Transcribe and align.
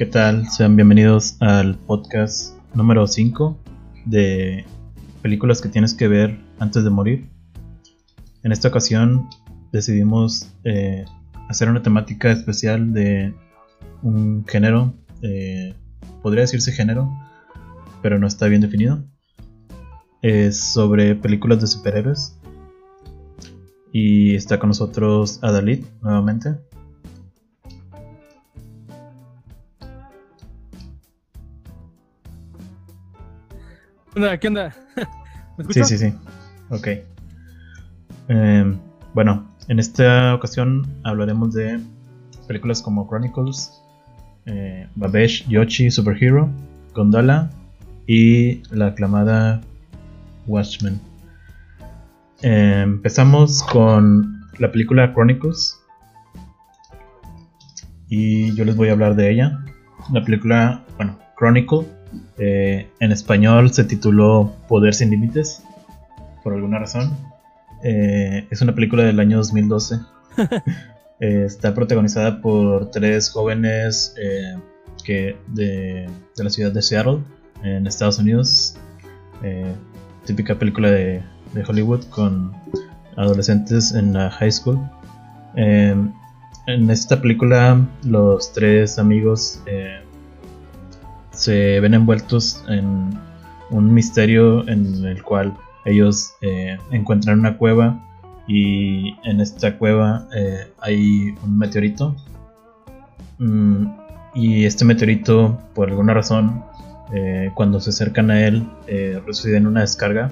¿Qué 0.00 0.06
tal? 0.06 0.48
Sean 0.48 0.76
bienvenidos 0.76 1.36
al 1.40 1.76
podcast 1.76 2.56
número 2.72 3.06
5 3.06 3.58
de 4.06 4.64
películas 5.20 5.60
que 5.60 5.68
tienes 5.68 5.92
que 5.92 6.08
ver 6.08 6.38
antes 6.58 6.84
de 6.84 6.88
morir. 6.88 7.28
En 8.42 8.50
esta 8.50 8.68
ocasión 8.68 9.28
decidimos 9.72 10.54
eh, 10.64 11.04
hacer 11.50 11.68
una 11.68 11.82
temática 11.82 12.30
especial 12.30 12.94
de 12.94 13.34
un 14.00 14.46
género, 14.48 14.94
eh, 15.20 15.74
podría 16.22 16.44
decirse 16.44 16.72
género, 16.72 17.10
pero 18.00 18.18
no 18.18 18.26
está 18.26 18.46
bien 18.46 18.62
definido. 18.62 19.04
Es 20.22 20.58
sobre 20.58 21.14
películas 21.14 21.60
de 21.60 21.66
superhéroes. 21.66 22.38
Y 23.92 24.34
está 24.34 24.58
con 24.58 24.68
nosotros 24.68 25.40
Adalid 25.42 25.84
nuevamente. 26.00 26.56
¿Qué 34.20 34.48
onda? 34.48 34.74
¿Me 35.56 35.64
Sí, 35.72 35.82
sí, 35.84 35.96
sí. 35.96 36.14
Ok. 36.68 36.88
Em, 38.28 38.78
bueno, 39.14 39.48
en 39.68 39.78
esta 39.78 40.34
ocasión 40.34 40.86
hablaremos 41.04 41.54
de 41.54 41.80
películas 42.46 42.82
como 42.82 43.08
Chronicles, 43.08 43.80
eh, 44.44 44.86
Babesh, 44.94 45.48
Yoshi, 45.48 45.90
Superhero, 45.90 46.50
Gondola 46.94 47.50
y 48.06 48.62
la 48.70 48.88
aclamada 48.88 49.62
Watchmen. 50.46 51.00
Em, 52.42 52.94
empezamos 52.96 53.62
con 53.62 54.46
la 54.58 54.70
película 54.70 55.14
Chronicles 55.14 55.80
y 58.10 58.54
yo 58.54 58.66
les 58.66 58.76
voy 58.76 58.88
a 58.88 58.92
hablar 58.92 59.14
de 59.16 59.30
ella. 59.30 59.64
La 60.12 60.22
película, 60.22 60.84
bueno, 60.96 61.18
Chronicle 61.38 61.86
eh, 62.38 62.88
en 63.00 63.12
español 63.12 63.72
se 63.72 63.84
tituló 63.84 64.52
Poder 64.68 64.94
sin 64.94 65.10
Límites, 65.10 65.62
por 66.42 66.54
alguna 66.54 66.78
razón. 66.78 67.16
Eh, 67.82 68.46
es 68.50 68.60
una 68.60 68.74
película 68.74 69.04
del 69.04 69.20
año 69.20 69.38
2012. 69.38 70.00
Eh, 71.22 71.44
está 71.44 71.74
protagonizada 71.74 72.40
por 72.40 72.90
tres 72.90 73.28
jóvenes 73.28 74.14
que 75.04 75.36
de, 75.48 76.08
la 76.38 76.48
ciudad 76.48 76.72
de 76.72 76.80
Seattle, 76.80 77.18
en 77.62 77.86
Estados 77.86 78.18
Unidos. 78.18 78.78
típica 80.24 80.58
película 80.58 80.90
de, 80.90 81.22
de, 81.52 81.62
Hollywood 81.62 82.04
con 82.04 82.54
adolescentes 83.18 83.92
en 83.92 84.14
la 84.14 84.30
high 84.30 84.50
school. 84.50 84.80
en 85.56 86.14
esta 86.88 87.20
película 87.20 87.86
los 88.02 88.54
tres 88.54 88.98
amigos 88.98 89.60
se 91.40 91.80
ven 91.80 91.94
envueltos 91.94 92.62
en 92.68 93.18
un 93.70 93.94
misterio 93.94 94.68
en 94.68 95.06
el 95.06 95.22
cual 95.22 95.56
ellos 95.86 96.34
eh, 96.42 96.76
encuentran 96.90 97.38
una 97.38 97.56
cueva 97.56 97.98
y 98.46 99.14
en 99.24 99.40
esta 99.40 99.78
cueva 99.78 100.28
eh, 100.36 100.70
hay 100.80 101.34
un 101.42 101.56
meteorito. 101.56 102.14
Mm, 103.38 103.86
y 104.34 104.66
este 104.66 104.84
meteorito 104.84 105.58
por 105.74 105.88
alguna 105.88 106.12
razón 106.12 106.62
eh, 107.14 107.50
cuando 107.54 107.80
se 107.80 107.90
acercan 107.90 108.30
a 108.30 108.46
él 108.46 108.68
reciben 109.26 109.66
una 109.66 109.80
descarga 109.80 110.30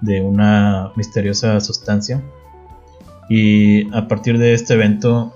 de 0.00 0.20
una 0.20 0.90
misteriosa 0.96 1.60
sustancia. 1.60 2.20
Y 3.30 3.94
a 3.94 4.08
partir 4.08 4.38
de 4.38 4.54
este 4.54 4.74
evento 4.74 5.34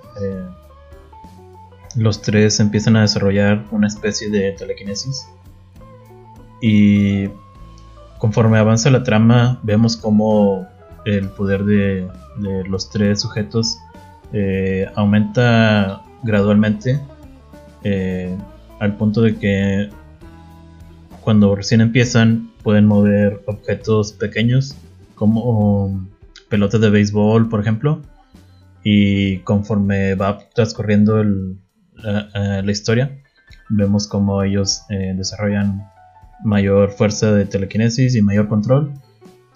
los 1.96 2.22
tres 2.22 2.60
empiezan 2.60 2.96
a 2.96 3.02
desarrollar 3.02 3.64
una 3.70 3.86
especie 3.86 4.30
de 4.30 4.52
telequinesis. 4.52 5.26
Y 6.60 7.28
conforme 8.18 8.58
avanza 8.58 8.90
la 8.90 9.02
trama, 9.02 9.60
vemos 9.62 9.96
como 9.96 10.66
el 11.04 11.28
poder 11.30 11.64
de, 11.64 12.08
los 12.66 12.88
tres 12.90 13.20
sujetos 13.20 13.78
eh, 14.32 14.86
aumenta 14.94 16.02
gradualmente 16.22 17.00
eh, 17.82 18.34
al 18.78 18.96
punto 18.96 19.20
de 19.22 19.36
que 19.36 19.90
cuando 21.20 21.54
recién 21.54 21.80
empiezan 21.80 22.50
pueden 22.62 22.86
mover 22.86 23.42
objetos 23.46 24.12
pequeños 24.12 24.76
como 25.14 26.08
pelotas 26.48 26.80
de 26.80 26.88
béisbol 26.88 27.48
por 27.48 27.60
ejemplo 27.60 28.00
y 28.82 29.38
conforme 29.40 30.14
va 30.14 30.38
transcurriendo 30.54 31.20
el, 31.20 31.58
la 31.94 32.70
historia, 32.70 33.22
vemos 33.68 34.06
como 34.06 34.42
ellos 34.42 34.82
eh, 34.90 35.14
desarrollan 35.16 35.88
mayor 36.44 36.90
fuerza 36.90 37.32
de 37.32 37.46
telequinesis 37.46 38.14
y 38.14 38.22
mayor 38.22 38.48
control, 38.48 38.92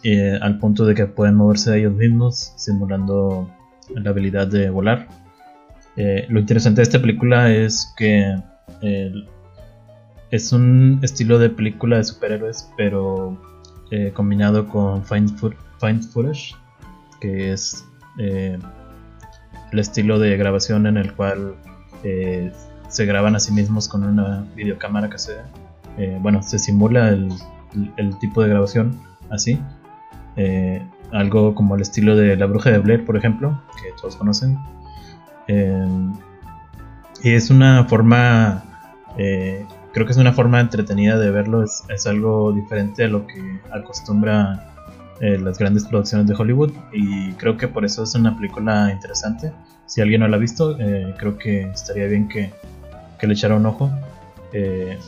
eh, 0.03 0.39
al 0.41 0.59
punto 0.59 0.85
de 0.85 0.95
que 0.95 1.07
pueden 1.07 1.35
moverse 1.35 1.77
ellos 1.79 1.95
mismos, 1.95 2.53
simulando 2.57 3.51
la 3.95 4.11
habilidad 4.11 4.47
de 4.47 4.71
volar. 4.71 5.09
Eh, 5.97 6.27
lo 6.29 6.41
interesante 6.41 6.79
de 6.79 6.83
esta 6.85 7.01
película 7.01 7.53
es 7.53 7.93
que 7.97 8.37
es 10.31 10.53
un 10.53 11.01
estilo 11.03 11.39
de 11.39 11.51
película 11.51 11.97
de 11.97 12.05
superhéroes, 12.05 12.71
pero 12.77 13.41
combinado 14.15 14.69
con 14.69 15.05
find, 15.05 15.31
footage, 15.39 16.55
que 17.21 17.53
es 17.53 17.85
el 18.19 18.61
estilo 19.79 20.19
de 20.19 20.37
grabación 20.37 20.87
en 20.87 20.99
el 20.99 21.15
cual 21.15 21.55
eh, 22.03 22.53
se 22.89 23.07
graban 23.07 23.37
a 23.37 23.41
sí 23.41 23.53
mismos 23.53 23.89
con 23.89 24.05
una 24.05 24.47
videocámara 24.55 25.11
que 25.11 25.19
se 25.19 25.37
eh, 25.99 26.19
bueno 26.21 26.43
se 26.43 26.59
simula 26.59 27.09
el, 27.09 27.31
tipo 28.21 28.43
de 28.43 28.49
grabación 28.49 29.01
así 29.31 29.61
eh, 30.37 30.83
algo 31.13 31.55
como 31.55 31.75
el 31.75 31.83
estilo 31.83 32.17
de 32.17 32.37
la 32.37 32.47
bruja 32.47 32.71
de 32.71 32.79
Blair 32.79 33.05
por 33.05 33.17
ejemplo 33.17 33.61
que 33.77 33.91
todos 34.01 34.17
conocen. 34.17 34.59
Y 37.23 37.33
es 37.33 37.51
una 37.51 37.85
forma 37.85 38.65
creo 39.17 40.07
que 40.07 40.13
es 40.13 40.17
una 40.17 40.33
forma 40.33 40.61
entretenida 40.61 41.19
de 41.19 41.31
verlo 41.31 41.63
es, 41.63 41.85
es 41.89 42.07
algo 42.07 42.53
diferente 42.53 43.05
a 43.05 43.09
lo 43.09 43.27
que 43.27 43.61
acostumbra 43.73 44.75
las 45.21 45.59
grandes 45.59 45.87
producciones 45.87 46.27
de 46.27 46.35
Hollywood 46.35 46.73
y 46.93 47.33
creo 47.35 47.57
que 47.57 47.69
por 47.69 47.85
eso 47.85 48.03
es 48.03 48.15
una 48.15 48.37
película 48.37 48.91
interesante 48.93 49.53
si 49.87 50.01
alguien 50.01 50.21
no 50.21 50.29
la 50.29 50.37
ha 50.37 50.41
visto, 50.41 50.77
eh, 50.79 51.15
creo 51.17 51.39
que 51.39 51.63
estaría 51.63 52.07
bien 52.07 52.29
que, 52.29 52.53
le 53.23 53.33
echara 53.33 53.57
un 53.57 53.67
ojo. 53.67 53.91
Eh, 54.53 54.99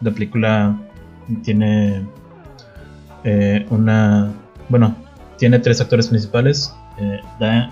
la 0.00 0.10
película 0.10 0.76
tiene 1.42 2.02
eh, 3.24 3.66
una. 3.70 4.32
Bueno, 4.68 4.96
tiene 5.38 5.58
tres 5.58 5.80
actores 5.80 6.08
principales: 6.08 6.74
Dane 7.38 7.70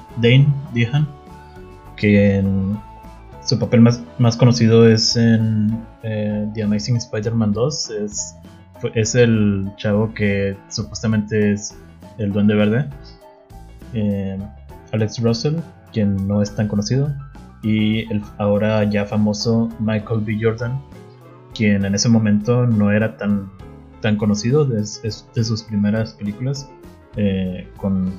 Dehan, 0.72 1.08
que 1.96 2.42
su 3.44 3.58
papel 3.58 3.80
más, 3.80 4.02
más 4.18 4.36
conocido 4.36 4.88
es 4.88 5.16
en 5.16 5.84
The 6.02 6.62
Amazing 6.62 6.96
Spider-Man 6.96 7.52
2. 7.52 7.90
Es, 7.90 8.36
es 8.94 9.14
el 9.14 9.70
chavo 9.76 10.14
que 10.14 10.56
supuestamente 10.68 11.52
es 11.52 11.74
el 12.18 12.32
Duende 12.32 12.54
Verde. 12.54 12.88
Alex 14.92 15.20
Russell, 15.20 15.56
quien 15.92 16.28
no 16.28 16.42
es 16.42 16.54
tan 16.54 16.68
conocido, 16.68 17.12
y 17.62 18.10
el 18.12 18.22
ahora 18.38 18.84
ya 18.84 19.04
famoso 19.04 19.68
Michael 19.78 20.20
B. 20.20 20.38
Jordan, 20.40 20.80
quien 21.54 21.84
en 21.84 21.94
ese 21.94 22.08
momento 22.08 22.66
no 22.66 22.90
era 22.90 23.16
tan, 23.16 23.50
tan 24.00 24.16
conocido, 24.16 24.64
de 24.64 24.84
sus 24.84 25.62
primeras 25.62 26.14
películas 26.14 26.68
eh, 27.16 27.68
con, 27.76 28.12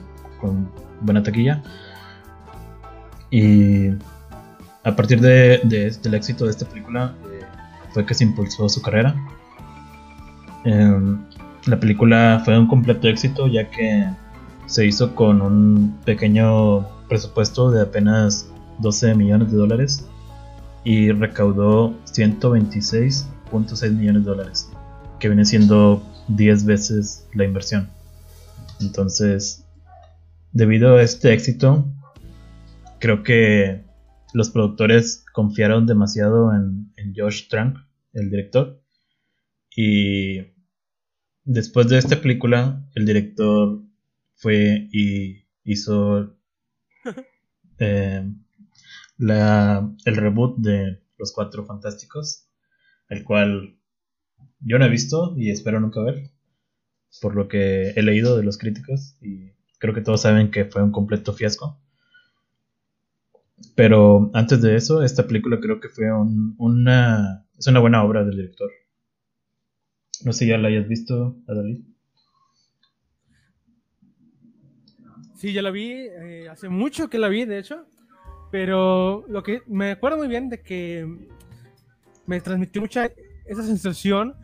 buena 1.01 1.23
taquilla. 1.23 1.61
Y 3.29 3.89
a 4.83 4.95
partir 4.95 5.21
de, 5.21 5.59
del 6.01 6.13
éxito 6.13 6.45
de 6.45 6.51
esta 6.51 6.65
película 6.65 7.15
eh, 7.31 7.45
fue 7.93 8.05
que 8.05 8.13
se 8.13 8.23
impulsó 8.23 8.67
su 8.67 8.81
carrera. 8.81 9.15
Em, 10.65 11.19
la 11.65 11.79
película 11.79 12.41
fue 12.43 12.57
un 12.57 12.67
completo 12.67 13.07
éxito 13.07 13.47
ya 13.47 13.69
que 13.69 14.07
se 14.65 14.85
hizo 14.85 15.15
con 15.15 15.41
un 15.41 15.97
pequeño 16.05 16.87
presupuesto 17.11 17.71
de 17.71 17.81
apenas 17.81 18.49
12 18.79 19.15
millones 19.15 19.51
de 19.51 19.57
dólares 19.57 20.07
y 20.85 21.11
recaudó 21.11 21.93
126.6 22.05 23.91
millones 23.91 24.23
de 24.23 24.29
dólares, 24.29 24.71
que 25.19 25.27
viene 25.27 25.43
siendo 25.43 26.01
10 26.29 26.63
veces 26.63 27.27
la 27.33 27.43
inversión. 27.43 27.89
Entonces, 28.79 29.65
debido 30.53 30.95
a 30.95 31.01
este 31.03 31.33
éxito, 31.33 31.85
creo 32.99 33.23
que 33.23 33.83
los 34.33 34.49
productores 34.49 35.25
confiaron 35.33 35.85
demasiado 35.85 36.53
en, 36.53 36.93
en 36.95 37.13
Josh 37.13 37.49
Trank, 37.49 37.77
el 38.13 38.29
director, 38.29 38.81
y 39.75 40.53
después 41.43 41.89
de 41.89 41.97
esta 41.97 42.21
película, 42.21 42.87
el 42.95 43.05
director 43.05 43.81
fue 44.35 44.87
y 44.93 45.43
hizo 45.65 46.37
eh, 47.79 48.31
el 49.19 50.15
reboot 50.15 50.57
de 50.57 51.01
Los 51.17 51.31
Cuatro 51.31 51.65
Fantásticos. 51.65 52.47
el 53.09 53.23
cual 53.23 53.77
yo 54.59 54.79
no 54.79 54.85
he 54.85 54.89
visto 54.89 55.33
y 55.37 55.51
espero 55.51 55.79
nunca 55.79 56.01
ver, 56.01 56.29
por 57.21 57.35
lo 57.35 57.47
que 57.47 57.89
he 57.89 58.01
leído 58.01 58.37
de 58.37 58.43
los 58.43 58.57
críticos 58.57 59.15
y 59.21 59.51
creo 59.79 59.93
que 59.93 60.01
todos 60.01 60.21
saben 60.21 60.51
que 60.51 60.65
fue 60.65 60.83
un 60.83 60.91
completo 60.91 61.33
fiasco. 61.33 61.79
Pero 63.75 64.31
antes 64.33 64.61
de 64.61 64.75
eso, 64.75 65.03
esta 65.03 65.27
película 65.27 65.59
creo 65.59 65.79
que 65.79 65.89
fue 65.89 66.05
una, 66.57 67.45
es 67.57 67.67
una 67.67 67.79
buena 67.79 68.03
obra 68.03 68.23
del 68.23 68.37
director. 68.37 68.69
No 70.23 70.33
sé 70.33 70.39
si 70.39 70.47
ya 70.47 70.57
la 70.57 70.67
hayas 70.67 70.87
visto, 70.87 71.37
Adalí. 71.47 71.90
Sí, 75.41 75.53
ya 75.53 75.63
la 75.63 75.71
vi, 75.71 75.91
eh, 75.91 76.47
hace 76.51 76.69
mucho 76.69 77.09
que 77.09 77.17
la 77.17 77.27
vi, 77.27 77.45
de 77.45 77.57
hecho, 77.57 77.87
pero 78.51 79.25
lo 79.27 79.41
que 79.41 79.63
me 79.65 79.89
acuerdo 79.89 80.17
muy 80.17 80.27
bien 80.27 80.49
de 80.49 80.61
que 80.61 81.07
me 82.27 82.39
transmitió 82.41 82.79
mucha 82.79 83.09
esa 83.47 83.63
sensación 83.63 84.35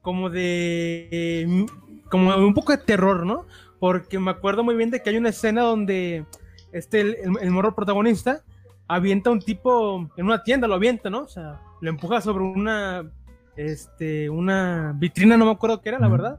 como 0.00 0.30
de 0.30 1.66
como 2.08 2.36
un 2.36 2.54
poco 2.54 2.70
de 2.70 2.78
terror, 2.78 3.26
¿no? 3.26 3.46
Porque 3.80 4.20
me 4.20 4.30
acuerdo 4.30 4.62
muy 4.62 4.76
bien 4.76 4.92
de 4.92 5.02
que 5.02 5.10
hay 5.10 5.16
una 5.16 5.30
escena 5.30 5.62
donde 5.62 6.24
este 6.70 7.00
el, 7.00 7.16
el 7.40 7.50
morro 7.50 7.74
protagonista 7.74 8.44
avienta 8.86 9.30
un 9.30 9.40
tipo 9.40 10.08
en 10.16 10.24
una 10.24 10.44
tienda, 10.44 10.68
lo 10.68 10.74
avienta, 10.74 11.10
¿no? 11.10 11.22
O 11.22 11.28
sea, 11.28 11.60
lo 11.80 11.90
empuja 11.90 12.20
sobre 12.20 12.44
una, 12.44 13.10
este, 13.56 14.30
una 14.30 14.94
vitrina, 14.96 15.36
no 15.36 15.46
me 15.46 15.50
acuerdo 15.50 15.80
qué 15.80 15.88
era, 15.88 15.98
la 15.98 16.08
verdad. 16.08 16.38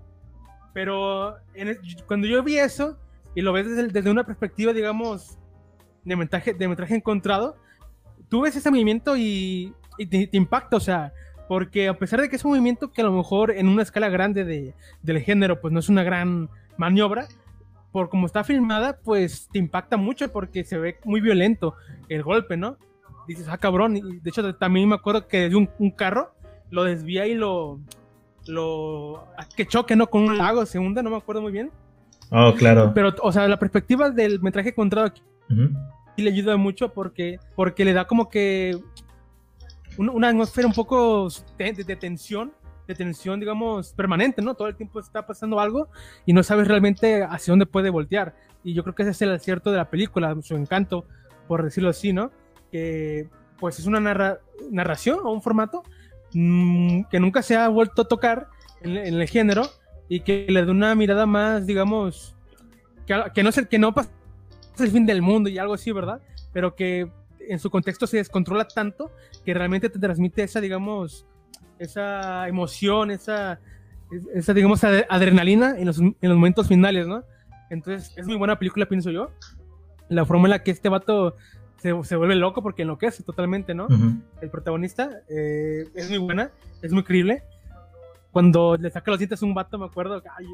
Pero 0.73 1.35
cuando 2.07 2.27
yo 2.27 2.41
vi 2.43 2.59
eso, 2.59 2.97
y 3.35 3.41
lo 3.41 3.53
ves 3.53 3.93
desde, 3.93 4.09
una 4.09 4.25
perspectiva, 4.25 4.73
digamos, 4.73 5.37
de 6.03 6.15
metraje, 6.15 6.53
de 6.53 6.67
metraje 6.67 6.95
encontrado, 6.95 7.55
tú 8.29 8.41
ves 8.41 8.55
ese 8.55 8.71
movimiento 8.71 9.15
y, 9.17 9.73
te, 10.09 10.29
impacta, 10.31 10.77
o 10.77 10.79
sea, 10.79 11.13
porque 11.47 11.87
a 11.87 11.97
pesar 11.97 12.21
de 12.21 12.29
que 12.29 12.35
es 12.35 12.45
un 12.45 12.51
movimiento 12.51 12.91
que 12.91 13.01
a 13.01 13.05
lo 13.05 13.11
mejor 13.11 13.51
en 13.51 13.67
una 13.67 13.83
escala 13.83 14.09
grande 14.09 14.45
de, 14.45 14.73
del 15.01 15.21
género, 15.21 15.59
pues 15.61 15.73
no 15.73 15.79
es 15.79 15.89
una 15.89 16.03
gran 16.03 16.49
maniobra, 16.77 17.27
por 17.91 18.09
como 18.09 18.25
está 18.25 18.43
filmada, 18.43 18.99
pues 19.03 19.49
te 19.51 19.59
impacta 19.59 19.97
mucho 19.97 20.31
porque 20.31 20.63
se 20.63 20.77
ve 20.77 20.97
muy 21.03 21.21
violento 21.21 21.75
el 22.07 22.23
golpe, 22.23 22.55
¿no? 22.55 22.77
Dices, 23.27 23.47
ah, 23.49 23.57
cabrón. 23.57 23.97
Y 23.97 24.01
de 24.01 24.29
hecho, 24.29 24.55
también 24.55 24.89
me 24.89 24.95
acuerdo 24.95 25.27
que 25.27 25.41
desde 25.41 25.55
un, 25.55 25.91
carro 25.91 26.33
lo 26.69 26.83
desvía 26.83 27.27
y 27.27 27.35
lo. 27.35 27.79
lo 28.47 29.27
que 29.55 29.65
choque, 29.65 29.95
¿no? 29.95 30.07
Con 30.07 30.23
un 30.23 30.37
lago, 30.37 30.65
se 30.65 30.79
hunde, 30.79 31.03
no 31.03 31.11
me 31.11 31.17
acuerdo 31.17 31.41
muy 31.41 31.51
bien. 31.51 31.71
Oh, 32.29 32.53
claro. 32.55 32.91
Pero, 32.93 33.13
o 33.21 33.31
sea, 33.31 33.47
la 33.47 33.57
perspectiva 33.57 34.09
del 34.09 34.39
metraje 34.41 34.69
encontrado 34.69 35.07
aquí 35.07 35.21
le 36.17 36.29
ayuda 36.29 36.57
mucho 36.57 36.93
porque, 36.93 37.39
porque 37.55 37.85
le 37.85 37.93
da 37.93 38.05
como 38.05 38.29
que 38.29 38.77
una 39.97 40.29
atmósfera 40.29 40.67
un 40.67 40.73
poco 40.73 41.27
de 41.57 41.95
tensión 41.95 42.53
de 42.89 42.95
tensión, 42.95 43.39
digamos, 43.39 43.93
permanente, 43.93 44.41
¿no? 44.41 44.55
Todo 44.55 44.67
el 44.67 44.75
tiempo 44.75 44.99
está 44.99 45.25
pasando 45.25 45.59
algo 45.59 45.89
y 46.25 46.33
no 46.33 46.41
sabes 46.41 46.67
realmente 46.67 47.23
hacia 47.23 47.51
dónde 47.51 47.67
puede 47.67 47.91
voltear. 47.91 48.33
Y 48.63 48.73
yo 48.73 48.81
creo 48.81 48.95
que 48.95 49.03
ese 49.03 49.11
es 49.11 49.21
el 49.21 49.31
acierto 49.31 49.69
de 49.71 49.77
la 49.77 49.91
película, 49.91 50.35
su 50.41 50.55
encanto, 50.55 51.05
por 51.47 51.63
decirlo 51.63 51.91
así, 51.91 52.13
¿no? 52.13 52.31
Que 52.71 53.29
pues 53.59 53.77
es 53.77 53.85
una 53.85 53.99
narración 54.71 55.19
o 55.23 55.31
un 55.31 55.43
formato 55.43 55.83
mm, 56.33 57.03
que 57.11 57.19
nunca 57.19 57.43
se 57.43 57.55
ha 57.55 57.67
vuelto 57.67 58.01
a 58.01 58.07
tocar 58.07 58.47
en, 58.81 58.97
el 58.97 59.27
género 59.27 59.67
y 60.09 60.21
que 60.21 60.47
le 60.49 60.65
da 60.65 60.71
una 60.71 60.95
mirada 60.95 61.25
más, 61.25 61.65
digamos, 61.65 62.35
que, 63.05 63.23
que 63.33 63.43
no 63.43 63.49
es 63.49 63.57
el 63.57 63.67
que 63.67 63.79
no 63.79 63.93
pasa 63.93 64.09
el 64.79 64.91
fin 64.91 65.05
del 65.05 65.21
mundo 65.21 65.49
y 65.49 65.57
algo 65.57 65.75
así, 65.75 65.91
¿verdad? 65.91 66.21
Pero 66.51 66.75
que 66.75 67.09
en 67.39 67.59
su 67.59 67.69
contexto 67.69 68.07
se 68.07 68.17
descontrola 68.17 68.67
tanto 68.67 69.11
que 69.45 69.53
realmente 69.53 69.89
te 69.89 69.99
transmite 69.99 70.43
esa, 70.43 70.59
digamos, 70.59 71.25
esa 71.77 72.47
emoción, 72.47 73.11
esa, 73.11 73.59
esa 74.33 74.53
digamos, 74.53 74.83
adrenalina 74.83 75.75
en 75.77 75.85
los, 75.85 75.99
en 75.99 76.15
los 76.21 76.35
momentos 76.35 76.67
finales, 76.67 77.07
¿no? 77.07 77.23
Entonces, 77.69 78.13
es 78.17 78.25
muy 78.25 78.35
buena 78.35 78.57
película, 78.57 78.87
pienso 78.87 79.11
yo. 79.11 79.31
La 80.09 80.25
forma 80.25 80.45
en 80.45 80.51
la 80.51 80.63
que 80.63 80.71
este 80.71 80.89
vato 80.89 81.35
se, 81.77 81.93
se 82.03 82.15
vuelve 82.15 82.35
loco 82.35 82.63
porque 82.63 82.81
enloquece 82.81 83.23
totalmente, 83.23 83.73
¿no? 83.73 83.87
El 84.41 84.49
protagonista 84.49 85.21
eh, 85.29 85.85
es 85.93 86.09
muy 86.09 86.17
buena, 86.17 86.51
es 86.81 86.91
muy 86.91 87.03
creíble. 87.03 87.43
Cuando 88.31 88.77
le 88.77 88.91
saca 88.91 89.11
los 89.11 89.19
dientes 89.19 89.41
a 89.41 89.45
un 89.45 89.53
vato, 89.53 89.77
me 89.79 89.85
acuerdo, 89.85 90.21
ay, 90.37 90.45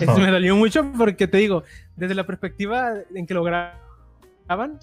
eso 0.00 0.18
me 0.18 0.30
dolió 0.30 0.54
mucho 0.54 0.92
porque 0.96 1.26
te 1.26 1.38
digo, 1.38 1.64
desde 1.96 2.14
la 2.14 2.24
perspectiva 2.24 2.92
en 3.14 3.26
que 3.26 3.34
lo 3.34 3.42
graban, 3.42 4.78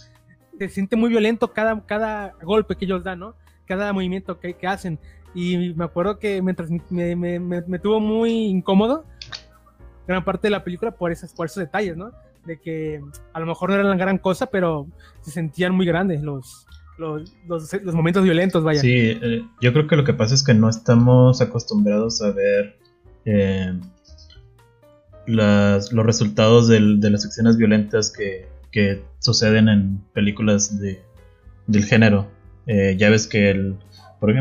se 0.57 0.69
siente 0.69 0.95
muy 0.95 1.10
violento 1.10 1.54
cada, 1.54 1.86
cada 1.86 2.34
golpe 2.42 2.75
que 2.75 2.86
ellos 2.86 3.04
dan, 3.04 3.19
¿no? 3.19 3.36
Cada 3.66 3.94
movimiento 3.94 4.40
que, 4.40 4.56
que 4.56 4.68
hacen. 4.68 5.00
Y 5.34 5.74
me 5.74 5.86
acuerdo 5.86 6.19
que 6.19 6.42
mientras 6.42 6.69
me, 6.90 7.16
me, 7.16 7.40
me, 7.40 7.80
tuvo 7.80 8.00
muy 8.00 8.31
incómodo 8.46 9.06
gran 10.06 10.24
parte 10.24 10.48
de 10.48 10.51
la 10.51 10.63
película 10.63 10.92
por, 10.92 11.12
esas, 11.12 11.34
por 11.34 11.48
esos 11.48 11.63
detalles, 11.63 11.98
¿no? 11.98 12.12
De 12.46 12.60
que 12.60 13.01
a 13.31 13.39
lo 13.39 13.46
mejor 13.46 13.69
no 13.69 13.75
eran 13.75 13.89
la 13.89 13.96
gran 13.96 14.18
cosa, 14.18 14.48
pero 14.48 14.86
se 15.22 15.31
sentían 15.31 15.74
muy 15.74 15.86
grandes 15.86 16.22
los, 16.22 16.68
los, 16.98 17.34
los, 17.48 17.95
momentos 17.95 18.24
violentos, 18.24 18.63
vaya. 18.63 18.80
Sí, 18.80 19.18
eh, 19.22 19.44
yo 19.62 19.74
creo 19.74 19.88
que 19.88 19.95
lo 19.95 20.04
que 20.04 20.13
pasa 20.13 20.36
es 20.36 20.44
que 20.44 20.54
no 20.54 20.69
estamos 20.69 21.42
acostumbrados 21.42 22.22
a 22.22 22.31
ver 22.31 22.78
eh, 23.25 23.74
las, 25.25 25.92
los 25.92 26.06
resultados 26.06 26.68
del, 26.68 27.00
de 27.00 27.10
las 27.10 27.25
escenas 27.25 27.57
violentas 27.57 28.12
que, 28.12 28.48
que 28.72 29.04
suceden 29.19 29.69
en 29.69 30.01
películas 30.13 30.80
de, 30.80 31.01
del 31.68 31.86
género. 31.86 32.28
Eh, 32.68 32.96
ya 32.98 33.10
ves 33.10 33.28
que 33.28 33.50
el, 33.50 33.75
por, 34.19 34.31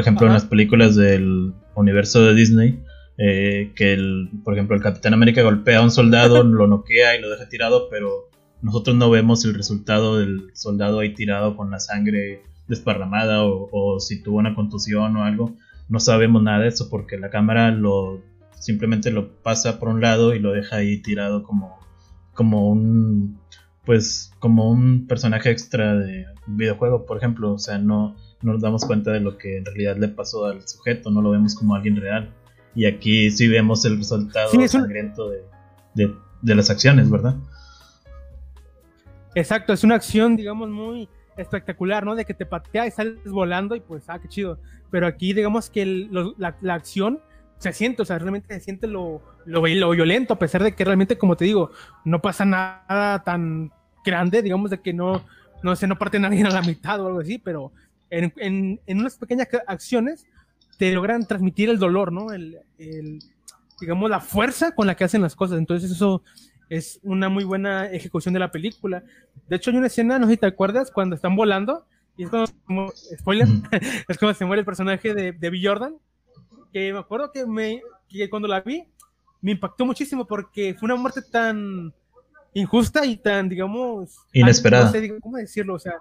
ejemplo, 0.00 0.26
en 0.26 0.32
las 0.32 0.44
películas 0.44 0.96
del 0.96 1.52
universo 1.74 2.24
de 2.24 2.34
Disney, 2.34 2.82
eh, 3.18 3.72
que 3.74 3.92
el, 3.92 4.30
por 4.44 4.54
ejemplo, 4.54 4.76
el 4.76 4.82
Capitán 4.82 5.14
América 5.14 5.42
golpea 5.42 5.78
a 5.78 5.82
un 5.82 5.90
soldado, 5.90 6.42
lo 6.44 6.66
noquea 6.66 7.16
y 7.16 7.20
lo 7.20 7.30
deja 7.30 7.48
tirado, 7.48 7.88
pero 7.90 8.30
nosotros 8.62 8.96
no 8.96 9.10
vemos 9.10 9.44
el 9.44 9.54
resultado 9.54 10.18
del 10.18 10.50
soldado 10.54 11.00
ahí 11.00 11.14
tirado 11.14 11.56
con 11.56 11.70
la 11.70 11.80
sangre 11.80 12.42
desparramada 12.68 13.44
o, 13.44 13.98
si 14.00 14.22
tuvo 14.22 14.38
una 14.38 14.54
contusión 14.54 15.16
o 15.16 15.24
algo. 15.24 15.56
No 15.88 16.00
sabemos 16.00 16.42
nada 16.42 16.60
de 16.60 16.68
eso 16.68 16.88
porque 16.88 17.18
la 17.18 17.30
cámara 17.30 17.70
lo 17.70 18.20
simplemente 18.58 19.10
lo 19.10 19.42
pasa 19.42 19.80
por 19.80 19.88
un 19.88 20.00
lado 20.00 20.34
y 20.34 20.38
lo 20.38 20.52
deja 20.52 20.76
ahí 20.76 20.98
tirado 21.02 21.42
como, 21.42 21.78
como 22.32 22.68
un 22.70 23.40
pues 23.84 24.32
como 24.38 24.70
un 24.70 25.08
personaje 25.08 25.50
extra 25.50 25.96
de 25.96 26.26
un 26.46 26.56
videojuego, 26.56 27.04
por 27.04 27.16
ejemplo, 27.16 27.52
o 27.52 27.58
sea, 27.58 27.78
no 27.78 28.14
no 28.42 28.52
nos 28.52 28.62
damos 28.62 28.84
cuenta 28.84 29.12
de 29.12 29.20
lo 29.20 29.38
que 29.38 29.58
en 29.58 29.64
realidad 29.64 29.96
le 29.96 30.08
pasó 30.08 30.46
al 30.46 30.66
sujeto, 30.66 31.10
no 31.10 31.22
lo 31.22 31.30
vemos 31.30 31.54
como 31.54 31.74
alguien 31.74 31.96
real. 31.96 32.32
Y 32.74 32.86
aquí 32.86 33.30
sí 33.30 33.48
vemos 33.48 33.84
el 33.84 33.98
resultado 33.98 34.50
sangriento 34.68 35.30
de, 35.94 36.14
las 36.42 36.70
acciones, 36.70 37.10
¿verdad? 37.10 37.36
Exacto, 39.34 39.72
es 39.72 39.84
una 39.84 39.94
acción, 39.94 40.36
digamos, 40.36 40.68
muy 40.68 41.08
espectacular, 41.36 42.04
¿no? 42.04 42.14
De 42.14 42.24
que 42.24 42.34
te 42.34 42.46
patea 42.46 42.86
y 42.86 42.90
sales 42.90 43.24
volando 43.24 43.74
y 43.74 43.80
pues, 43.80 44.04
ah, 44.08 44.18
qué 44.18 44.28
chido. 44.28 44.58
Pero 44.90 45.06
aquí, 45.06 45.32
digamos 45.32 45.70
que 45.70 45.86
la, 46.36 46.74
acción 46.74 47.20
se 47.58 47.72
siente, 47.72 48.02
o 48.02 48.04
sea, 48.04 48.18
realmente 48.18 48.52
se 48.54 48.60
siente 48.60 48.86
lo, 48.86 49.22
lo, 49.46 49.66
lo, 49.66 49.90
violento, 49.90 50.34
a 50.34 50.38
pesar 50.38 50.62
de 50.62 50.72
que 50.72 50.84
realmente, 50.84 51.16
como 51.16 51.36
te 51.36 51.44
digo, 51.44 51.70
no 52.04 52.20
pasa 52.20 52.44
nada 52.44 53.22
tan 53.24 53.72
grande, 54.04 54.42
digamos, 54.42 54.70
de 54.70 54.80
que 54.80 54.92
no, 54.92 55.24
no 55.62 55.76
se 55.76 55.86
no 55.86 55.96
parte 55.96 56.18
nadie 56.18 56.42
a 56.46 56.50
la 56.50 56.62
mitad 56.62 57.00
o 57.00 57.06
algo 57.06 57.20
así, 57.20 57.38
pero 57.38 57.72
en, 58.10 58.80
unas 58.88 59.16
pequeñas 59.16 59.48
acciones 59.66 60.26
te 60.78 60.92
logran 60.92 61.26
transmitir 61.26 61.70
el 61.70 61.78
dolor, 61.78 62.12
¿no? 62.12 62.32
El, 62.32 62.58
digamos, 63.80 64.10
la 64.10 64.20
fuerza 64.20 64.74
con 64.74 64.86
la 64.86 64.94
que 64.94 65.04
hacen 65.04 65.22
las 65.22 65.34
cosas. 65.34 65.58
Entonces 65.58 65.90
eso 65.90 66.22
es 66.72 66.98
una 67.02 67.28
muy 67.28 67.44
buena 67.44 67.86
ejecución 67.86 68.32
de 68.32 68.40
la 68.40 68.50
película. 68.50 69.04
De 69.46 69.56
hecho, 69.56 69.70
hay 69.70 69.76
una 69.76 69.88
escena, 69.88 70.18
no 70.18 70.24
sé 70.26 70.32
si 70.32 70.36
te 70.38 70.46
acuerdas, 70.46 70.90
cuando 70.90 71.14
están 71.14 71.36
volando, 71.36 71.84
y 72.16 72.24
es 72.24 72.30
cuando, 72.30 72.50
spoiler, 73.18 73.46
es 74.08 74.16
cuando 74.16 74.34
se 74.34 74.46
muere 74.46 74.60
el 74.60 74.64
personaje 74.64 75.12
de, 75.12 75.32
de 75.32 75.50
Bill 75.50 75.68
Jordan, 75.68 75.96
que 76.72 76.90
me 76.94 76.98
acuerdo 76.98 77.30
que, 77.30 77.44
me, 77.44 77.82
que 78.08 78.30
cuando 78.30 78.48
la 78.48 78.62
vi, 78.62 78.84
me 79.42 79.50
impactó 79.50 79.84
muchísimo 79.84 80.26
porque 80.26 80.72
fue 80.72 80.86
una 80.86 80.96
muerte 80.96 81.20
tan 81.20 81.92
injusta 82.54 83.04
y 83.04 83.18
tan, 83.18 83.50
digamos... 83.50 84.16
Inesperada. 84.32 84.86
No 84.86 84.92
sé, 84.92 85.20
¿Cómo 85.20 85.36
decirlo? 85.36 85.74
O 85.74 85.78
sea, 85.78 85.96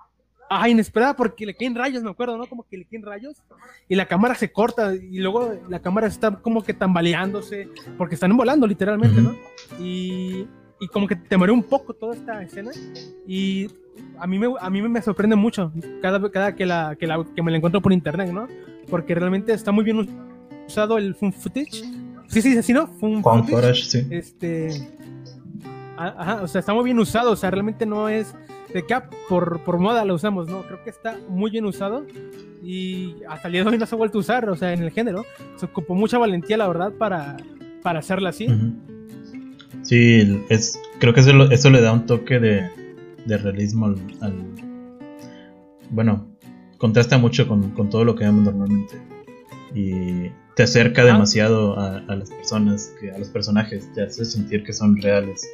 ah, 0.50 0.70
inesperada 0.70 1.18
porque 1.18 1.46
le 1.46 1.54
caen 1.54 1.76
rayos, 1.76 2.02
me 2.02 2.12
acuerdo, 2.12 2.38
¿no? 2.38 2.48
Como 2.48 2.64
que 2.64 2.78
le 2.78 2.86
caen 2.86 3.04
rayos 3.04 3.36
y 3.90 3.96
la 3.96 4.06
cámara 4.06 4.36
se 4.36 4.54
corta 4.54 4.96
y 4.96 5.20
luego 5.20 5.54
la 5.68 5.82
cámara 5.82 6.08
está 6.08 6.32
como 6.32 6.64
que 6.64 6.74
tambaleándose 6.74 7.68
porque 7.98 8.16
están 8.16 8.38
volando 8.38 8.66
literalmente, 8.66 9.22
¿no? 9.22 9.36
Y, 9.78 10.48
y 10.82 10.88
como 10.88 11.08
que 11.08 11.16
te 11.16 11.36
un 11.36 11.64
poco 11.64 11.94
toda 11.94 12.16
esta 12.16 12.42
escena 12.42 12.72
y 13.28 13.70
a 14.18 14.26
mí 14.26 14.40
me, 14.40 14.48
a 14.60 14.70
mí 14.70 14.82
me 14.82 15.02
sorprende 15.02 15.36
mucho 15.36 15.72
cada, 16.02 16.32
cada 16.32 16.56
que, 16.56 16.66
la, 16.66 16.96
que, 17.00 17.06
la, 17.06 17.24
que 17.36 17.44
me 17.44 17.52
la 17.52 17.58
encuentro 17.58 17.82
por 17.82 17.94
internet, 17.94 18.32
¿no? 18.32 18.48
Porque 18.90 19.14
realmente 19.14 19.54
está 19.54 19.72
muy 19.72 19.84
bien 19.84 20.10
usado 20.68 20.98
el 20.98 21.14
fun 21.14 21.32
footage. 21.32 21.84
Sí, 22.28 22.42
sí, 22.42 22.64
sí, 22.64 22.74
¿no? 22.74 22.88
Fun, 22.88 23.22
footage. 23.22 23.84
sí. 23.84 24.08
Este... 24.10 24.90
Ajá, 25.98 26.42
o 26.42 26.48
sea, 26.48 26.60
está 26.60 26.74
muy 26.74 26.84
bien 26.84 26.98
usado, 26.98 27.32
o 27.32 27.36
sea, 27.36 27.52
realmente 27.52 27.86
no 27.86 28.10
es 28.10 28.34
de 28.74 28.84
que 28.84 28.94
ah, 28.96 29.08
por, 29.30 29.60
por 29.60 29.78
moda 29.78 30.04
lo 30.04 30.16
usamos, 30.16 30.48
¿no? 30.48 30.64
Creo 30.64 30.84
que 30.84 30.90
está 30.90 31.16
muy 31.30 31.52
bien 31.52 31.66
usado 31.66 32.08
y 32.64 33.18
hasta 33.30 33.50
el 33.50 33.52
día 33.52 33.64
de 33.64 33.70
hoy 33.70 33.78
no 33.78 33.86
se 33.86 33.94
ha 33.94 33.98
vuelto 34.00 34.18
a 34.18 34.22
usar, 34.22 34.50
o 34.50 34.56
sea, 34.56 34.74
en 34.74 34.82
el 34.82 34.90
género. 34.90 35.26
Se 35.58 35.68
ocupó 35.68 35.94
mucha 35.94 36.18
valentía, 36.18 36.58
la 36.58 36.68
verdad, 36.68 36.92
para, 36.94 37.38
para 37.84 38.00
hacerla 38.00 38.30
así. 38.30 38.48
Sí, 39.92 40.42
es, 40.48 40.80
creo 41.00 41.14
que 41.14 41.20
eso, 41.20 41.52
eso 41.52 41.70
le 41.70 41.82
da 41.82 41.92
un 41.92 42.06
toque 42.06 42.40
de, 42.40 42.70
de 43.26 43.38
realismo 43.38 43.88
al, 44.22 44.36
Bueno, 45.90 46.30
contrasta 46.78 47.18
mucho 47.18 47.46
con, 47.46 47.72
con, 47.72 47.90
todo 47.90 48.06
lo 48.06 48.16
que 48.16 48.24
vemos 48.24 48.46
normalmente. 48.46 48.96
Y 49.76 50.32
te 50.56 50.64
acerca 50.64 51.04
demasiado 51.04 51.78
a, 51.78 51.98
a, 51.98 52.16
las 52.16 52.30
personas, 52.32 52.94
que, 53.02 53.12
a 53.12 53.18
los 53.18 53.28
personajes, 53.28 53.92
te 53.94 54.04
hace 54.04 54.24
sentir 54.24 54.64
que 54.64 54.72
son 54.72 54.96
reales. 54.96 55.46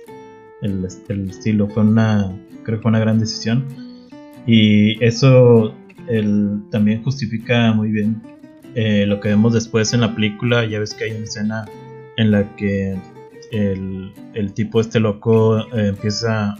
El, 0.61 0.87
el 1.07 1.29
estilo 1.31 1.67
fue 1.67 1.81
una, 1.81 2.31
creo 2.61 2.77
que 2.77 2.83
fue 2.83 2.89
una 2.89 2.99
gran 2.99 3.17
decisión. 3.17 3.65
Y 4.45 5.03
eso 5.03 5.73
el, 6.07 6.61
también 6.69 7.01
justifica 7.01 7.73
muy 7.73 7.89
bien 7.89 8.21
eh, 8.75 9.07
lo 9.07 9.19
que 9.19 9.29
vemos 9.29 9.55
después 9.55 9.95
en 9.95 10.01
la 10.01 10.13
película. 10.13 10.63
Ya 10.63 10.79
ves 10.79 10.93
que 10.93 11.05
hay 11.05 11.13
una 11.13 11.23
escena 11.23 11.65
en 12.17 12.29
la 12.29 12.55
que 12.55 12.95
el, 13.51 14.13
el 14.33 14.53
tipo 14.53 14.81
este 14.81 14.99
loco 14.99 15.59
eh, 15.59 15.89
empieza 15.89 16.55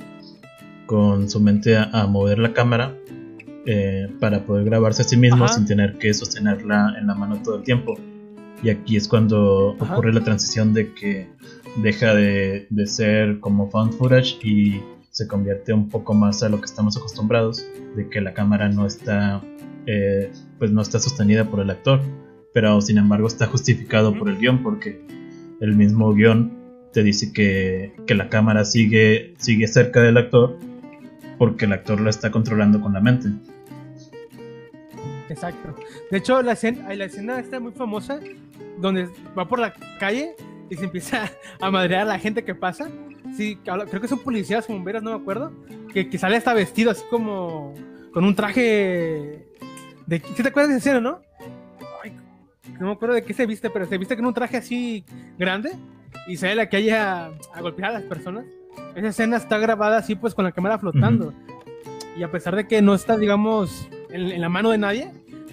con 0.86 1.30
su 1.30 1.40
mente 1.40 1.78
a, 1.78 2.08
mover 2.08 2.40
la 2.40 2.54
cámara 2.54 2.96
eh, 3.66 4.10
para 4.20 4.46
poder 4.46 4.66
grabarse 4.66 5.02
a 5.02 5.06
sí 5.06 5.18
mismo 5.18 5.48
sin 5.48 5.66
tener 5.66 5.98
que 5.98 6.14
sostenerla 6.14 6.96
en 6.98 7.08
la 7.08 7.16
mano 7.16 7.42
todo 7.44 7.58
el 7.58 7.64
tiempo. 7.64 7.96
Y 8.64 8.70
aquí 8.70 8.96
es 8.96 9.08
cuando 9.08 9.76
ocurre 9.80 10.14
la 10.14 10.24
transición 10.24 10.74
de 10.74 10.94
que 10.94 11.30
deja 11.76 12.16
de, 12.16 12.66
de 12.70 12.88
ser 12.88 13.40
como 13.40 13.70
found 13.70 13.94
footage 13.94 14.40
y 14.42 14.82
se 15.18 15.28
convierte 15.28 15.74
un 15.74 15.90
poco 15.90 16.14
más 16.14 16.44
a 16.44 16.50
lo 16.50 16.60
que 16.60 16.66
estamos 16.66 16.96
acostumbrados, 16.96 17.66
de 17.96 18.08
que 18.08 18.22
la 18.22 18.36
cámara 18.36 18.70
no 18.70 18.86
está, 18.86 19.42
eh, 19.88 20.32
pues 20.60 20.72
no 20.72 20.82
está 20.82 21.00
sostenida 21.00 21.50
por 21.50 21.60
el 21.60 21.72
actor, 21.72 22.02
pero 22.54 22.80
sin 22.82 23.00
embargo 23.00 23.28
está 23.28 23.48
justificado 23.48 24.14
por 24.14 24.30
el 24.30 24.38
guion, 24.38 24.62
porque 24.62 25.02
el 25.60 25.76
mismo 25.76 26.14
guion 26.14 26.57
te 26.98 27.04
dice 27.04 27.32
que, 27.32 27.94
que 28.08 28.16
la 28.16 28.28
cámara 28.28 28.66
sigue, 28.66 29.36
sigue 29.38 29.68
cerca 29.68 30.02
del 30.02 30.18
actor, 30.18 30.58
porque 31.38 31.66
el 31.66 31.74
actor 31.74 32.02
la 32.02 32.10
está 32.10 32.32
controlando 32.32 32.82
con 32.82 32.92
la 32.92 33.00
mente. 33.00 33.30
Exacto. 35.30 35.76
De 36.10 36.18
hecho, 36.18 36.42
la 36.42 36.54
escena, 36.54 36.92
la 36.96 37.06
escena 37.06 37.40
está 37.40 37.60
muy 37.60 37.72
famosa, 37.72 38.20
donde 38.80 39.10
va 39.38 39.48
por 39.48 39.60
la 39.60 39.76
calle 40.00 40.32
y 40.72 40.76
se 40.76 40.86
empieza 40.86 41.32
a 41.62 41.70
madrear 41.70 42.02
a 42.02 42.06
la 42.06 42.18
gente 42.18 42.44
que 42.44 42.56
pasa 42.56 42.90
sí, 43.36 43.60
creo 43.64 44.02
que 44.02 44.08
son 44.08 44.18
policías 44.18 44.68
bomberos, 44.68 45.04
no 45.04 45.12
me 45.12 45.22
acuerdo, 45.22 45.54
que, 45.94 46.10
que 46.10 46.18
sale 46.18 46.38
hasta 46.38 46.56
vestido 46.56 46.90
así 46.90 47.04
como 47.12 47.76
con 48.12 48.24
un 48.24 48.34
traje 48.34 49.46
de... 50.08 50.20
¿Sí 50.36 50.42
te 50.42 50.48
acuerdas 50.48 50.70
de 50.70 50.78
esa 50.78 50.90
escena, 50.90 51.00
no? 51.00 51.22
Ay, 52.04 52.12
no 52.80 52.88
me 52.88 52.94
acuerdo 52.94 53.14
de 53.14 53.22
qué 53.22 53.36
se 53.36 53.46
viste, 53.46 53.70
pero 53.70 53.86
se 53.86 54.00
viste 54.00 54.16
con 54.16 54.26
un 54.26 54.34
traje 54.34 54.58
así 54.58 55.06
grande 55.38 55.74
y 56.28 56.38
sale 56.38 56.56
la 56.56 56.70
calle 56.70 56.94
a, 56.94 57.32
a, 57.54 57.62
golpear 57.62 57.92
a 57.92 57.94
las 58.00 58.04
personas. 58.04 58.46
Esa 58.96 59.08
escena 59.08 59.38
está 59.38 59.58
grabada 59.58 59.98
así 59.98 60.16
pues 60.16 60.34
con 60.34 60.46
la 60.46 60.52
cámara 60.52 60.78
flotando. 60.80 61.34
Y 62.18 62.24
a 62.24 62.32
pesar 62.32 62.56
de 62.56 62.68
que 62.68 62.82
no 62.82 62.96
está, 62.96 63.18
digamos, 63.18 63.88
en, 64.10 64.42
la 64.42 64.50
mano 64.50 64.72
de 64.72 64.78
nadie, 64.78 65.12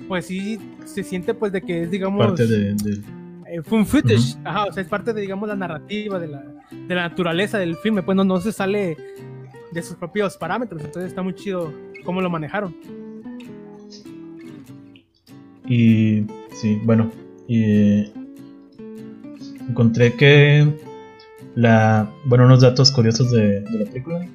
pues 0.08 0.26
sí 0.26 0.58
se 0.84 1.02
siente 1.02 1.34
pues 1.34 1.52
de 1.52 1.62
que 1.62 1.82
es, 1.82 1.90
digamos... 1.90 2.26
Parte 2.26 2.46
de 2.46 2.74
eh, 3.46 3.62
fue 3.62 3.78
un 3.78 3.86
footage, 3.86 4.36
ajá, 4.44 4.64
o 4.64 4.72
sea, 4.72 4.82
es 4.82 4.88
parte 4.88 5.12
de, 5.12 5.20
digamos, 5.20 5.48
la 5.48 5.54
narrativa, 5.54 6.18
de 6.18 6.28
la, 6.28 6.42
de 6.70 6.94
la 6.94 7.08
naturaleza 7.08 7.58
del 7.58 7.76
filme, 7.76 8.02
pues 8.02 8.16
no, 8.16 8.24
no 8.24 8.40
se 8.40 8.50
sale 8.50 8.96
de 9.70 9.82
sus 9.82 9.96
propios 9.96 10.36
parámetros, 10.36 10.82
entonces 10.82 11.10
está 11.10 11.22
muy 11.22 11.34
chido 11.34 11.72
cómo 12.04 12.20
lo 12.20 12.30
manejaron. 12.30 12.74
Y 15.66 16.24
sí, 16.52 16.80
bueno, 16.84 17.10
y, 17.46 18.10
encontré 19.68 20.14
que 20.14 20.72
la, 21.54 22.10
bueno, 22.24 22.46
unos 22.46 22.60
datos 22.60 22.90
curiosos 22.90 23.30
de, 23.30 23.60
de 23.60 23.78
la 23.78 23.84
película. 23.84 24.26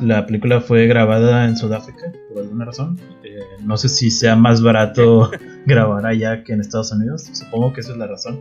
La 0.00 0.26
película 0.26 0.60
fue 0.60 0.86
grabada 0.86 1.46
en 1.46 1.56
Sudáfrica 1.56 2.12
por 2.28 2.42
alguna 2.42 2.64
razón. 2.66 2.98
Eh, 3.24 3.40
no 3.64 3.76
sé 3.76 3.88
si 3.88 4.10
sea 4.10 4.36
más 4.36 4.62
barato 4.62 5.30
grabar 5.66 6.06
allá 6.06 6.44
que 6.44 6.52
en 6.52 6.60
Estados 6.60 6.92
Unidos. 6.92 7.28
Supongo 7.32 7.72
que 7.72 7.80
esa 7.80 7.92
es 7.92 7.98
la 7.98 8.06
razón. 8.06 8.40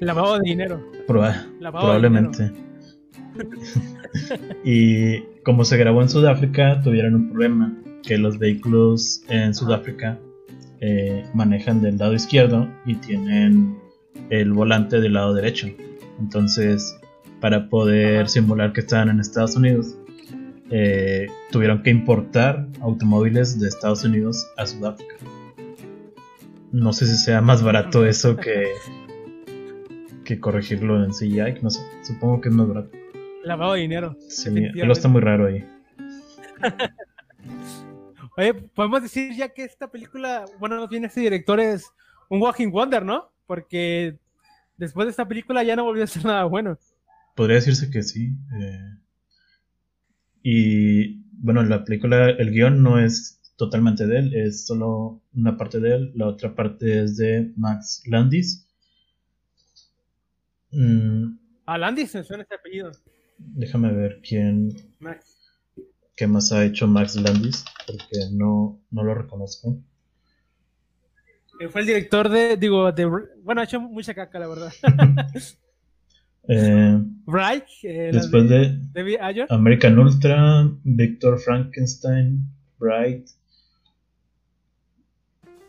Lavado 0.00 0.34
de 0.34 0.40
dinero. 0.44 0.80
probablemente. 1.80 2.52
y 4.64 5.20
como 5.44 5.64
se 5.64 5.76
grabó 5.76 6.02
en 6.02 6.08
Sudáfrica, 6.08 6.80
tuvieron 6.82 7.14
un 7.14 7.30
problema. 7.30 7.72
Que 8.02 8.18
los 8.18 8.38
vehículos 8.38 9.22
en 9.28 9.54
Sudáfrica 9.54 10.18
eh, 10.80 11.24
manejan 11.32 11.80
del 11.80 11.96
lado 11.96 12.12
izquierdo 12.12 12.68
y 12.84 12.96
tienen 12.96 13.78
el 14.30 14.52
volante 14.52 15.00
del 15.00 15.14
lado 15.14 15.34
derecho. 15.34 15.68
Entonces, 16.18 16.98
para 17.40 17.68
poder 17.68 18.28
simular 18.28 18.72
que 18.72 18.80
estaban 18.80 19.08
en 19.08 19.20
Estados 19.20 19.56
Unidos, 19.56 19.96
eh, 20.70 21.26
tuvieron 21.50 21.82
que 21.82 21.90
importar 21.90 22.66
automóviles 22.80 23.60
de 23.60 23.68
Estados 23.68 24.04
Unidos 24.04 24.50
a 24.56 24.66
Sudáfrica. 24.66 25.16
No 26.72 26.92
sé 26.92 27.06
si 27.06 27.16
sea 27.16 27.40
más 27.40 27.62
barato 27.62 28.04
eso 28.06 28.36
que, 28.36 28.72
que 30.24 30.40
corregirlo 30.40 31.04
en 31.04 31.12
CGI, 31.12 31.62
no 31.62 31.70
sé, 31.70 31.80
supongo 32.02 32.40
que 32.40 32.48
es 32.48 32.54
más 32.54 32.66
barato. 32.66 32.90
Lavado 33.44 33.74
de 33.74 33.80
dinero. 33.82 34.16
Sí, 34.28 34.48
algo 34.80 34.92
está 34.92 35.08
muy 35.08 35.20
raro 35.20 35.46
ahí. 35.46 35.64
Oye, 38.36 38.54
podemos 38.54 39.02
decir 39.02 39.32
ya 39.36 39.48
que 39.50 39.64
esta 39.64 39.90
película, 39.90 40.44
bueno, 40.58 40.76
no 40.76 40.88
tiene 40.88 41.06
este 41.06 41.20
director 41.20 41.60
es 41.60 41.92
un 42.28 42.42
walking 42.42 42.70
wonder, 42.70 43.04
¿no? 43.04 43.30
Porque 43.46 44.18
después 44.76 45.06
de 45.06 45.10
esta 45.10 45.28
película 45.28 45.62
ya 45.62 45.76
no 45.76 45.84
volvió 45.84 46.04
a 46.04 46.08
ser 46.08 46.24
nada 46.24 46.44
bueno. 46.44 46.78
Podría 47.34 47.56
decirse 47.56 47.90
que 47.90 48.02
sí. 48.02 48.32
Eh, 48.60 48.98
y 50.42 51.24
bueno, 51.32 51.62
la 51.62 51.84
película, 51.84 52.30
el 52.30 52.50
guion 52.50 52.82
no 52.82 52.98
es 52.98 53.40
totalmente 53.56 54.06
de 54.06 54.18
él, 54.18 54.34
es 54.34 54.66
solo 54.66 55.22
una 55.34 55.56
parte 55.56 55.80
de 55.80 55.94
él, 55.94 56.12
la 56.14 56.26
otra 56.26 56.54
parte 56.54 57.02
es 57.02 57.16
de 57.16 57.52
Max 57.56 58.02
Landis. 58.06 58.68
Mm. 60.70 61.38
A 61.66 61.78
Landis 61.78 62.14
me 62.14 62.24
suena 62.24 62.42
ese 62.42 62.54
apellido. 62.54 62.92
Déjame 63.38 63.92
ver 63.92 64.20
quién. 64.22 64.70
Max. 64.98 65.40
¿Qué 66.16 66.26
más 66.26 66.52
ha 66.52 66.64
hecho 66.64 66.86
Max 66.86 67.16
Landis? 67.16 67.64
Porque 67.86 68.30
no, 68.32 68.80
no 68.90 69.02
lo 69.02 69.14
reconozco. 69.14 69.82
Eh, 71.60 71.68
fue 71.68 71.82
el 71.82 71.86
director 71.86 72.28
de, 72.28 72.56
digo, 72.56 72.90
de, 72.92 73.04
bueno, 73.42 73.60
ha 73.60 73.64
hecho 73.64 73.80
mucha 73.80 74.14
caca, 74.14 74.38
la 74.38 74.48
verdad. 74.48 74.72
Eh, 76.46 76.98
Bright, 77.24 77.64
eh, 77.84 78.10
después 78.12 78.46
de, 78.50 78.78
American 79.48 79.98
Ultra, 79.98 80.68
Victor 80.82 81.38
Frankenstein, 81.38 82.46
Bright. 82.78 83.26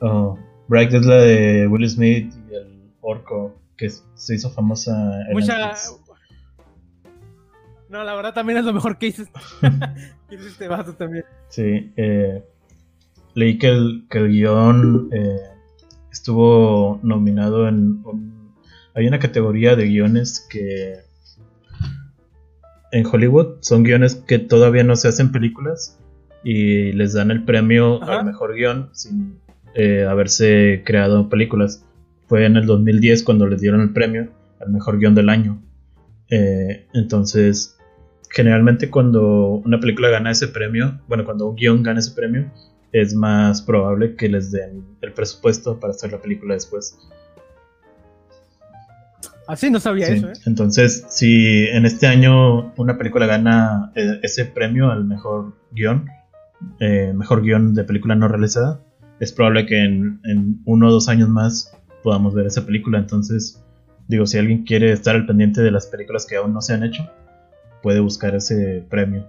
Oh, 0.01 0.37
Bright 0.67 0.93
es 0.93 1.05
la 1.05 1.15
de 1.15 1.67
Will 1.67 1.89
Smith 1.89 2.33
y 2.49 2.55
el 2.55 2.91
orco 2.99 3.57
que 3.77 3.89
se 3.89 4.35
hizo 4.35 4.49
famosa 4.49 5.21
en 5.29 5.33
Mucha... 5.33 5.73
No, 7.87 8.03
la 8.03 8.13
verdad 8.15 8.33
también 8.33 8.59
es 8.59 8.65
lo 8.65 8.73
mejor 8.73 8.97
que 8.97 9.07
hizo, 9.07 9.23
este 10.29 10.67
vato 10.67 10.93
también. 10.95 11.23
Sí, 11.47 11.93
eh, 11.95 12.43
leí 13.33 13.57
que 13.57 13.67
el, 13.67 14.07
que 14.09 14.17
el 14.17 14.29
guion 14.29 15.09
eh, 15.13 15.54
estuvo 16.15 16.99
nominado 17.03 17.67
en 17.67 18.01
hay 18.95 19.05
una 19.07 19.19
categoría 19.19 19.75
de 19.75 19.87
guiones 19.87 20.47
que 20.49 20.99
en 22.93 23.05
Hollywood 23.05 23.57
son 23.59 23.83
guiones 23.83 24.15
que 24.15 24.39
todavía 24.39 24.85
no 24.85 24.95
se 24.95 25.09
hacen 25.09 25.33
películas 25.33 25.99
y 26.45 26.93
les 26.93 27.11
dan 27.11 27.29
el 27.31 27.43
premio 27.43 28.01
al 28.01 28.23
mejor 28.23 28.55
guion 28.55 28.89
sin 28.93 29.39
eh, 29.73 30.05
haberse 30.09 30.83
creado 30.85 31.27
películas. 31.27 31.85
Fue 32.27 32.45
en 32.45 32.55
el 32.55 32.65
2010 32.65 33.23
cuando 33.23 33.47
les 33.47 33.59
dieron 33.59 33.81
el 33.81 33.91
premio 33.91 34.29
al 34.61 34.71
mejor 34.71 34.97
guion 34.97 35.13
del 35.13 35.27
año. 35.27 35.61
Eh, 36.29 36.87
entonces, 36.93 37.77
generalmente 38.29 38.89
cuando 38.89 39.61
una 39.65 39.81
película 39.81 40.09
gana 40.09 40.31
ese 40.31 40.47
premio, 40.47 41.01
bueno, 41.09 41.25
cuando 41.25 41.49
un 41.49 41.57
guion 41.57 41.83
gana 41.83 41.99
ese 41.99 42.11
premio, 42.11 42.49
es 42.95 43.13
más 43.13 43.61
probable 43.61 44.15
que 44.15 44.29
les 44.29 44.51
den 44.51 44.85
el 45.01 45.11
presupuesto 45.11 45.77
para 45.81 45.91
hacer 45.91 46.13
la 46.13 46.21
película 46.21 46.53
después. 46.53 46.97
Así 49.47 49.69
no 49.69 49.81
sabía 49.81 50.07
eso, 50.07 50.29
¿eh? 50.29 50.33
Entonces, 50.45 51.05
si 51.09 51.67
en 51.67 51.85
este 51.85 52.07
año 52.07 52.73
una 52.77 52.97
película 52.97 53.25
gana 53.25 53.91
eh, 53.95 54.19
ese 54.23 54.45
premio 54.45 54.91
al 54.91 55.03
mejor 55.03 55.57
guion, 55.71 56.07
eh, 56.79 57.11
mejor 57.13 57.41
guion 57.41 57.73
de 57.73 57.83
película 57.83 58.15
no 58.15 58.29
realizada, 58.29 58.79
es 59.19 59.33
probable 59.33 59.65
que 59.65 59.83
en, 59.83 60.61
uno 60.63 60.87
o 60.87 60.91
dos 60.91 61.09
años 61.09 61.27
más 61.27 61.77
podamos 62.01 62.33
ver 62.33 62.47
esa 62.47 62.65
película. 62.65 62.97
Entonces, 62.97 63.61
digo, 64.07 64.25
si 64.25 64.37
alguien 64.37 64.63
quiere 64.63 64.93
estar 64.93 65.15
al 65.15 65.25
pendiente 65.25 65.61
de 65.61 65.71
las 65.71 65.87
películas 65.87 66.25
que 66.25 66.37
aún 66.37 66.53
no 66.53 66.61
se 66.61 66.73
han 66.73 66.83
hecho, 66.83 67.11
puede 67.83 67.99
buscar 67.99 68.35
ese 68.35 68.85
premio. 68.89 69.27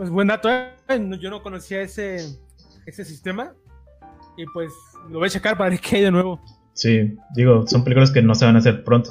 Pues 0.00 0.08
buen 0.08 0.28
dato, 0.28 0.48
¿eh? 0.48 0.72
yo 1.20 1.28
no 1.28 1.42
conocía 1.42 1.82
ese, 1.82 2.38
ese 2.86 3.04
sistema. 3.04 3.52
Y 4.34 4.46
pues 4.46 4.72
lo 5.10 5.18
voy 5.18 5.26
a 5.26 5.30
checar 5.30 5.58
para 5.58 5.68
ver 5.68 5.78
qué 5.78 5.96
hay 5.96 6.02
de 6.04 6.10
nuevo. 6.10 6.40
Sí, 6.72 7.18
digo, 7.36 7.66
son 7.66 7.84
películas 7.84 8.10
que 8.10 8.22
no 8.22 8.34
se 8.34 8.46
van 8.46 8.56
a 8.56 8.60
hacer 8.60 8.82
pronto. 8.82 9.10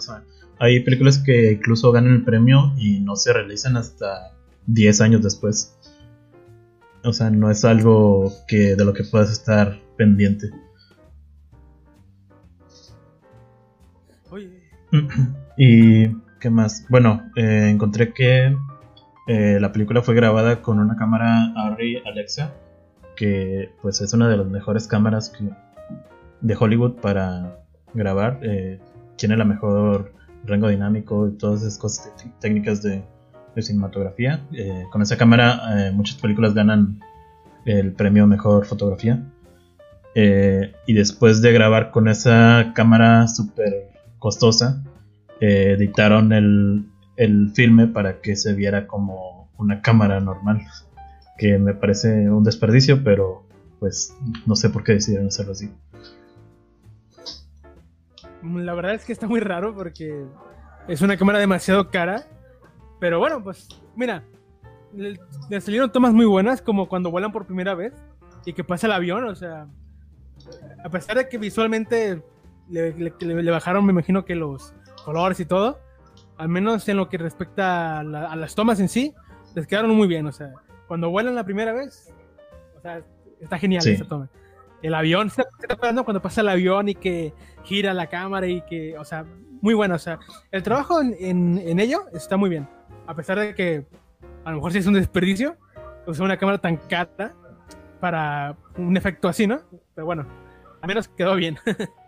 Hay 0.57 0.79
películas 0.79 1.19
que 1.19 1.51
incluso 1.51 1.91
ganan 1.91 2.13
el 2.13 2.23
premio 2.23 2.73
y 2.75 3.01
no 3.01 3.15
se 3.17 3.31
realizan 3.31 3.77
hasta 3.77 4.31
10 4.65 5.01
años 5.01 5.21
después. 5.21 5.77
O 7.03 7.13
sea, 7.13 7.29
no 7.29 7.51
es 7.51 7.63
algo 7.65 8.33
que 8.47 8.75
de 8.75 8.83
lo 8.83 8.91
que 8.91 9.03
puedas 9.03 9.29
estar 9.29 9.79
pendiente. 9.95 10.49
Oye. 14.31 14.63
y 15.55 16.07
qué 16.39 16.49
más. 16.49 16.83
Bueno, 16.89 17.29
eh, 17.35 17.69
encontré 17.69 18.11
que 18.11 18.55
eh, 19.29 19.59
la 19.59 19.71
película 19.71 20.01
fue 20.01 20.15
grabada 20.15 20.63
con 20.63 20.79
una 20.79 20.95
cámara 20.95 21.53
Arri 21.55 22.01
Alexa, 22.03 22.51
que 23.15 23.69
pues 23.79 24.01
es 24.01 24.11
una 24.13 24.27
de 24.27 24.35
las 24.35 24.47
mejores 24.47 24.87
cámaras 24.87 25.31
de 26.41 26.55
Hollywood 26.59 26.95
para 26.95 27.59
grabar. 27.93 28.39
Eh, 28.41 28.79
tiene 29.17 29.37
la 29.37 29.45
mejor 29.45 30.15
rango 30.45 30.69
dinámico 30.69 31.27
y 31.27 31.37
todas 31.37 31.61
esas 31.61 31.77
cosas 31.77 32.11
técnicas 32.39 32.81
de, 32.81 33.03
cinematografía. 33.59 34.47
Eh, 34.53 34.85
con 34.89 35.03
esa 35.03 35.15
cámara 35.15 35.91
muchas 35.93 36.15
películas 36.15 36.55
ganan 36.55 36.99
el 37.65 37.91
premio 37.91 38.25
Mejor 38.25 38.65
Fotografía. 38.65 39.21
y 40.15 40.93
después 40.93 41.43
de 41.43 41.51
grabar 41.51 41.91
con 41.91 42.07
esa 42.07 42.71
cámara 42.73 43.27
súper 43.27 43.91
costosa, 44.17 44.81
editaron 45.39 46.33
el, 46.33 46.88
el 47.19 47.51
filme 47.53 47.85
para 47.85 48.21
que 48.21 48.37
se 48.37 48.53
viera 48.53 48.87
como 48.87 49.49
una 49.57 49.81
cámara 49.81 50.21
normal. 50.21 50.65
Que 51.37 51.57
me 51.57 51.73
parece 51.73 52.29
un 52.29 52.45
desperdicio, 52.45 53.03
pero 53.03 53.43
pues 53.79 54.15
no 54.45 54.55
sé 54.55 54.69
por 54.69 54.85
qué 54.85 54.93
decidieron 54.93 55.27
hacerlo 55.27 55.51
así. 55.51 55.69
La 58.41 58.73
verdad 58.73 58.93
es 58.93 59.03
que 59.03 59.11
está 59.11 59.27
muy 59.27 59.41
raro 59.41 59.75
porque 59.75 60.25
es 60.87 61.01
una 61.01 61.17
cámara 61.17 61.39
demasiado 61.39 61.91
cara. 61.91 62.23
Pero 63.01 63.19
bueno, 63.19 63.43
pues 63.43 63.67
mira, 63.97 64.23
le, 64.93 65.19
salieron 65.59 65.91
tomas 65.91 66.13
muy 66.13 66.25
buenas 66.25 66.61
como 66.61 66.87
cuando 66.87 67.11
vuelan 67.11 67.33
por 67.33 67.45
primera 67.45 67.75
vez 67.75 67.93
y 68.45 68.53
que 68.53 68.63
pasa 68.63 68.87
el 68.87 68.93
avión. 68.93 69.25
O 69.25 69.35
sea, 69.35 69.67
a 70.85 70.89
pesar 70.89 71.17
de 71.17 71.27
que 71.27 71.37
visualmente 71.37 72.23
le, 72.69 73.51
bajaron, 73.51 73.85
me 73.85 73.91
imagino 73.91 74.23
que 74.23 74.35
los 74.35 74.73
colores 75.03 75.37
y 75.41 75.45
todo, 75.45 75.79
al 76.39 76.49
menos 76.49 76.89
en 76.89 76.97
lo 76.97 77.07
que 77.07 77.19
respecta 77.19 77.99
a, 77.99 78.03
las 78.03 78.55
tomas 78.55 78.79
en 78.79 78.89
sí, 78.89 79.13
les 79.53 79.67
quedaron 79.67 79.95
muy 79.95 80.07
bien. 80.07 80.25
O 80.25 80.31
sea, 80.31 80.53
cuando 80.87 81.11
vuelan 81.11 81.35
la 81.35 81.43
primera 81.43 81.73
vez, 81.73 82.11
o 82.77 82.81
sea, 82.81 83.03
está 83.39 83.59
genial 83.59 83.87
esa 83.87 84.05
toma 84.05 84.27
el 84.81 84.93
avión, 84.93 85.29
se 85.29 85.41
está 85.41 85.75
cuando 85.75 86.21
pasa 86.21 86.41
el 86.41 86.47
avión 86.47 86.89
y 86.89 86.95
que 86.95 87.33
gira 87.63 87.93
la 87.93 88.07
cámara 88.07 88.47
y 88.47 88.61
que, 88.61 88.97
o 88.97 89.03
sea, 89.03 89.25
muy 89.61 89.73
bueno, 89.73 89.95
o 89.95 89.99
sea, 89.99 90.19
el 90.51 90.63
trabajo 90.63 91.01
en, 91.01 91.57
en, 91.57 91.79
ello 91.81 92.05
está 92.13 92.37
muy 92.37 92.49
bien, 92.49 92.65
a 93.05 93.13
pesar 93.13 93.37
de 93.37 93.53
que 93.53 93.85
a 94.45 94.51
lo 94.51 94.55
mejor 94.55 94.71
sí 94.71 94.77
es 94.77 94.87
un 94.87 94.93
desperdicio 94.93 95.57
usar 96.07 96.25
una 96.25 96.37
cámara 96.37 96.57
tan 96.57 96.77
cara 96.77 97.33
para 97.99 98.55
un 98.77 98.95
efecto 98.97 99.27
así, 99.27 99.45
¿no? 99.45 99.61
Pero 99.93 100.05
bueno, 100.05 100.25
al 100.81 100.87
menos 100.87 101.07
quedó 101.09 101.35
bien. 101.35 101.57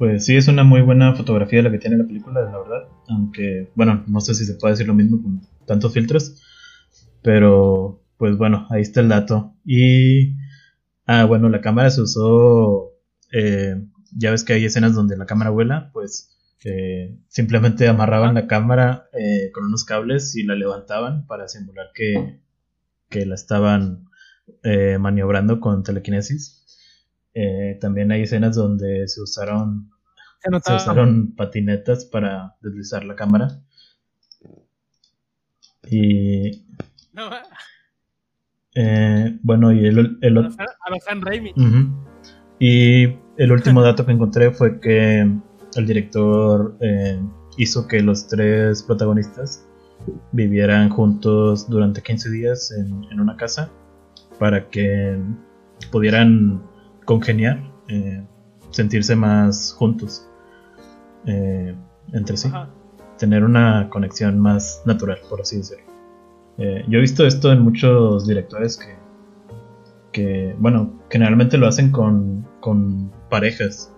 Pues 0.00 0.26
sí, 0.26 0.36
es 0.36 0.48
una 0.48 0.64
muy 0.64 0.80
buena 0.80 1.14
fotografía 1.14 1.62
la 1.62 1.70
que 1.70 1.78
tiene 1.78 1.98
la 1.98 2.06
película, 2.06 2.40
la 2.40 2.58
verdad. 2.58 2.88
Aunque, 3.08 3.70
bueno, 3.76 4.02
no 4.08 4.20
sé 4.20 4.34
si 4.34 4.44
se 4.46 4.54
puede 4.54 4.72
decir 4.72 4.88
lo 4.88 4.94
mismo 4.94 5.22
con 5.22 5.42
tantos 5.66 5.92
filtros. 5.92 6.42
Pero 7.22 8.02
pues 8.20 8.36
bueno, 8.36 8.66
ahí 8.68 8.82
está 8.82 9.00
el 9.00 9.08
dato. 9.08 9.54
Y, 9.64 10.36
ah, 11.06 11.24
bueno, 11.24 11.48
la 11.48 11.62
cámara 11.62 11.88
se 11.90 12.02
usó, 12.02 12.92
eh, 13.32 13.82
ya 14.14 14.30
ves 14.30 14.44
que 14.44 14.52
hay 14.52 14.64
escenas 14.66 14.94
donde 14.94 15.16
la 15.16 15.24
cámara 15.24 15.48
vuela, 15.48 15.90
pues 15.94 16.36
eh, 16.64 17.16
simplemente 17.28 17.88
amarraban 17.88 18.34
la 18.34 18.46
cámara 18.46 19.08
eh, 19.14 19.50
con 19.52 19.64
unos 19.64 19.84
cables 19.84 20.36
y 20.36 20.44
la 20.44 20.54
levantaban 20.54 21.26
para 21.26 21.48
simular 21.48 21.86
que, 21.94 22.40
que 23.08 23.24
la 23.24 23.34
estaban 23.34 24.04
maniobrando 24.98 25.60
con 25.60 25.82
telequinesis. 25.82 26.66
también 27.80 28.12
hay 28.12 28.22
escenas 28.22 28.54
donde 28.54 29.08
se 29.08 29.22
usaron, 29.22 29.90
se 30.40 30.74
usaron 30.74 31.34
patinetas 31.34 32.04
para 32.04 32.56
deslizar 32.60 33.04
la 33.04 33.14
cámara. 33.14 33.60
Y... 35.90 36.64
Eh, 38.74 39.38
bueno, 39.42 39.72
y 39.72 39.86
el, 39.86 40.18
el, 40.20 40.38
a 40.38 40.40
los 40.40 40.54
San 41.04 41.20
Raimi. 41.20 41.52
Y 42.58 43.04
el 43.36 43.52
último 43.52 43.82
dato 43.82 44.06
que 44.06 44.12
encontré 44.12 44.50
fue 44.52 44.80
que 44.80 45.20
el 45.20 45.86
director 45.86 46.76
eh, 46.80 47.20
hizo 47.56 47.86
que 47.88 48.00
los 48.00 48.28
tres 48.28 48.82
protagonistas 48.82 49.66
vivieran 50.32 50.88
juntos 50.88 51.68
durante 51.68 52.02
15 52.02 52.30
días 52.30 52.70
en, 52.72 53.20
una 53.20 53.36
casa 53.36 53.70
para 54.38 54.70
que 54.70 55.18
pudieran 55.90 56.62
congeniar, 57.04 57.60
eh, 57.88 58.24
sentirse 58.70 59.16
más 59.16 59.74
juntos 59.74 60.29
entre 61.26 62.36
sí, 62.36 62.50
tener 63.18 63.44
una 63.44 63.88
conexión 63.90 64.38
más 64.38 64.82
natural, 64.86 65.18
por 65.28 65.42
así 65.42 65.58
decirlo. 65.58 65.84
Eh, 66.58 66.84
yo 66.88 66.98
he 66.98 67.00
visto 67.00 67.26
esto 67.26 67.52
en 67.52 67.60
muchos 67.60 68.26
directores 68.26 68.76
que, 68.76 68.96
que 70.12 70.54
bueno, 70.58 71.00
generalmente 71.08 71.56
lo 71.56 71.66
hacen 71.66 71.90
con, 71.90 72.46
con 72.60 73.10
parejas, 73.28 73.92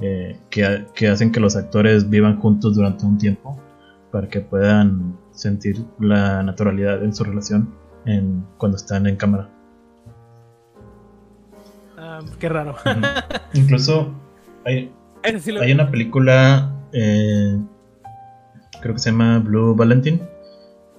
eh, 0.00 0.38
que, 0.50 0.86
que, 0.94 1.08
hacen 1.08 1.32
que 1.32 1.40
los 1.40 1.56
actores 1.56 2.08
vivan 2.08 2.38
juntos 2.38 2.76
durante 2.76 3.04
un 3.04 3.18
tiempo 3.18 3.58
para 4.10 4.28
que 4.28 4.40
puedan 4.40 5.18
sentir 5.32 5.84
la 5.98 6.42
naturalidad 6.42 7.02
en 7.04 7.14
su 7.14 7.24
relación 7.24 7.74
en, 8.06 8.46
cuando 8.56 8.76
están 8.76 9.06
en 9.06 9.16
cámara. 9.16 9.50
Ah, 11.98 12.20
qué 12.38 12.48
raro. 12.48 12.76
Incluso 13.52 14.14
hay, 14.64 14.90
hay 15.22 15.72
una 15.72 15.90
película, 15.90 16.74
eh, 16.92 17.58
creo 18.80 18.94
que 18.94 19.00
se 19.00 19.10
llama 19.10 19.38
Blue 19.38 19.74
Valentine 19.74 20.20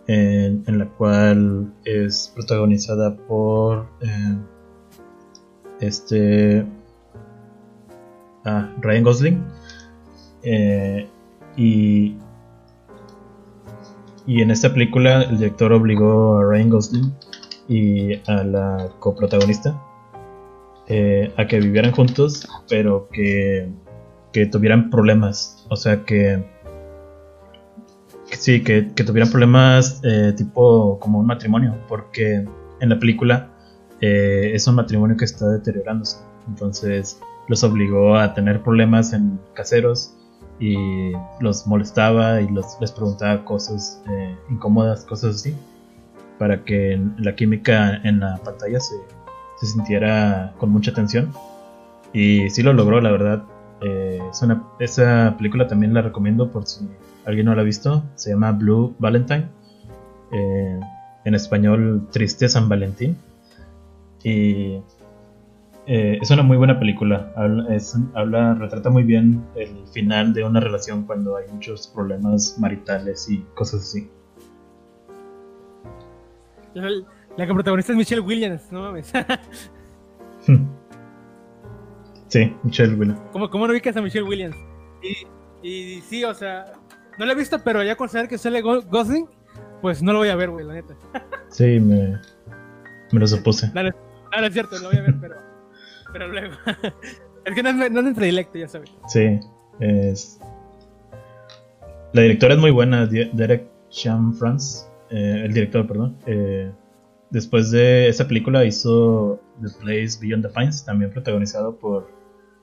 en, 0.07 0.77
la 0.77 0.85
cual 0.85 1.71
es 1.85 2.31
protagonizada 2.35 3.15
por 3.15 3.87
eh, 4.01 4.37
este 5.79 6.65
ah, 8.45 8.69
Ryan 8.81 9.03
Gosling 9.03 9.43
eh, 10.43 11.07
y 11.55 12.15
y 14.27 14.41
en 14.41 14.51
esta 14.51 14.71
película 14.71 15.23
el 15.23 15.37
director 15.39 15.73
obligó 15.73 16.37
a 16.37 16.43
Ryan 16.45 16.69
Gosling 16.69 17.13
y 17.67 18.13
a 18.29 18.43
la 18.43 18.89
coprotagonista 18.99 19.81
eh, 20.87 21.33
a 21.37 21.47
que 21.47 21.59
vivieran 21.59 21.91
juntos 21.91 22.47
pero 22.69 23.07
que, 23.11 23.69
que 24.31 24.45
tuvieran 24.45 24.89
problemas 24.89 25.65
o 25.69 25.75
sea 25.75 26.03
que 26.03 26.43
sí, 28.37 28.63
que, 28.63 28.81
tuvieran 28.81 29.29
problemas 29.29 30.01
eh, 30.03 30.33
tipo 30.35 30.99
como 30.99 31.19
un 31.19 31.25
matrimonio, 31.25 31.75
porque 31.87 32.45
en 32.79 32.89
la 32.89 32.99
película 32.99 33.49
eh, 33.99 34.51
es 34.53 34.67
un 34.67 34.75
matrimonio 34.75 35.17
que 35.17 35.25
está 35.25 35.47
deteriorándose, 35.49 36.17
entonces 36.47 37.19
los 37.47 37.63
obligó 37.63 38.15
a 38.15 38.33
tener 38.33 38.61
problemas 38.61 39.13
en 39.13 39.39
caseros 39.53 40.15
y 40.59 41.11
los 41.39 41.67
molestaba 41.67 42.41
y 42.41 42.47
los, 42.47 42.77
les 42.79 42.91
preguntaba 42.91 43.43
cosas 43.43 44.01
eh, 44.09 44.35
incómodas, 44.49 45.05
cosas 45.05 45.35
así, 45.35 45.55
para 46.37 46.63
que 46.63 47.01
la 47.17 47.35
química 47.35 47.95
en 48.03 48.19
la 48.19 48.37
pantalla 48.37 48.79
se, 48.79 48.95
se 49.59 49.65
sintiera 49.67 50.53
con 50.57 50.69
mucha 50.69 50.93
tensión. 50.93 51.31
Y 52.13 52.49
sí 52.49 52.61
lo 52.61 52.73
logró, 52.73 53.01
la 53.01 53.11
verdad. 53.11 53.43
Esa 54.79 55.35
película 55.37 55.67
también 55.67 55.93
la 55.93 56.01
recomiendo 56.01 56.51
por 56.51 56.65
si 56.65 56.87
alguien 57.25 57.45
no 57.45 57.55
la 57.55 57.61
ha 57.61 57.65
visto, 57.65 58.03
se 58.15 58.31
llama 58.31 58.51
Blue 58.51 58.95
Valentine. 58.99 59.47
Eh, 60.31 60.79
en 61.23 61.35
español, 61.35 62.07
Triste 62.11 62.49
San 62.49 62.69
Valentín. 62.69 63.17
Y 64.23 64.79
eh, 65.87 66.19
es 66.21 66.31
una 66.31 66.43
muy 66.43 66.57
buena 66.57 66.79
película. 66.79 67.31
Habla, 67.35 68.55
retrata 68.55 68.89
muy 68.89 69.03
bien 69.03 69.43
el 69.55 69.85
final 69.91 70.33
de 70.33 70.43
una 70.43 70.59
relación 70.59 71.05
cuando 71.05 71.37
hay 71.37 71.45
muchos 71.51 71.87
problemas 71.87 72.57
maritales 72.59 73.29
y 73.29 73.39
cosas 73.55 73.81
así. 73.81 74.09
La, 76.73 76.89
la 77.37 77.47
que 77.47 77.53
protagonista 77.53 77.91
es 77.91 77.97
Michelle 77.97 78.21
Williams, 78.21 78.71
no 78.71 78.81
mames. 78.81 79.11
sí, 82.31 82.55
Michelle 82.63 82.95
Williams. 82.95 83.21
¿Cómo, 83.31 83.49
cómo 83.49 83.67
no 83.67 83.73
ubicas 83.73 83.95
a 83.97 84.01
Michelle 84.01 84.27
Williams? 84.27 84.55
Y, 85.03 85.67
y 85.67 86.01
sí, 86.01 86.23
o 86.23 86.33
sea, 86.33 86.73
no 87.17 87.25
lo 87.25 87.31
he 87.33 87.35
visto, 87.35 87.59
pero 87.63 87.83
ya 87.83 87.95
considerar 87.95 88.29
que 88.29 88.37
sale 88.37 88.61
Gosling, 88.61 89.27
pues 89.81 90.01
no 90.01 90.13
lo 90.13 90.19
voy 90.19 90.29
a 90.29 90.35
ver, 90.35 90.49
güey, 90.49 90.65
la 90.65 90.73
neta. 90.73 90.95
Sí, 91.49 91.81
me, 91.81 92.17
me 93.11 93.19
lo 93.19 93.27
supuse. 93.27 93.69
No, 93.75 93.83
no, 93.83 94.47
es 94.47 94.53
cierto, 94.53 94.79
lo 94.79 94.87
voy 94.87 94.97
a 94.97 95.01
ver, 95.01 95.15
pero, 95.19 95.35
pero 96.13 96.27
luego. 96.29 96.55
es 97.45 97.53
que 97.53 97.61
no, 97.61 97.73
no 97.73 97.99
es 97.99 98.07
entre 98.07 98.27
directo, 98.27 98.57
ya 98.57 98.69
sabes. 98.69 98.89
Sí, 99.09 99.37
es. 99.81 100.39
La 102.13 102.21
directora 102.21 102.53
es 102.53 102.59
muy 102.61 102.71
buena, 102.71 103.05
Derek 103.05 103.67
Chan 103.89 104.33
France, 104.35 104.85
eh, 105.09 105.41
el 105.43 105.53
director, 105.53 105.85
perdón. 105.85 106.17
Eh, 106.25 106.71
después 107.31 107.69
de 107.71 108.07
esa 108.07 108.27
película 108.27 108.63
hizo 108.63 109.41
The 109.61 109.69
Place 109.81 110.17
Beyond 110.21 110.47
the 110.47 110.53
Pines, 110.53 110.85
también 110.85 111.11
protagonizado 111.11 111.75
por 111.75 112.09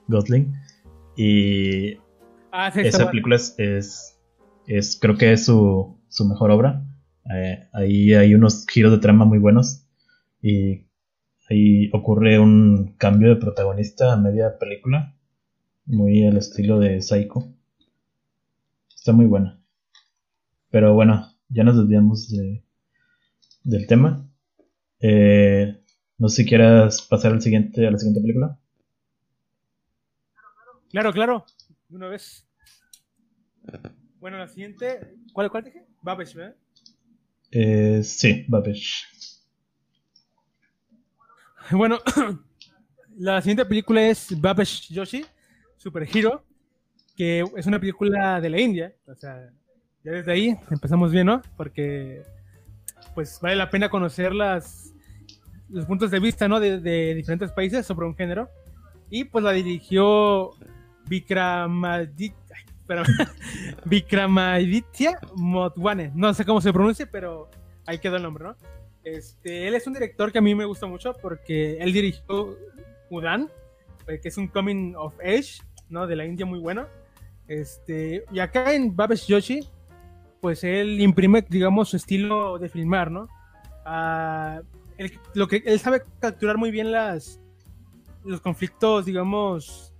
Gosling. 0.08 0.54
Y 1.16 1.96
ah, 2.52 2.68
esa 2.74 3.10
película 3.10 3.36
es, 3.36 3.54
es, 4.66 4.98
creo 5.00 5.16
que 5.16 5.32
es 5.32 5.44
su, 5.44 5.96
su 6.08 6.24
mejor 6.26 6.50
obra. 6.50 6.84
Eh, 7.34 7.68
ahí 7.72 8.14
hay 8.14 8.34
unos 8.34 8.66
giros 8.66 8.92
de 8.92 8.98
trama 8.98 9.24
muy 9.24 9.38
buenos 9.38 9.84
y 10.40 10.86
ahí 11.50 11.90
ocurre 11.92 12.38
un 12.38 12.94
cambio 12.96 13.28
de 13.28 13.36
protagonista 13.36 14.12
a 14.12 14.16
media 14.16 14.58
película, 14.58 15.14
muy 15.84 16.26
al 16.26 16.36
estilo 16.36 16.78
de 16.78 17.02
Psycho. 17.02 17.52
Está 18.94 19.12
muy 19.12 19.26
buena. 19.26 19.60
Pero 20.70 20.94
bueno, 20.94 21.28
ya 21.48 21.64
nos 21.64 21.76
desviamos 21.76 22.30
de, 22.30 22.62
del 23.64 23.86
tema. 23.86 24.28
Eh, 25.00 25.76
no 26.18 26.28
sé 26.28 26.42
si 26.42 26.48
quieras 26.48 27.02
pasar 27.02 27.32
al 27.32 27.42
siguiente, 27.42 27.86
a 27.86 27.90
la 27.90 27.98
siguiente 27.98 28.20
película. 28.20 28.58
Claro, 30.90 31.12
claro. 31.12 31.44
Una 31.90 32.08
vez. 32.08 32.46
Bueno, 34.20 34.38
la 34.38 34.48
siguiente. 34.48 35.14
¿Cuál, 35.32 35.50
cuál 35.50 35.64
dije? 35.64 35.84
Babesh, 36.02 36.34
¿verdad? 36.34 36.56
Eh, 37.50 38.02
sí, 38.02 38.44
Babesh. 38.48 39.06
Bueno, 41.70 41.98
la 43.18 43.42
siguiente 43.42 43.66
película 43.66 44.00
es 44.00 44.40
Babesh 44.40 44.90
Yoshi, 44.90 45.22
Super 45.76 46.08
Hero, 46.10 46.42
que 47.14 47.44
es 47.56 47.66
una 47.66 47.78
película 47.78 48.40
de 48.40 48.48
la 48.48 48.58
India. 48.58 48.94
O 49.06 49.14
sea, 49.14 49.50
ya 50.02 50.12
desde 50.12 50.32
ahí 50.32 50.56
empezamos 50.70 51.12
bien, 51.12 51.26
¿no? 51.26 51.42
Porque 51.58 52.22
pues 53.14 53.38
vale 53.42 53.56
la 53.56 53.68
pena 53.68 53.90
conocer 53.90 54.34
las, 54.34 54.94
los 55.68 55.84
puntos 55.84 56.10
de 56.10 56.20
vista, 56.20 56.48
¿no? 56.48 56.58
De, 56.58 56.80
de 56.80 57.14
diferentes 57.14 57.52
países 57.52 57.84
sobre 57.84 58.06
un 58.06 58.16
género. 58.16 58.48
Y 59.10 59.24
pues 59.24 59.44
la 59.44 59.52
dirigió 59.52 60.52
Vikramaditya, 61.08 62.36
Vikramaditya 63.84 65.18
Motwane. 65.34 66.12
No 66.14 66.32
sé 66.34 66.44
cómo 66.44 66.60
se 66.60 66.72
pronuncia, 66.72 67.08
pero 67.10 67.48
ahí 67.86 67.98
quedó 67.98 68.16
el 68.16 68.22
nombre, 68.22 68.44
¿no? 68.44 68.56
Este, 69.04 69.66
él 69.66 69.74
es 69.74 69.86
un 69.86 69.94
director 69.94 70.30
que 70.32 70.38
a 70.38 70.42
mí 70.42 70.54
me 70.54 70.64
gusta 70.64 70.86
mucho 70.86 71.14
porque 71.20 71.78
él 71.78 71.92
dirigió 71.92 72.58
Udan, 73.10 73.48
eh, 74.06 74.20
que 74.20 74.28
es 74.28 74.36
un 74.36 74.48
coming 74.48 74.94
of 74.96 75.14
age, 75.20 75.62
¿no? 75.88 76.06
De 76.06 76.16
la 76.16 76.26
India 76.26 76.44
muy 76.44 76.58
bueno. 76.58 76.86
Este, 77.46 78.24
y 78.30 78.38
acá 78.40 78.74
en 78.74 78.94
Babesh 78.94 79.26
Yoshi, 79.26 79.60
pues 80.40 80.62
él 80.64 81.00
imprime, 81.00 81.44
digamos, 81.48 81.88
su 81.88 81.96
estilo 81.96 82.58
de 82.58 82.68
filmar, 82.68 83.10
¿no? 83.10 83.28
Ah, 83.84 84.60
lo 85.34 85.48
que 85.48 85.62
él 85.64 85.78
sabe 85.78 86.02
capturar 86.20 86.58
muy 86.58 86.70
bien 86.70 86.92
las 86.92 87.40
los 88.24 88.40
conflictos, 88.40 89.06
digamos, 89.06 89.94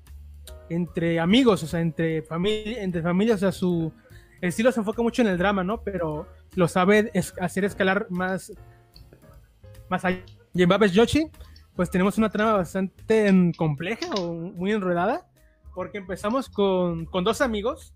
entre 0.70 1.20
amigos, 1.20 1.62
o 1.62 1.66
sea, 1.66 1.80
entre 1.80 2.22
familia, 2.22 2.82
entre 2.82 3.02
familias, 3.02 3.36
o 3.36 3.40
sea, 3.40 3.52
su 3.52 3.92
estilo 4.40 4.72
se 4.72 4.80
enfoca 4.80 5.02
mucho 5.02 5.22
en 5.22 5.28
el 5.28 5.38
drama, 5.38 5.64
¿no? 5.64 5.82
Pero 5.82 6.26
lo 6.54 6.68
sabe 6.68 7.10
hacer 7.40 7.64
escalar 7.64 8.06
más, 8.10 8.52
más 9.88 10.04
allá. 10.04 10.22
Y 10.54 10.62
en 10.62 10.68
Babes 10.68 10.92
Yoshi, 10.92 11.30
pues 11.74 11.90
tenemos 11.90 12.18
una 12.18 12.30
trama 12.30 12.54
bastante 12.54 13.52
compleja 13.56 14.06
o 14.16 14.32
muy 14.32 14.72
enredada, 14.72 15.26
porque 15.74 15.98
empezamos 15.98 16.48
con, 16.48 17.06
dos 17.22 17.40
amigos 17.40 17.94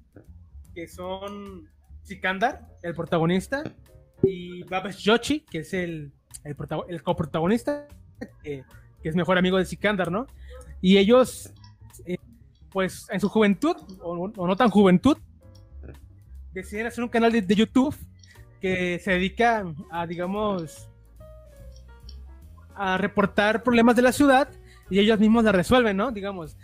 que 0.75 0.89
son 0.89 1.69
Sikandar, 2.03 2.69
el 2.83 2.95
protagonista, 2.95 3.63
y 4.23 4.63
Babes 4.65 4.99
Yoshi, 4.99 5.41
que 5.41 5.59
es 5.59 5.75
el, 5.75 6.13
el, 6.45 6.57
el 6.89 7.03
coprotagonista, 7.03 7.89
que 8.43 8.65
es 9.03 9.17
mejor 9.17 9.37
amigo 9.37 9.59
de 9.59 9.65
Sikandar, 9.65 10.13
¿no? 10.13 10.27
Y 10.81 10.99
ellos 10.99 11.53
pues 12.73 13.07
en 13.11 13.21
su 13.21 13.29
juventud, 13.29 13.77
o, 14.01 14.29
no 14.29 14.57
tan 14.57 14.71
juventud, 14.71 15.17
deciden 16.53 16.87
hacer 16.87 17.03
un 17.05 17.11
canal 17.11 17.33
de, 17.33 17.55
YouTube 17.55 17.95
que 18.61 18.99
se 19.03 19.13
dedica 19.13 19.65
a, 19.91 20.07
digamos, 20.07 20.89
a 22.75 22.97
reportar 22.99 23.63
problemas 23.63 23.97
de 23.97 24.03
la 24.03 24.13
ciudad 24.13 24.49
y 24.91 24.99
ellos 24.99 25.19
mismos 25.19 25.45
la 25.45 25.53
resuelven, 25.53 25.97
¿no? 25.97 26.11
Digamos, 26.11 26.57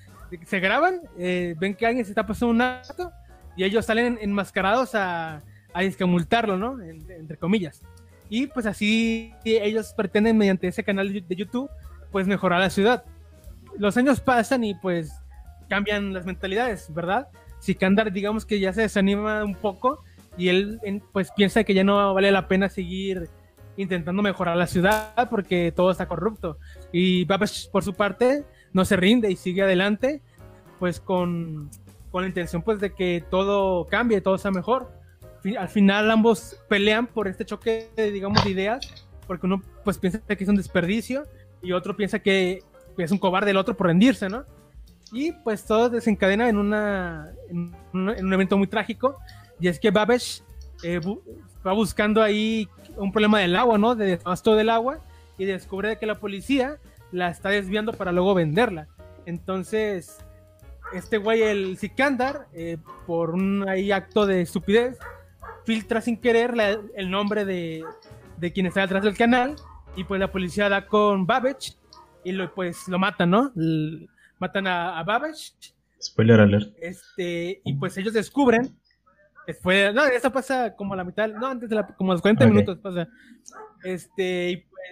se 0.47 0.61
graban, 0.61 1.01
eh, 1.18 1.55
ven 1.59 1.75
que 1.75 1.87
alguien 1.87 2.05
se 2.05 2.12
está 2.12 2.27
pasando 2.27 2.53
un 2.53 2.61
acto 2.61 3.11
y 3.57 3.64
ellos 3.64 3.87
salen 3.87 4.18
enmascarados 4.21 4.94
a, 4.94 5.42
a 5.73 5.83
escamultarlo, 5.83 6.57
¿no? 6.57 6.83
entre 6.83 7.37
comillas. 7.37 7.83
Y 8.29 8.47
pues 8.47 8.66
así 8.66 9.33
ellos 9.44 9.94
pretenden 9.97 10.37
mediante 10.37 10.68
ese 10.68 10.85
canal 10.85 11.12
de 11.27 11.37
YouTube, 11.37 11.71
pues 12.11 12.27
mejorar 12.27 12.61
la 12.61 12.71
ciudad. 12.71 13.05
Los 13.79 13.97
años 13.97 14.21
pasan 14.21 14.64
y 14.64 14.75
pues 14.75 15.12
cambian 15.68 16.12
las 16.12 16.26
mentalidades, 16.26 16.92
¿verdad? 16.92 17.28
Sikandar, 17.61 18.12
digamos 18.12 18.44
que 18.44 18.61
ya 18.61 18.72
se 18.72 18.83
desanima 18.83 19.44
un 19.44 19.54
poco 19.54 20.02
y 20.37 20.48
él 20.48 20.81
pues 21.12 21.31
piensa 21.33 21.64
que 21.64 21.74
ya 21.74 21.85
no 21.85 22.14
vale 22.14 22.31
la 22.31 22.48
pena 22.48 22.68
seguir 22.68 23.28
intentando 23.76 24.22
mejorar 24.22 24.57
la 24.57 24.66
ciudad 24.66 25.28
porque 25.31 25.72
todo 25.74 25.90
está 25.90 26.07
corrupto. 26.07 26.59
Y 26.92 27.24
Babesh, 27.24 27.70
por 27.70 27.85
su 27.85 27.94
parte, 27.94 28.44
no 28.72 28.85
se 28.85 28.96
rinde 28.96 29.31
y 29.31 29.37
sigue 29.37 29.62
adelante, 29.62 30.22
pues 30.78 31.00
con, 31.00 31.70
con 32.11 32.22
la 32.22 32.28
intención 32.28 32.62
pues 32.62 32.81
de 32.81 32.92
que 32.92 33.24
todo 33.31 33.87
cambie, 33.87 34.20
todo 34.20 34.38
sea 34.38 34.50
mejor. 34.50 34.92
Al 35.59 35.68
final 35.68 36.11
ambos 36.11 36.61
pelean 36.68 37.07
por 37.07 37.28
este 37.28 37.44
choque, 37.44 37.90
digamos, 37.96 38.42
de 38.44 38.50
ideas, 38.50 39.07
porque 39.26 39.46
uno 39.46 39.62
pues 39.85 39.98
piensa 39.98 40.20
que 40.20 40.42
es 40.42 40.48
un 40.48 40.57
desperdicio 40.57 41.24
y 41.62 41.72
otro 41.72 41.96
piensa 41.96 42.18
que 42.18 42.62
es 42.96 43.11
un 43.12 43.18
cobarde 43.18 43.52
el 43.52 43.57
otro 43.57 43.76
por 43.76 43.87
rendirse, 43.87 44.28
¿no? 44.28 44.44
Y 45.12 45.33
pues 45.33 45.64
todo 45.64 45.88
desencadena 45.88 46.49
en, 46.49 46.57
una, 46.57 47.33
en, 47.49 47.75
un, 47.92 48.33
evento 48.33 48.57
muy 48.57 48.66
trágico. 48.66 49.16
Y 49.61 49.68
es 49.68 49.81
que 49.81 49.90
Babesh 49.90 50.42
eh, 50.83 51.01
va 51.66 51.73
buscando 51.73 52.23
ahí 52.23 52.68
un 52.97 53.12
problema 53.12 53.40
del 53.40 53.57
agua, 53.57 53.79
¿no? 53.79 53.94
De 53.94 54.07
desabasto 54.07 54.55
del 54.55 54.71
agua. 54.71 55.01
Y 55.38 55.44
descubre 55.44 55.99
que 55.99 56.07
la 56.07 56.16
policía 56.16 56.79
la 57.12 57.31
está 57.31 57.49
desviando 57.49 57.92
para 57.92 58.12
luego 58.12 58.35
venderla. 58.35 58.88
Entonces, 59.25 60.18
este 60.92 61.18
güey, 61.18 61.42
el 61.42 61.79
Sikandar, 61.79 62.47
eh, 62.53 62.79
por 63.07 63.31
un 63.31 63.68
ahí 63.68 63.92
acto 63.92 64.27
de 64.27 64.42
estupidez, 64.42 64.99
filtra 65.64 66.01
sin 66.01 66.16
querer 66.16 66.55
el 66.97 67.11
nombre 67.11 67.44
de, 67.44 67.85
de, 68.38 68.53
quien 68.53 68.66
está 68.66 68.83
detrás 68.83 69.05
del 69.05 69.16
canal. 69.16 69.57
Y 69.97 70.05
pues 70.05 70.21
la 70.21 70.31
policía 70.31 70.68
da 70.68 70.87
con 70.87 71.27
Babbage 71.27 71.77
y 72.25 72.33
lo, 72.33 72.53
pues 72.55 72.88
lo 72.88 72.99
mata, 72.99 73.27
¿no? 73.27 73.53
Matan 74.38 74.66
a, 74.66 74.98
a 74.98 75.03
Babbage. 75.05 75.53
Spoiler 76.01 76.40
alert. 76.40 76.74
Este, 76.81 77.61
y 77.64 77.72
pues 77.74 77.96
ellos 77.96 78.12
descubren. 78.12 78.77
Después, 79.46 79.94
no, 79.94 80.05
eso 80.05 80.31
pasa 80.31 80.77
como 80.77 80.92
a 80.92 80.96
la 80.96 81.05
mitad, 81.05 81.29
no, 81.29 81.46
antes 81.46 81.70
de 81.70 81.77
la, 81.77 81.87
como 81.87 82.12
a 82.12 82.14
los 82.14 82.22
40 82.22 82.46
minutos 82.46 82.79
pasa. 82.79 83.09
Este, 83.83 84.51
y 84.51 84.57
pues, 84.59 84.88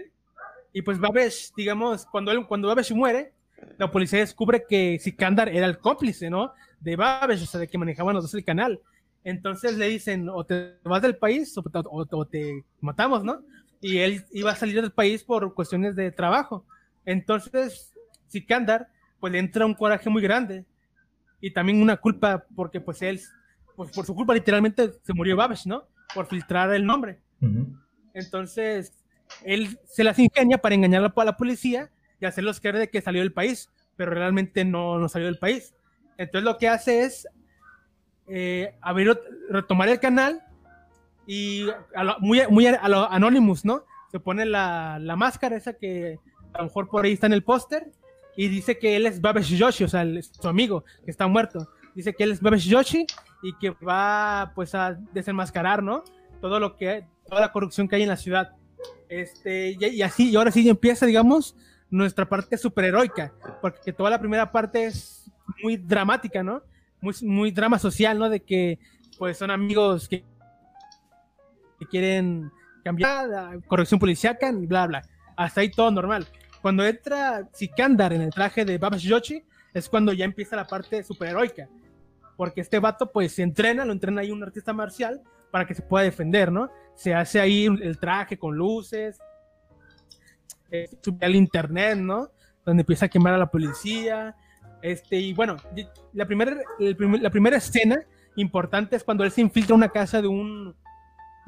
y 0.73 0.83
pues 0.83 0.99
Babbage, 0.99 1.53
digamos, 1.57 2.07
cuando, 2.07 2.33
él, 2.33 2.47
cuando 2.47 2.69
Babbage 2.69 2.95
muere, 2.95 3.33
la 3.79 3.91
policía 3.91 4.21
descubre 4.21 4.65
que 4.69 4.99
Sikandar 4.99 5.49
era 5.49 5.67
el 5.67 5.79
cómplice, 5.79 6.31
¿no? 6.31 6.53
De 6.81 6.97
Babbage, 6.97 7.43
o 7.43 7.47
sea, 7.47 7.61
de 7.61 7.69
que 7.69 7.79
manejaban 7.79 8.15
los 8.15 8.25
dos 8.25 8.35
el 8.35 8.45
canal. 8.45 8.81
Entonces 9.25 9.77
le 9.77 9.89
dicen, 9.89 10.29
o 10.29 10.45
te 10.45 10.77
vas 10.85 11.03
del 11.03 11.17
país 11.17 11.57
o, 11.59 11.65
o, 11.91 12.27
te 12.27 12.65
matamos, 12.81 13.25
¿no? 13.25 13.43
Y 13.81 13.99
él 13.99 14.25
iba 14.33 14.53
a 14.53 14.57
salir 14.57 14.81
del 14.81 14.93
país 14.93 15.25
por 15.25 15.53
cuestiones 15.53 15.97
de 15.97 16.13
trabajo. 16.13 16.65
Entonces, 17.05 17.93
Sikandar 18.29 18.89
pues 19.27 19.33
le 19.33 19.41
entra 19.41 19.67
un 19.67 19.75
coraje 19.75 20.09
muy 20.09 20.23
grande 20.23 20.65
y 21.41 21.51
también 21.51 21.83
una 21.83 21.97
culpa 21.97 22.47
porque 22.55 22.81
pues 22.81 23.03
él, 23.03 23.21
pues 23.75 23.91
por 23.91 24.07
su 24.07 24.15
culpa 24.15 24.33
literalmente 24.33 24.93
se 25.03 25.13
murió 25.15 25.35
Babesh, 25.35 25.67
¿no? 25.67 25.89
Por 26.15 26.27
filtrar 26.27 26.73
el 26.73 26.87
nombre. 26.87 27.19
Entonces, 28.15 28.93
él 29.43 29.81
se 29.85 30.05
las 30.05 30.17
ingenia 30.21 30.59
para 30.59 30.77
engañar 30.77 31.13
a 31.13 31.25
la 31.25 31.37
policía 31.37 31.91
y 32.21 32.27
hacerlos 32.27 32.61
creer 32.61 32.79
de 32.79 32.89
que 32.89 33.01
salió 33.01 33.21
del 33.21 33.33
país, 33.33 33.69
pero 33.97 34.13
realmente 34.13 34.65
no, 34.65 35.01
no 35.01 35.09
salió 35.09 35.27
del 35.27 35.41
país. 35.41 35.75
Entonces 36.19 36.45
lo 36.45 36.57
que 36.57 36.69
hace 36.69 37.03
es 37.03 37.27
eh, 38.29 38.77
abrir, 38.81 39.19
retomar 39.51 39.89
el 39.89 39.99
canal 39.99 40.41
y 41.27 41.67
muy, 42.21 42.43
muy 42.49 42.69
a 42.69 42.89
lo 42.89 43.11
Anonymous, 43.11 43.65
¿no? 43.65 43.83
Se 44.13 44.21
pone 44.21 44.47
la, 44.47 45.01
la 45.01 45.17
máscara 45.17 45.57
esa 45.57 45.73
que 45.73 46.21
a 46.53 46.59
lo 46.59 46.65
mejor 46.67 46.89
por 46.89 47.05
ahí 47.05 47.15
está 47.15 47.27
en 47.27 47.33
el 47.33 47.43
póster 47.43 47.91
y 48.37 48.49
dice 48.49 48.79
que 48.79 48.97
él 48.97 49.07
es 49.07 49.21
Babesh 49.21 49.57
Yoshi, 49.57 49.85
o 49.85 49.89
sea, 49.89 50.05
su 50.23 50.49
amigo 50.49 50.85
que 51.05 51.11
está 51.11 51.27
muerto. 51.27 51.69
Dice 51.95 52.13
que 52.13 52.25
él 52.25 52.33
es 52.33 52.41
Babesh 52.41 52.69
Yoshi 52.69 53.07
y 53.43 53.57
que 53.59 53.71
va 53.71 54.53
pues 54.55 54.75
a 54.75 54.99
desenmascarar, 55.13 55.83
¿no? 55.83 56.05
Todo 56.41 56.61
lo 56.61 56.77
que 56.77 57.07
toda 57.27 57.41
la 57.41 57.53
corrupción 57.53 57.89
que 57.89 57.97
hay 57.97 58.03
en 58.03 58.09
la 58.09 58.17
ciudad. 58.17 58.53
Este, 59.09 59.77
y, 59.81 60.03
así, 60.03 60.31
y 60.31 60.37
ahora 60.37 60.51
sí 60.51 60.69
empieza, 60.69 61.07
digamos, 61.07 61.57
nuestra 61.91 62.29
parte 62.29 62.59
superheroica, 62.59 63.33
porque 63.61 63.93
toda 63.93 64.11
la 64.11 64.19
primera 64.19 64.51
parte 64.51 64.87
es 64.87 65.31
muy 65.63 65.77
dramática, 65.77 66.43
¿no? 66.43 66.63
Muy, 67.23 67.51
drama 67.51 67.79
social, 67.79 68.19
¿no? 68.19 68.29
De 68.29 68.41
que, 68.41 68.79
pues, 69.19 69.39
son 69.39 69.51
amigos 69.51 70.09
que, 70.09 70.25
que 71.79 71.87
quieren 71.87 72.51
cambiar 72.85 73.29
la 73.29 73.59
corrección 73.67 74.01
policíaca, 74.01 74.51
bla, 74.53 74.87
bla. 74.87 75.03
Hasta 75.37 75.61
ahí 75.61 75.71
todo 75.71 75.91
normal. 75.91 76.27
Cuando 76.67 76.85
entra 76.85 77.49
Sikandar 77.53 78.13
en 78.13 78.23
el 78.23 78.31
traje 78.31 78.65
de 78.65 78.77
Babash 78.77 79.07
Yoshi, 79.07 79.41
es 79.73 79.89
cuando 79.89 80.13
ya 80.13 80.25
empieza 80.25 80.57
la 80.57 80.67
parte 80.67 81.05
superheroica. 81.05 81.69
Porque 82.37 82.61
este 82.61 82.81
vato, 82.81 83.13
pues, 83.13 83.37
se 83.37 83.45
entrena, 83.45 83.85
lo 83.85 83.93
entrena 83.93 84.23
ahí 84.23 84.33
un 84.33 84.43
artista 84.43 84.73
marcial 84.73 85.23
para 85.53 85.65
que 85.65 85.77
se 85.77 85.83
pueda 85.83 86.03
defender, 86.03 86.51
¿no? 86.51 86.69
Se 86.97 87.15
hace 87.15 87.39
ahí 87.39 87.67
el 87.67 87.99
traje 88.01 88.37
con 88.37 88.57
luces, 88.57 89.21
eh, 90.73 90.89
sube 91.01 91.25
al 91.25 91.37
internet, 91.37 91.99
¿no? 91.99 92.31
Donde 92.65 92.81
empieza 92.81 93.07
a 93.07 93.09
quemar 93.11 93.35
a 93.35 93.39
la 93.39 93.47
policía. 93.49 94.35
Este, 94.83 95.21
y 95.21 95.35
bueno, 95.35 95.59
la 96.15 96.27
primera, 96.27 96.57
la 96.81 97.31
primera 97.31 97.59
escena 97.59 98.01
importante 98.35 98.97
es 98.97 99.05
cuando 99.05 99.23
él 99.23 99.31
se 99.31 99.41
infiltra 99.41 99.75
en 99.75 99.83
una 99.83 99.91
casa 99.91 100.21
de 100.21 100.27
un, 100.27 100.75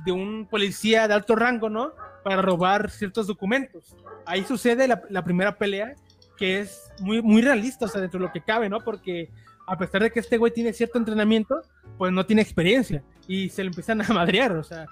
de 0.04 0.12
un 0.12 0.46
policía 0.46 1.08
de 1.08 1.14
alto 1.14 1.34
rango, 1.34 1.68
¿no? 1.68 1.92
Para 2.24 2.42
robar 2.42 2.90
ciertos 2.90 3.26
documentos. 3.26 3.96
Ahí 4.26 4.44
sucede 4.44 4.87
la, 4.87 5.24
primera 5.24 5.56
pelea, 5.56 5.94
que 6.37 6.61
es 6.61 6.90
muy, 7.00 7.22
muy 7.22 7.42
realista, 7.42 7.87
o 7.87 7.88
sea, 7.88 8.00
dentro 8.00 8.20
de 8.20 8.26
lo 8.26 8.32
que 8.32 8.42
cabe, 8.42 8.68
¿no? 8.68 8.80
Porque 8.80 9.30
a 9.66 9.76
pesar 9.76 10.02
de 10.02 10.11
que 10.11 10.20
este 10.20 10.38
güey 10.38 10.52
tiene 10.52 10.72
cierto 10.72 10.98
entrenamiento, 10.98 11.62
pues 11.96 12.12
no 12.12 12.24
tiene 12.24 12.42
experiencia 12.42 13.02
y 13.26 13.48
se 13.50 13.62
le 13.62 13.68
empiezan 13.68 14.00
a 14.00 14.08
madrear, 14.14 14.52
o 14.52 14.62
sea, 14.64 14.87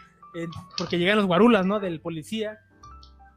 porque 0.77 0.99
llegan 0.99 1.17
los 1.17 1.27
guarulas, 1.27 1.65
¿no? 1.65 1.81
Del 1.81 2.01
policía 2.01 2.59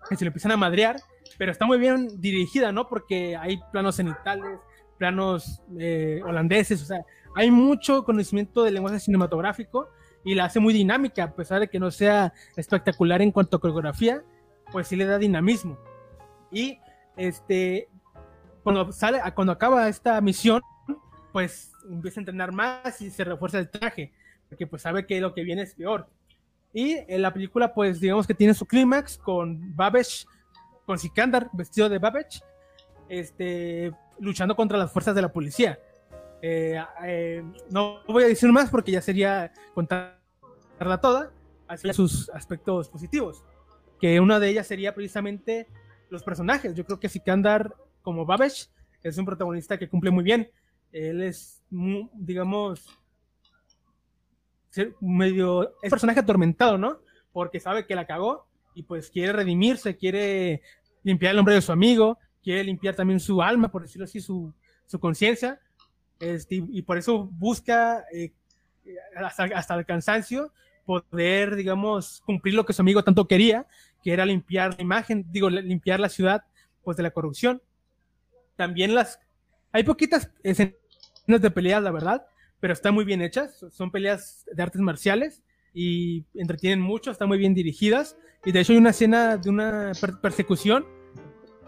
y 0.09 0.15
se 0.15 0.25
le 0.25 0.29
empiezan 0.29 0.51
a 0.51 0.57
madrear, 0.57 0.97
pero 1.37 1.51
está 1.51 1.65
muy 1.65 1.77
bien 1.77 2.19
dirigida, 2.19 2.71
¿no? 2.71 2.87
Porque 2.87 3.37
hay 3.37 3.59
planos 3.71 3.95
cenitales, 3.95 4.59
planos 4.97 5.61
eh, 5.77 6.21
holandeses, 6.25 6.81
o 6.81 6.85
sea, 6.85 7.01
hay 7.35 7.51
mucho 7.51 8.03
conocimiento 8.03 8.63
del 8.63 8.73
lenguaje 8.73 8.99
cinematográfico 8.99 9.89
y 10.23 10.35
la 10.35 10.45
hace 10.45 10.59
muy 10.59 10.73
dinámica, 10.73 11.23
a 11.23 11.33
pesar 11.33 11.59
de 11.59 11.69
que 11.69 11.79
no 11.79 11.91
sea 11.91 12.33
espectacular 12.55 13.21
en 13.21 13.31
cuanto 13.31 13.57
a 13.57 13.61
coreografía, 13.61 14.23
pues 14.71 14.87
sí 14.87 14.95
le 14.95 15.05
da 15.05 15.17
dinamismo. 15.17 15.77
Y 16.51 16.79
este, 17.15 17.89
cuando 18.63 18.91
sale, 18.91 19.19
cuando 19.33 19.53
acaba 19.53 19.87
esta 19.87 20.19
misión, 20.21 20.61
pues 21.31 21.71
empieza 21.89 22.19
a 22.19 22.21
entrenar 22.21 22.51
más 22.51 23.01
y 23.01 23.09
se 23.11 23.23
refuerza 23.23 23.59
el 23.59 23.69
traje, 23.69 24.11
porque 24.49 24.67
pues 24.67 24.81
sabe 24.81 25.05
que 25.05 25.21
lo 25.21 25.33
que 25.33 25.43
viene 25.43 25.61
es 25.63 25.75
peor. 25.75 26.07
Y 26.73 26.97
en 27.07 27.21
la 27.21 27.33
película, 27.33 27.73
pues 27.73 27.99
digamos 27.99 28.27
que 28.27 28.33
tiene 28.33 28.53
su 28.53 28.65
clímax 28.65 29.17
con 29.17 29.75
Babesh, 29.75 30.25
con 30.85 30.99
Sikandar 30.99 31.49
vestido 31.53 31.89
de 31.89 31.97
Babesh, 31.97 32.41
este, 33.07 33.91
luchando 34.19 34.55
contra 34.55 34.77
las 34.77 34.91
fuerzas 34.91 35.15
de 35.15 35.21
la 35.21 35.31
policía. 35.31 35.79
Eh, 36.41 36.81
eh, 37.03 37.43
no 37.69 38.01
voy 38.07 38.23
a 38.23 38.27
decir 38.27 38.51
más 38.51 38.69
porque 38.69 38.91
ya 38.91 39.01
sería 39.01 39.51
contarla 39.73 41.01
toda, 41.01 41.31
así 41.67 41.91
sus 41.93 42.29
aspectos 42.29 42.89
positivos. 42.89 43.43
Que 43.99 44.19
una 44.19 44.39
de 44.39 44.49
ellas 44.49 44.67
sería 44.67 44.95
precisamente 44.95 45.67
los 46.09 46.23
personajes. 46.23 46.75
Yo 46.75 46.85
creo 46.85 46.99
que 46.99 47.09
Sikandar, 47.09 47.73
como 48.01 48.25
Babesh, 48.25 48.69
es 49.03 49.17
un 49.17 49.25
protagonista 49.25 49.77
que 49.77 49.89
cumple 49.89 50.11
muy 50.11 50.23
bien. 50.23 50.49
Él 50.91 51.21
es, 51.21 51.61
digamos, 51.69 52.87
medio, 54.99 55.75
es 55.81 55.89
personaje 55.89 56.19
atormentado, 56.19 56.77
¿no? 56.77 56.99
Porque 57.31 57.59
sabe 57.59 57.85
que 57.85 57.95
la 57.95 58.07
cagó 58.07 58.47
y 58.73 58.83
pues 58.83 59.09
quiere 59.09 59.33
redimirse, 59.33 59.97
quiere 59.97 60.61
limpiar 61.03 61.31
el 61.31 61.37
nombre 61.37 61.55
de 61.55 61.61
su 61.61 61.71
amigo, 61.71 62.17
quiere 62.41 62.63
limpiar 62.63 62.95
también 62.95 63.19
su 63.19 63.41
alma, 63.41 63.71
por 63.71 63.83
decirlo 63.83 64.05
así, 64.05 64.19
su, 64.19 64.53
su 64.85 64.99
conciencia, 64.99 65.59
este, 66.19 66.63
y 66.69 66.81
por 66.81 66.97
eso 66.97 67.25
busca 67.25 68.05
eh, 68.13 68.31
hasta, 69.15 69.43
hasta, 69.55 69.75
el 69.75 69.85
cansancio 69.85 70.51
poder, 70.85 71.55
digamos, 71.55 72.21
cumplir 72.25 72.55
lo 72.55 72.65
que 72.65 72.73
su 72.73 72.81
amigo 72.81 73.03
tanto 73.03 73.27
quería, 73.27 73.67
que 74.03 74.11
era 74.11 74.25
limpiar 74.25 74.75
la 74.75 74.81
imagen, 74.81 75.25
digo, 75.31 75.49
limpiar 75.49 75.99
la 75.99 76.09
ciudad, 76.09 76.43
pues 76.83 76.97
de 76.97 77.03
la 77.03 77.11
corrupción. 77.11 77.61
También 78.55 78.95
las, 78.95 79.19
hay 79.71 79.83
poquitas 79.83 80.31
escenas 80.41 80.73
de 81.27 81.51
peleas, 81.51 81.83
la 81.83 81.91
verdad, 81.91 82.25
pero 82.59 82.73
están 82.73 82.93
muy 82.93 83.05
bien 83.05 83.21
hechas. 83.21 83.65
Son 83.71 83.91
peleas 83.91 84.45
de 84.51 84.63
artes 84.63 84.81
marciales 84.81 85.43
y 85.73 86.25
entretienen 86.33 86.81
mucho, 86.81 87.11
están 87.11 87.27
muy 87.27 87.37
bien 87.37 87.53
dirigidas. 87.53 88.17
Y 88.43 88.51
de 88.51 88.61
hecho 88.61 88.73
hay 88.73 88.79
una 88.79 88.89
escena 88.89 89.37
de 89.37 89.49
una 89.49 89.91
persecución 90.21 90.85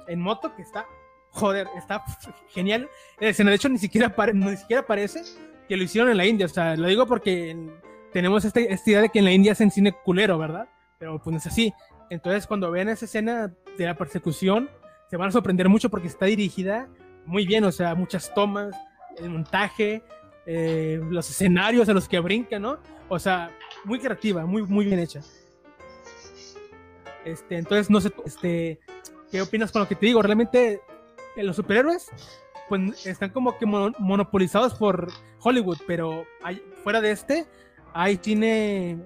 en 0.08 0.20
moto 0.20 0.56
que 0.56 0.64
está, 0.64 0.86
joder, 1.32 1.68
está 1.78 2.04
genial. 2.50 2.90
La 3.20 3.30
escena, 3.30 3.50
de 3.50 3.56
hecho, 3.56 3.70
ni 3.70 3.78
siquiera, 3.78 4.14
ni 4.34 4.58
siquiera 4.58 4.86
parece 4.86 5.24
que 5.68 5.78
lo 5.78 5.84
hicieron 5.84 6.12
en 6.12 6.18
la 6.18 6.26
India. 6.26 6.46
O 6.46 6.50
sea, 6.50 6.76
lo 6.76 6.88
digo 6.88 7.06
porque 7.08 7.58
tenemos 8.14 8.46
este, 8.46 8.72
esta 8.72 8.90
idea 8.90 9.02
de 9.02 9.10
que 9.10 9.20
en 9.20 9.26
la 9.26 9.32
India 9.32 9.54
hacen 9.54 9.72
cine 9.72 9.94
culero, 10.04 10.38
¿verdad? 10.38 10.68
Pero 11.00 11.18
pues 11.20 11.32
no 11.32 11.38
es 11.38 11.48
así. 11.48 11.74
Entonces, 12.10 12.46
cuando 12.46 12.70
vean 12.72 12.90
esa 12.90 13.06
escena 13.06 13.54
de 13.78 13.86
la 13.86 13.96
persecución, 13.96 14.70
se 15.10 15.18
van 15.18 15.30
a 15.30 15.32
sorprender 15.32 15.70
mucho 15.70 15.90
porque 15.90 16.08
está 16.08 16.26
dirigida 16.26 16.88
muy 17.26 17.46
bien, 17.46 17.64
o 17.64 17.72
sea, 17.72 17.96
muchas 17.96 18.34
tomas, 18.34 18.76
el 19.18 19.30
montaje, 19.30 20.04
eh, 20.46 21.02
los 21.10 21.30
escenarios 21.30 21.88
a 21.90 21.94
los 21.94 22.08
que 22.08 22.20
brinca, 22.20 22.60
¿no? 22.60 22.80
O 23.10 23.20
sea, 23.20 23.52
muy 23.86 24.00
creativa, 24.00 24.46
muy, 24.46 24.64
muy 24.64 24.86
bien 24.86 25.00
hecha. 25.00 25.22
Este, 27.24 27.58
entonces, 27.58 27.90
no 27.90 28.02
sé, 28.02 28.12
este, 28.26 28.80
¿qué 29.32 29.42
opinas 29.42 29.72
con 29.72 29.82
lo 29.82 29.88
que 29.88 29.96
te 29.96 30.08
digo? 30.08 30.22
Realmente, 30.22 30.74
eh, 30.74 30.82
los 31.36 31.56
superhéroes, 31.56 32.10
pues 32.70 33.06
están 33.06 33.32
como 33.32 33.58
que 33.58 33.66
monopolizados 33.66 34.74
por 34.76 35.10
Hollywood, 35.40 35.78
pero 35.88 36.26
hay, 36.44 36.62
fuera 36.84 37.02
de 37.02 37.12
este, 37.12 37.46
hay 37.94 38.20
cine 38.22 38.98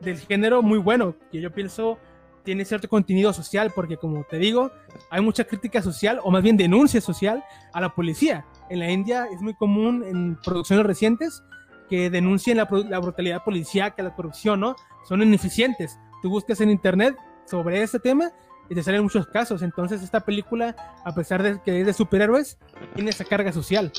del 0.00 0.18
género 0.18 0.62
muy 0.62 0.78
bueno, 0.78 1.14
que 1.30 1.40
yo 1.40 1.52
pienso 1.52 1.98
tiene 2.42 2.64
cierto 2.64 2.88
contenido 2.88 3.32
social, 3.32 3.70
porque 3.74 3.96
como 3.96 4.24
te 4.24 4.38
digo, 4.38 4.70
hay 5.10 5.20
mucha 5.20 5.44
crítica 5.44 5.82
social, 5.82 6.20
o 6.22 6.30
más 6.30 6.42
bien 6.42 6.56
denuncia 6.56 7.00
social, 7.00 7.44
a 7.72 7.80
la 7.80 7.94
policía 7.94 8.46
en 8.70 8.78
la 8.78 8.90
India 8.90 9.26
es 9.32 9.42
muy 9.42 9.54
común 9.54 10.02
en 10.04 10.38
producciones 10.42 10.86
recientes 10.86 11.42
que 11.88 12.08
denuncien 12.08 12.56
la, 12.56 12.64
brutalidad 12.64 13.42
policíaca, 13.44 14.02
la 14.02 14.14
corrupción, 14.14 14.60
¿no? 14.60 14.76
Son 15.06 15.20
ineficientes. 15.22 15.98
Tú 16.22 16.30
buscas 16.30 16.60
en 16.60 16.70
internet 16.70 17.16
sobre 17.46 17.82
ese 17.82 17.98
tema 17.98 18.30
y 18.70 18.74
te 18.74 18.82
salen 18.82 19.02
muchos 19.02 19.26
casos. 19.26 19.62
Entonces 19.62 20.02
esta 20.02 20.20
película, 20.20 20.74
a 21.04 21.14
pesar 21.14 21.42
de 21.42 21.60
que 21.60 21.80
es 21.80 21.86
de 21.86 21.92
superhéroes, 21.92 22.56
tiene 22.94 23.10
esa 23.10 23.24
carga 23.24 23.52
social. 23.52 23.92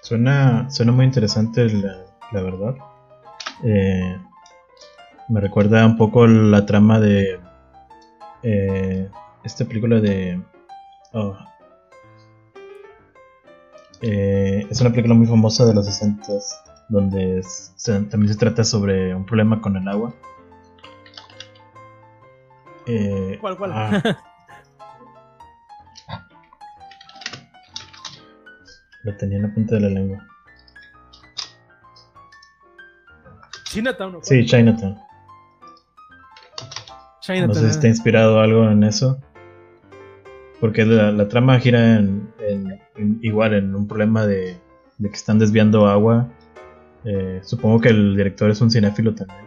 Suena, 0.00 0.70
suena 0.70 0.92
muy 0.92 1.04
interesante 1.04 1.68
la, 1.68 2.42
verdad. 2.42 2.76
Eh, 3.64 4.18
me 5.28 5.40
recuerda 5.40 5.84
un 5.84 5.98
poco 5.98 6.26
la 6.26 6.64
trama 6.64 7.00
de 7.00 7.40
eh, 8.42 9.10
esta 9.44 9.64
película 9.64 10.00
de 10.00 10.40
Oh. 11.14 11.36
Eh, 14.02 14.66
es 14.68 14.80
una 14.80 14.90
película 14.90 15.14
muy 15.14 15.28
famosa 15.28 15.64
de 15.64 15.72
los 15.72 15.86
60 15.86 16.26
donde 16.88 17.40
también 18.10 18.32
se 18.32 18.38
trata 18.38 18.64
sobre 18.64 19.14
un 19.14 19.24
problema 19.24 19.60
con 19.60 19.76
el 19.76 19.86
agua. 19.88 20.12
Eh, 22.86 23.38
¿Cuál, 23.40 23.56
cuál? 23.56 23.70
Ah. 23.72 24.02
lo 29.04 29.16
tenía 29.16 29.36
en 29.36 29.42
la 29.44 29.54
punta 29.54 29.74
de 29.76 29.80
la 29.82 29.88
lengua. 29.88 30.26
Chinatown. 33.64 34.18
Sí, 34.22 34.44
Chinatown. 34.46 34.98
Chinatown. 37.20 37.48
No 37.48 37.54
sé 37.54 37.60
si 37.60 37.66
está 37.66 37.88
inspirado 37.88 38.40
algo 38.40 38.70
en 38.70 38.84
eso. 38.84 39.18
Porque 40.60 40.84
la, 40.86 41.28
trama 41.28 41.58
gira 41.58 41.96
en, 41.96 42.32
igual 43.20 43.54
en 43.54 43.74
un 43.74 43.86
problema 43.86 44.26
de, 44.26 44.56
que 44.98 45.08
están 45.08 45.38
desviando 45.38 45.86
agua. 45.86 46.28
Eh, 47.04 47.40
supongo 47.42 47.80
que 47.80 47.88
el 47.88 48.16
director 48.16 48.50
es 48.50 48.60
un 48.60 48.70
cinéfilo 48.70 49.14
también. 49.14 49.43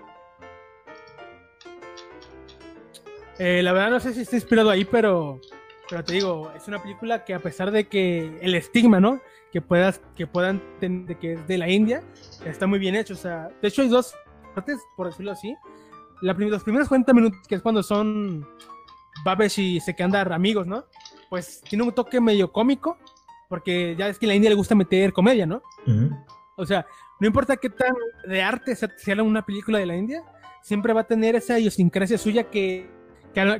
Eh, 3.39 3.61
la 3.63 3.73
verdad 3.73 3.91
no 3.91 3.99
sé 3.99 4.13
si 4.13 4.21
está 4.21 4.35
inspirado 4.35 4.69
ahí, 4.69 4.85
pero, 4.85 5.39
pero 5.89 6.03
te 6.03 6.13
digo, 6.13 6.51
es 6.55 6.67
una 6.67 6.81
película 6.81 7.23
que 7.23 7.33
a 7.33 7.39
pesar 7.39 7.71
de 7.71 7.87
que 7.87 8.37
el 8.41 8.55
estigma, 8.55 8.99
¿no? 8.99 9.21
Que 9.51 9.61
puedas, 9.61 10.01
que 10.15 10.27
puedan 10.27 10.61
de 10.79 11.17
que 11.19 11.33
es 11.33 11.47
de 11.47 11.57
la 11.57 11.69
India, 11.69 12.03
está 12.45 12.67
muy 12.67 12.79
bien 12.79 12.95
hecho. 12.95 13.13
O 13.13 13.17
sea, 13.17 13.49
de 13.61 13.67
hecho 13.67 13.81
hay 13.81 13.89
dos 13.89 14.13
partes, 14.55 14.79
por 14.95 15.07
decirlo 15.07 15.31
así. 15.31 15.55
La 16.21 16.33
los 16.33 16.63
primeros 16.63 16.87
40 16.87 17.13
minutos, 17.13 17.47
que 17.47 17.55
es 17.55 17.61
cuando 17.61 17.83
son 17.83 18.47
Babesh 19.23 19.59
y 19.59 19.79
Sekandar 19.79 20.33
amigos, 20.33 20.65
¿no? 20.65 20.85
pues 21.29 21.61
tiene 21.61 21.83
un 21.83 21.91
toque 21.91 22.19
medio 22.21 22.51
cómico, 22.51 22.97
porque 23.49 23.95
ya 23.97 24.07
es 24.07 24.19
que 24.19 24.25
en 24.25 24.29
la 24.29 24.35
India 24.35 24.49
le 24.49 24.55
gusta 24.55 24.75
meter 24.75 25.13
comedia, 25.13 25.45
¿no? 25.45 25.61
O 26.55 26.65
sea, 26.65 26.85
no 27.19 27.27
importa 27.27 27.57
qué 27.57 27.69
tan 27.69 27.93
de 28.25 28.41
arte 28.41 28.75
sea 28.75 29.23
una 29.23 29.45
película 29.45 29.79
de 29.79 29.85
la 29.85 29.95
India, 29.95 30.23
siempre 30.61 30.93
va 30.93 31.01
a 31.01 31.07
tener 31.07 31.35
esa 31.35 31.59
idiosincrasia 31.59 32.17
suya 32.17 32.49
que, 32.49 32.89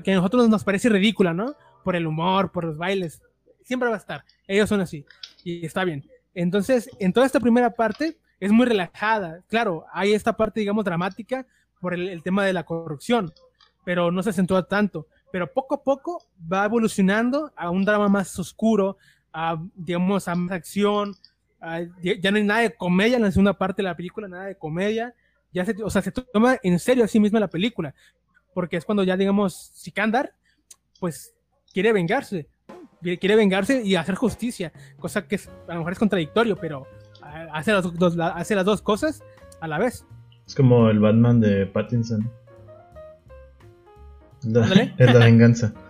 que, 0.04 0.12
a, 0.12 0.16
nosotros 0.16 0.50
nos 0.50 0.64
parece 0.64 0.90
ridícula, 0.90 1.34
¿no? 1.34 1.56
Por 1.84 1.96
el 1.96 2.08
humor, 2.08 2.52
por 2.52 2.64
los 2.64 2.78
bailes. 2.78 3.22
Siempre 3.64 3.90
va 3.90 3.96
a 3.96 4.00
estar. 4.00 4.24
Ellos 4.48 4.70
son 4.70 4.82
así. 4.82 5.06
Y 5.44 5.66
está 5.66 5.84
bien. 5.84 6.10
Entonces, 6.34 6.90
en 7.00 7.14
toda 7.14 7.26
esta 7.26 7.40
primera 7.40 7.72
parte 7.72 8.18
es 8.40 8.52
muy 8.52 8.66
relajada. 8.66 9.42
Claro, 9.48 9.86
hay 9.94 10.14
esta 10.14 10.36
parte, 10.36 10.60
digamos, 10.60 10.86
dramática 10.86 11.46
por 11.80 11.94
el, 11.94 12.24
tema 12.24 12.44
de 12.46 12.54
la 12.54 12.64
corrupción, 12.64 13.34
pero 13.84 14.12
no 14.12 14.24
se 14.24 14.32
acentúa 14.32 14.68
tanto. 14.68 15.08
Pero 15.32 15.52
poco 15.52 15.76
a 15.76 15.84
poco 15.84 16.24
va 16.52 16.66
evolucionando 16.66 17.52
a 17.56 17.70
un 17.70 17.86
drama 17.86 18.10
más 18.10 18.38
oscuro, 18.40 18.98
a, 19.32 19.62
digamos, 19.76 20.28
a 20.28 20.36
más 20.36 20.52
acción. 20.54 21.16
ya 22.02 22.32
no 22.32 22.38
hay 22.38 22.44
nada 22.44 22.62
de 22.62 22.76
comedia 22.76 23.18
en 23.18 23.24
la 23.24 23.32
segunda 23.32 23.54
parte 23.54 23.82
de 23.82 23.90
la 23.90 23.96
película, 23.96 24.28
nada 24.28 24.46
de 24.46 24.56
comedia. 24.56 25.14
Ya 25.54 25.66
se, 25.66 25.76
o 25.84 25.90
sea, 25.90 26.02
se 26.02 26.12
toma 26.12 26.58
en 26.64 26.80
serio 26.80 27.04
a 27.04 27.08
sí 27.08 27.20
misma 27.20 27.40
la 27.40 27.48
película, 27.48 27.94
porque 28.58 28.76
es 28.76 28.86
cuando 28.86 29.04
ya, 29.04 29.16
digamos, 29.16 29.70
Sikandar, 29.76 30.34
pues 31.00 31.36
quiere 31.72 31.94
vengarse, 31.94 32.50
quiere 33.04 33.36
vengarse 33.36 33.84
y 33.84 33.94
hacer 33.94 34.16
justicia, 34.16 34.74
cosa 34.98 35.28
que 35.28 35.40
a 35.68 35.74
lo 35.74 35.82
mejor 35.82 35.94
es 35.94 36.00
contradictorio, 36.00 36.56
pero 36.56 36.88
hace 37.54 37.72
las, 37.72 37.84
dos, 37.94 38.18
hace 38.20 38.56
las 38.56 38.66
dos 38.66 38.82
cosas 38.82 39.22
a 39.62 39.68
la 39.68 39.78
vez. 39.78 40.08
Es 40.48 40.56
como 40.56 40.90
el 40.90 40.98
Batman 40.98 41.40
de 41.40 41.68
Pattinson. 41.68 42.32
es 44.44 45.14
la 45.14 45.20
venganza. 45.20 45.72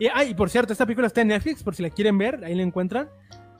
Y, 0.00 0.08
ah, 0.12 0.24
y 0.24 0.34
por 0.34 0.50
cierto, 0.50 0.72
esta 0.72 0.84
película 0.84 1.06
está 1.06 1.20
en 1.20 1.28
Netflix, 1.28 1.62
por 1.62 1.76
si 1.76 1.84
la 1.84 1.90
quieren 1.90 2.18
ver, 2.18 2.42
ahí 2.44 2.56
la 2.56 2.64
encuentran. 2.64 3.08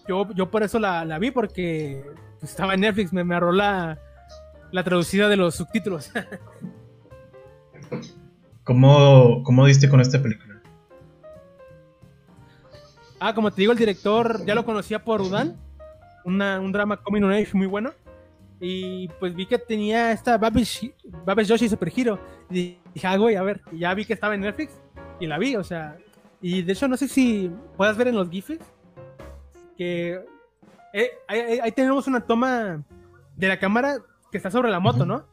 Yo, 0.09 0.29
yo 0.35 0.51
por 0.51 0.65
eso 0.65 0.81
la, 0.81 1.05
la 1.05 1.21
vi, 1.21 1.31
porque 1.31 2.05
estaba 2.43 2.75
en 2.75 2.81
Netflix, 2.81 3.13
me, 3.13 3.23
me 3.23 3.37
arró 3.37 3.53
la, 3.53 4.01
la 4.73 4.83
traducida 4.83 5.29
de 5.29 5.37
los 5.37 5.55
subtítulos. 5.55 6.11
¿Cómo, 8.65 9.43
¿Cómo 9.45 9.67
diste 9.67 9.89
con 9.89 10.01
esta 10.01 10.21
película? 10.21 10.61
Ah, 13.21 13.35
como 13.35 13.53
te 13.53 13.61
digo, 13.61 13.73
el 13.73 13.79
director 13.79 14.45
ya 14.45 14.55
lo 14.55 14.65
conocía 14.65 15.05
por 15.05 15.21
Udan, 15.21 15.61
un 16.25 16.73
drama 16.73 16.97
coming 16.97 17.23
on 17.23 17.33
age 17.33 17.51
muy 17.53 17.67
bueno. 17.67 17.93
Y 18.59 19.09
pues 19.21 19.35
vi 19.35 19.47
que 19.47 19.59
tenía 19.59 20.13
esta 20.13 20.39
Babish, 20.39 20.93
Babish 21.25 21.49
Yoshi 21.49 21.69
Super 21.69 21.93
Hero. 21.95 22.19
Y 22.51 22.79
dije, 22.95 23.07
ah, 23.07 23.17
güey, 23.17 23.37
a 23.37 23.43
ver, 23.43 23.61
y 23.73 23.81
ya 23.81 23.95
vi 23.95 24.05
que 24.05 24.13
estaba 24.13 24.35
en 24.35 24.41
Netflix 24.41 24.81
y 25.21 25.27
la 25.27 25.39
vi, 25.39 25.57
o 25.57 25.65
sea. 25.65 25.97
Y 26.41 26.63
de 26.63 26.73
hecho, 26.73 26.89
no 26.89 26.97
sé 26.97 27.09
si 27.09 27.51
puedas 27.77 27.97
ver 27.97 28.09
en 28.09 28.17
los 28.17 28.31
GIFs 28.31 28.59
que 29.77 30.25
eh, 30.93 31.11
ahí, 31.27 31.73
tenemos 31.73 32.07
una 32.07 32.21
toma 32.21 32.85
de 33.37 33.49
la 33.49 33.59
cámara 33.59 33.99
que 34.33 34.39
está 34.39 34.51
sobre 34.51 34.71
la 34.71 34.81
moto, 34.81 35.07
¿no? 35.07 35.27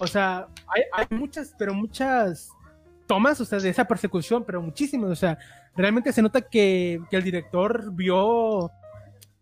O 0.00 0.06
sea, 0.06 0.48
hay, 0.66 0.82
hay, 0.92 1.16
muchas, 1.16 1.54
pero 1.56 1.74
muchas 1.74 2.50
tomas, 3.06 3.40
o 3.40 3.44
sea, 3.44 3.60
de 3.60 3.68
esa 3.68 3.84
persecución, 3.84 4.44
pero 4.44 4.62
muchísimas, 4.62 5.10
o 5.10 5.16
sea, 5.16 5.38
realmente 5.76 6.12
se 6.12 6.22
nota 6.22 6.40
que, 6.40 7.00
el 7.10 7.22
director 7.22 7.92
vio 7.92 8.70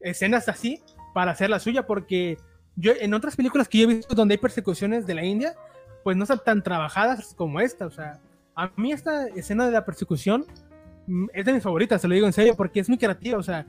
escenas 0.01 0.49
así 0.49 0.83
para 1.15 1.33
hacer 1.33 1.51
la 1.51 1.59
suya, 1.59 1.87
porque 1.87 2.39
yo 2.77 2.93
en 2.99 3.15
otras 3.15 3.37
películas 3.37 3.69
que 3.69 3.79
yo 3.79 3.85
he 3.85 3.95
visto 3.95 4.15
donde 4.15 4.35
hay 4.35 4.39
persecuciones 4.39 5.07
de 5.07 5.15
la 5.15 5.25
India, 5.25 5.55
pues 6.05 6.17
no 6.17 6.25
están 6.25 6.43
tan 6.45 6.63
trabajadas 6.63 7.35
como 7.35 7.61
esta, 7.61 7.87
o 7.87 7.91
sea, 7.91 8.21
a 8.55 8.71
mí 8.77 8.93
esta 8.93 9.27
escena 9.29 9.67
de 9.67 9.73
la 9.73 9.85
persecución 9.85 10.45
mm, 11.07 11.27
es 11.33 11.45
de 11.45 11.53
mis 11.53 11.63
favoritas, 11.63 12.01
se 12.01 12.09
lo 12.09 12.15
digo 12.15 12.27
en 12.27 12.33
serio, 12.33 12.55
porque 12.57 12.81
es 12.81 12.89
muy 12.89 12.99
creativa, 12.99 13.39
o 13.39 13.43
sea, 13.43 13.67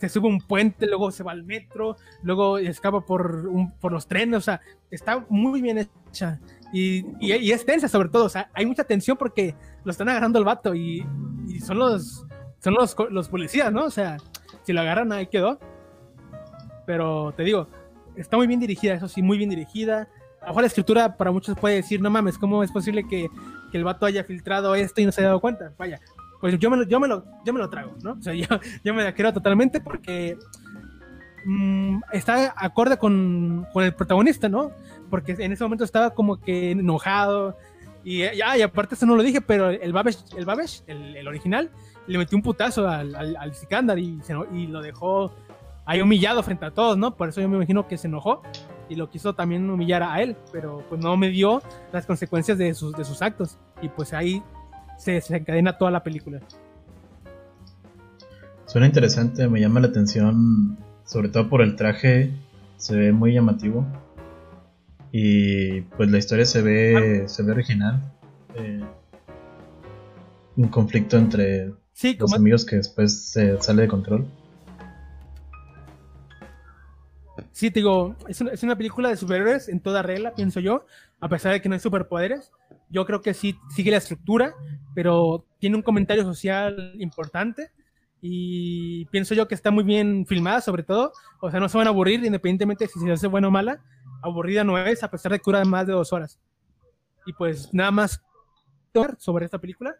se 0.00 0.08
sube 0.08 0.28
un 0.28 0.40
puente, 0.40 0.86
luego 0.86 1.10
se 1.10 1.22
va 1.22 1.32
al 1.32 1.44
metro, 1.44 1.96
luego 2.22 2.58
escapa 2.58 3.02
por, 3.02 3.50
por 3.80 3.92
los 3.92 4.06
trenes, 4.06 4.38
o 4.38 4.40
sea, 4.40 4.60
está 4.90 5.24
muy 5.28 5.60
bien 5.60 5.78
hecha. 5.78 6.40
Y, 6.72 7.04
y, 7.20 7.50
es 7.50 7.66
tensa 7.66 7.88
sobre 7.88 8.08
todo, 8.08 8.24
o 8.24 8.28
sea, 8.28 8.50
hay 8.54 8.64
mucha 8.64 8.84
tensión 8.84 9.16
porque 9.16 9.54
lo 9.84 9.90
están 9.90 10.08
agarrando 10.08 10.38
el 10.38 10.44
vato 10.44 10.74
y, 10.74 11.06
son 11.64 11.78
los 11.78 12.24
son 12.60 12.74
los, 12.74 12.96
los, 13.10 13.28
policías, 13.28 13.72
¿no? 13.72 13.84
O 13.84 13.90
sea, 13.90 14.18
si 14.62 14.72
lo 14.72 14.80
agarran 14.80 15.12
ahí 15.12 15.26
quedó. 15.26 15.58
Pero 16.86 17.32
te 17.32 17.42
digo, 17.42 17.68
está 18.16 18.36
muy 18.36 18.46
bien 18.46 18.60
dirigida, 18.60 18.94
eso 18.94 19.08
sí, 19.08 19.22
muy 19.22 19.38
bien 19.38 19.50
dirigida. 19.50 20.08
A 20.42 20.52
la 20.52 20.66
escritura 20.66 21.16
para 21.16 21.30
muchos 21.32 21.58
puede 21.58 21.76
decir, 21.76 22.00
no 22.00 22.10
mames, 22.10 22.38
¿cómo 22.38 22.62
es 22.62 22.70
posible 22.70 23.06
que, 23.08 23.28
que 23.70 23.78
el 23.78 23.84
vato 23.84 24.06
haya 24.06 24.24
filtrado 24.24 24.74
esto 24.74 25.00
y 25.00 25.06
no 25.06 25.12
se 25.12 25.20
haya 25.20 25.28
dado 25.28 25.40
cuenta? 25.40 25.72
Vaya, 25.78 26.00
pues 26.40 26.58
yo 26.58 26.70
me 26.70 26.78
lo, 26.78 26.84
yo 26.84 26.98
me 26.98 27.08
lo, 27.08 27.24
yo 27.44 27.52
me 27.52 27.60
lo 27.60 27.68
trago, 27.68 27.94
¿no? 28.02 28.12
O 28.12 28.22
sea, 28.22 28.34
yo, 28.34 28.46
yo 28.82 28.94
me 28.94 29.04
la 29.04 29.12
quiero 29.12 29.32
totalmente 29.32 29.80
porque 29.80 30.38
mm, 31.44 32.00
está 32.12 32.54
acorde 32.56 32.96
con, 32.96 33.66
con, 33.72 33.84
el 33.84 33.94
protagonista, 33.94 34.48
¿no? 34.48 34.72
Porque 35.10 35.36
en 35.38 35.52
ese 35.52 35.64
momento 35.64 35.84
estaba 35.84 36.10
como 36.10 36.40
que 36.40 36.72
enojado. 36.72 37.56
Y 38.02 38.20
ya, 38.34 38.56
y 38.56 38.62
aparte 38.62 38.94
eso 38.94 39.04
no 39.04 39.14
lo 39.14 39.22
dije, 39.22 39.42
pero 39.42 39.68
el 39.68 39.92
Babesh, 39.92 40.24
el, 40.34 40.46
Babesh, 40.46 40.82
el, 40.86 41.16
el 41.16 41.28
original, 41.28 41.70
le 42.06 42.16
metió 42.16 42.36
un 42.36 42.42
putazo 42.42 42.88
al, 42.88 43.14
al, 43.14 43.36
al 43.36 43.54
Sikandar 43.54 43.98
y, 43.98 44.18
y 44.54 44.66
lo 44.68 44.80
dejó 44.80 45.34
ahí 45.84 46.00
humillado 46.00 46.42
frente 46.42 46.64
a 46.64 46.70
todos, 46.70 46.96
¿no? 46.96 47.14
Por 47.14 47.28
eso 47.28 47.42
yo 47.42 47.48
me 47.48 47.56
imagino 47.56 47.86
que 47.86 47.98
se 47.98 48.06
enojó 48.06 48.42
y 48.88 48.94
lo 48.94 49.10
quiso 49.10 49.34
también 49.34 49.68
humillar 49.68 50.02
a 50.02 50.22
él, 50.22 50.36
pero 50.50 50.82
pues 50.88 51.00
no 51.02 51.16
me 51.16 51.28
dio 51.28 51.60
las 51.92 52.06
consecuencias 52.06 52.56
de 52.56 52.72
sus, 52.74 52.92
de 52.94 53.04
sus 53.04 53.20
actos. 53.20 53.58
Y 53.82 53.88
pues 53.88 54.12
ahí 54.14 54.42
se 55.00 55.12
desencadena 55.12 55.78
toda 55.78 55.90
la 55.90 56.02
película. 56.02 56.40
Suena 58.66 58.86
interesante, 58.86 59.48
me 59.48 59.58
llama 59.58 59.80
la 59.80 59.86
atención, 59.88 60.78
sobre 61.04 61.30
todo 61.30 61.48
por 61.48 61.62
el 61.62 61.74
traje, 61.74 62.30
se 62.76 62.96
ve 62.96 63.12
muy 63.12 63.32
llamativo. 63.32 63.86
Y 65.10 65.80
pues 65.80 66.10
la 66.10 66.18
historia 66.18 66.44
se 66.44 66.60
ve, 66.60 67.24
se 67.26 67.42
ve 67.42 67.52
original. 67.52 68.12
Eh, 68.54 68.84
un 70.56 70.68
conflicto 70.68 71.16
entre 71.16 71.72
los 72.18 72.34
amigos 72.34 72.66
que 72.66 72.76
después 72.76 73.30
se 73.30 73.60
sale 73.62 73.82
de 73.82 73.88
control. 73.88 74.26
Sí, 77.52 77.70
te 77.70 77.80
digo, 77.80 78.16
es 78.28 78.40
una, 78.42 78.52
es 78.52 78.62
una, 78.62 78.76
película 78.76 79.08
de 79.08 79.16
superhéroes 79.16 79.70
en 79.70 79.80
toda 79.80 80.02
regla, 80.02 80.34
pienso 80.34 80.60
yo, 80.60 80.84
a 81.20 81.28
pesar 81.28 81.52
de 81.52 81.62
que 81.62 81.68
no 81.70 81.74
hay 81.74 81.80
superpoderes. 81.80 82.52
Yo 82.90 83.06
creo 83.06 83.20
que 83.20 83.34
sí 83.34 83.56
sigue 83.74 83.90
la 83.90 83.98
estructura, 83.98 84.54
pero 84.94 85.46
tiene 85.58 85.76
un 85.76 85.82
comentario 85.82 86.24
social 86.24 86.94
importante 86.98 87.70
y 88.20 89.06
pienso 89.06 89.34
yo 89.34 89.48
que 89.48 89.54
está 89.54 89.70
muy 89.70 89.84
bien 89.84 90.26
filmada, 90.26 90.60
sobre 90.60 90.82
todo. 90.82 91.12
O 91.40 91.50
sea, 91.50 91.60
no 91.60 91.68
se 91.68 91.78
van 91.78 91.86
a 91.86 91.90
aburrir, 91.90 92.24
independientemente 92.24 92.86
si 92.86 92.98
se 92.98 93.10
hace 93.10 93.26
buena 93.26 93.48
o 93.48 93.50
mala. 93.50 93.82
Aburrida 94.22 94.64
no 94.64 94.76
es, 94.78 95.02
a 95.02 95.10
pesar 95.10 95.32
de 95.32 95.38
que 95.38 95.44
dura 95.46 95.64
más 95.64 95.86
de 95.86 95.92
dos 95.92 96.12
horas. 96.12 96.38
Y 97.26 97.32
pues 97.32 97.72
nada 97.72 97.90
más 97.90 98.20
sobre 99.18 99.44
esta 99.44 99.58
película. 99.58 99.96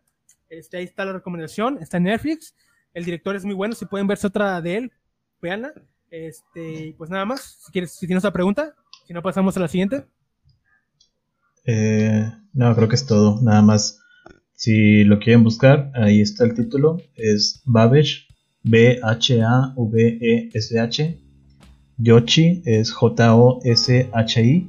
Este, 0.48 0.79
ahí 0.79 0.85
está 0.85 1.05
la 1.05 1.12
recomendación, 1.12 1.79
está 1.81 1.98
en 1.98 2.05
Netflix. 2.05 2.55
El 2.92 3.05
director 3.05 3.37
es 3.37 3.44
muy 3.44 3.55
bueno, 3.55 3.74
si 3.74 3.87
pueden 3.87 4.07
verse 4.07 4.26
otra 4.26 4.61
de 4.61 4.76
él, 4.76 4.92
veanla. 5.40 5.72
Este, 6.11 6.94
pues 6.98 7.09
nada 7.09 7.24
más, 7.24 7.62
si 7.64 7.72
quieres, 7.72 7.92
si 7.92 8.07
tienes 8.07 8.24
otra 8.24 8.33
pregunta, 8.33 8.74
si 9.07 9.12
no 9.12 9.22
pasamos 9.22 9.57
a 9.57 9.61
la 9.61 9.68
siguiente. 9.68 10.05
Eh, 11.72 12.28
no, 12.52 12.74
creo 12.74 12.88
que 12.88 12.96
es 12.96 13.06
todo. 13.06 13.40
Nada 13.42 13.62
más, 13.62 14.00
si 14.54 15.04
lo 15.04 15.20
quieren 15.20 15.44
buscar, 15.44 15.92
ahí 15.94 16.20
está 16.20 16.44
el 16.44 16.54
título. 16.54 17.00
Es 17.14 17.62
Babesh, 17.64 18.26
B-H-A-V-E-S-H. 18.64 19.30
Yoshi 21.98 22.62
es 22.64 22.90
J-O-S-H-I. 22.90 24.68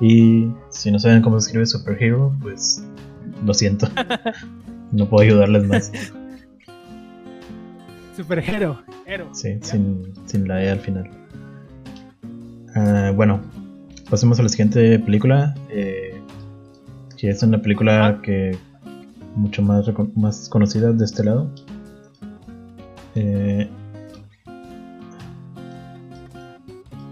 Y 0.00 0.46
si 0.70 0.92
no 0.92 1.00
saben 1.00 1.22
cómo 1.22 1.40
se 1.40 1.48
escribe 1.48 1.66
Superhero, 1.66 2.32
pues 2.40 2.84
lo 3.44 3.52
siento. 3.52 3.88
no 4.92 5.08
puedo 5.08 5.24
ayudarles 5.24 5.66
más. 5.66 5.90
Superhero. 8.16 8.80
Sí, 9.32 9.58
sin, 9.62 10.12
sin, 10.26 10.46
la 10.46 10.62
E 10.62 10.70
al 10.70 10.78
final. 10.78 11.10
Uh, 12.76 13.12
bueno, 13.14 13.40
pasemos 14.08 14.38
a 14.38 14.44
la 14.44 14.48
siguiente 14.48 15.00
película. 15.00 15.56
Eh, 15.70 16.07
que 17.18 17.30
es 17.30 17.42
una 17.42 17.60
película 17.60 18.06
ah. 18.06 18.22
que 18.22 18.56
mucho 19.34 19.60
más, 19.60 19.86
más 20.14 20.48
conocida 20.48 20.92
de 20.92 21.04
este 21.04 21.24
lado. 21.24 21.50
Eh, 23.14 23.68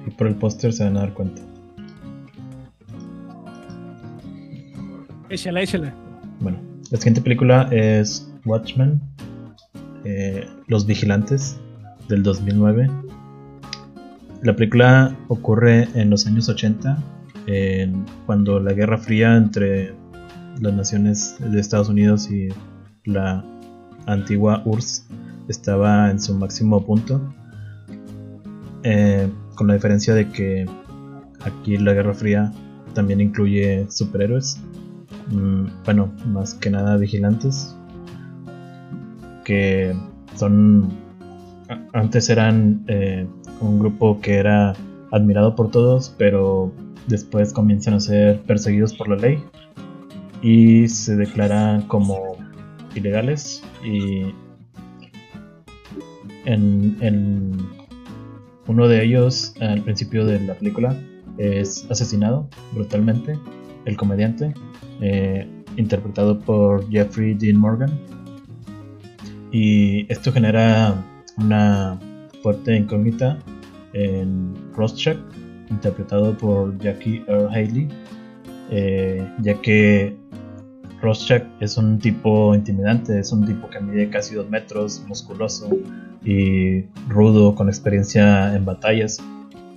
y 0.07 0.11
por 0.11 0.29
el 0.29 0.37
póster 0.37 0.73
se 0.73 0.85
van 0.85 0.97
a 0.97 1.01
dar 1.01 1.13
cuenta. 1.13 1.43
Échala, 5.29 5.63
échala. 5.63 5.93
Bueno, 6.41 6.59
la 6.91 6.99
siguiente 6.99 7.21
película 7.21 7.69
es 7.73 8.33
Watchmen, 8.45 9.01
eh, 10.05 10.47
Los 10.69 10.87
Vigilantes, 10.87 11.59
del 12.09 12.23
2009. 12.23 12.89
La 14.43 14.55
película 14.55 15.17
ocurre 15.27 15.89
en 15.95 16.11
los 16.11 16.27
años 16.27 16.49
80, 16.49 16.97
cuando 18.27 18.61
la 18.61 18.73
Guerra 18.73 18.99
Fría 18.99 19.37
entre 19.37 19.95
las 20.61 20.75
naciones 20.75 21.37
de 21.39 21.61
Estados 21.61 21.89
Unidos 21.89 22.31
y 22.31 22.49
la 23.05 23.45
antigua 24.07 24.63
URSS 24.65 25.07
estaba 25.49 26.11
en 26.11 26.21
su 26.21 26.35
máximo 26.35 26.85
punto. 26.85 27.21
Eh, 28.83 29.29
con 29.55 29.67
la 29.67 29.75
diferencia 29.75 30.15
de 30.15 30.29
que 30.29 30.67
aquí 31.45 31.77
la 31.77 31.93
Guerra 31.93 32.15
Fría 32.15 32.53
también 32.95 33.21
incluye 33.21 33.87
superhéroes. 33.91 34.61
Mm, 35.31 35.67
bueno, 35.85 36.13
más 36.27 36.55
que 36.55 36.71
nada 36.71 36.97
vigilantes. 36.97 37.77
Que 39.45 39.95
son. 40.35 40.89
Antes 41.93 42.31
eran 42.31 42.85
eh, 42.87 43.27
un 43.61 43.79
grupo 43.79 44.21
que 44.21 44.35
era 44.35 44.75
admirado 45.11 45.57
por 45.57 45.71
todos, 45.71 46.15
pero 46.17 46.73
después 47.09 47.53
comienzan 47.53 47.95
a 47.95 48.01
ser 48.01 48.43
perseguidos 48.43 48.95
por 48.95 49.09
la 49.09 49.17
ley 49.17 49.43
y 50.43 50.89
se 50.89 51.17
declaran 51.17 51.83
como 51.83 52.37
ilegales 52.95 53.63
y 53.85 54.23
en, 56.45 57.57
uno 58.67 58.89
de 58.89 59.05
ellos 59.05 59.55
al 59.61 59.83
principio 59.83 60.25
de 60.25 60.41
la 60.41 60.55
película 60.55 60.97
es 61.39 61.87
asesinado 61.91 62.49
brutalmente 62.73 63.39
el 63.85 63.97
comediante 63.97 64.55
eh, 65.01 65.47
interpretado 65.77 66.41
por 66.41 66.89
Jeffrey 66.91 67.35
Dean 67.35 67.57
Morgan. 67.57 67.91
Y 69.53 70.11
esto 70.13 70.33
genera 70.33 71.05
una 71.39 71.99
fuerte 72.43 72.77
incógnita 72.77 73.39
en 73.93 74.55
Rorschach 74.75 75.19
interpretado 75.71 76.37
por 76.37 76.79
Jackie 76.79 77.25
Earl 77.29 77.49
Haley 77.49 77.89
eh, 78.71 79.27
ya 79.43 79.61
que 79.61 80.17
Rorschach 81.01 81.45
es 81.61 81.77
un 81.77 81.99
tipo 81.99 82.55
intimidante, 82.55 83.21
es 83.21 83.33
un 83.33 83.47
tipo 83.47 83.69
que 83.69 83.81
mide 83.81 84.09
casi 84.09 84.35
dos 84.35 84.49
metros, 84.49 85.05
musculoso 85.07 85.69
y 86.25 86.83
rudo, 87.09 87.55
con 87.55 87.69
experiencia 87.69 88.55
en 88.55 88.64
batallas. 88.64 89.19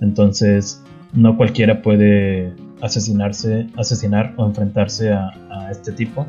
Entonces, 0.00 0.82
no 1.12 1.36
cualquiera 1.36 1.82
puede 1.82 2.54
asesinarse, 2.80 3.68
asesinar 3.76 4.34
o 4.36 4.46
enfrentarse 4.46 5.12
a, 5.12 5.30
este 5.70 5.92
tipo. 5.92 6.26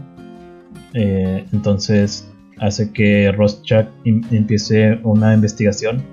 Eh, 0.93 1.45
entonces, 1.51 2.29
hace 2.59 2.91
que 2.91 3.31
Rorschach 3.31 3.87
empiece 4.05 4.99
una 5.01 5.33
investigación 5.33 6.03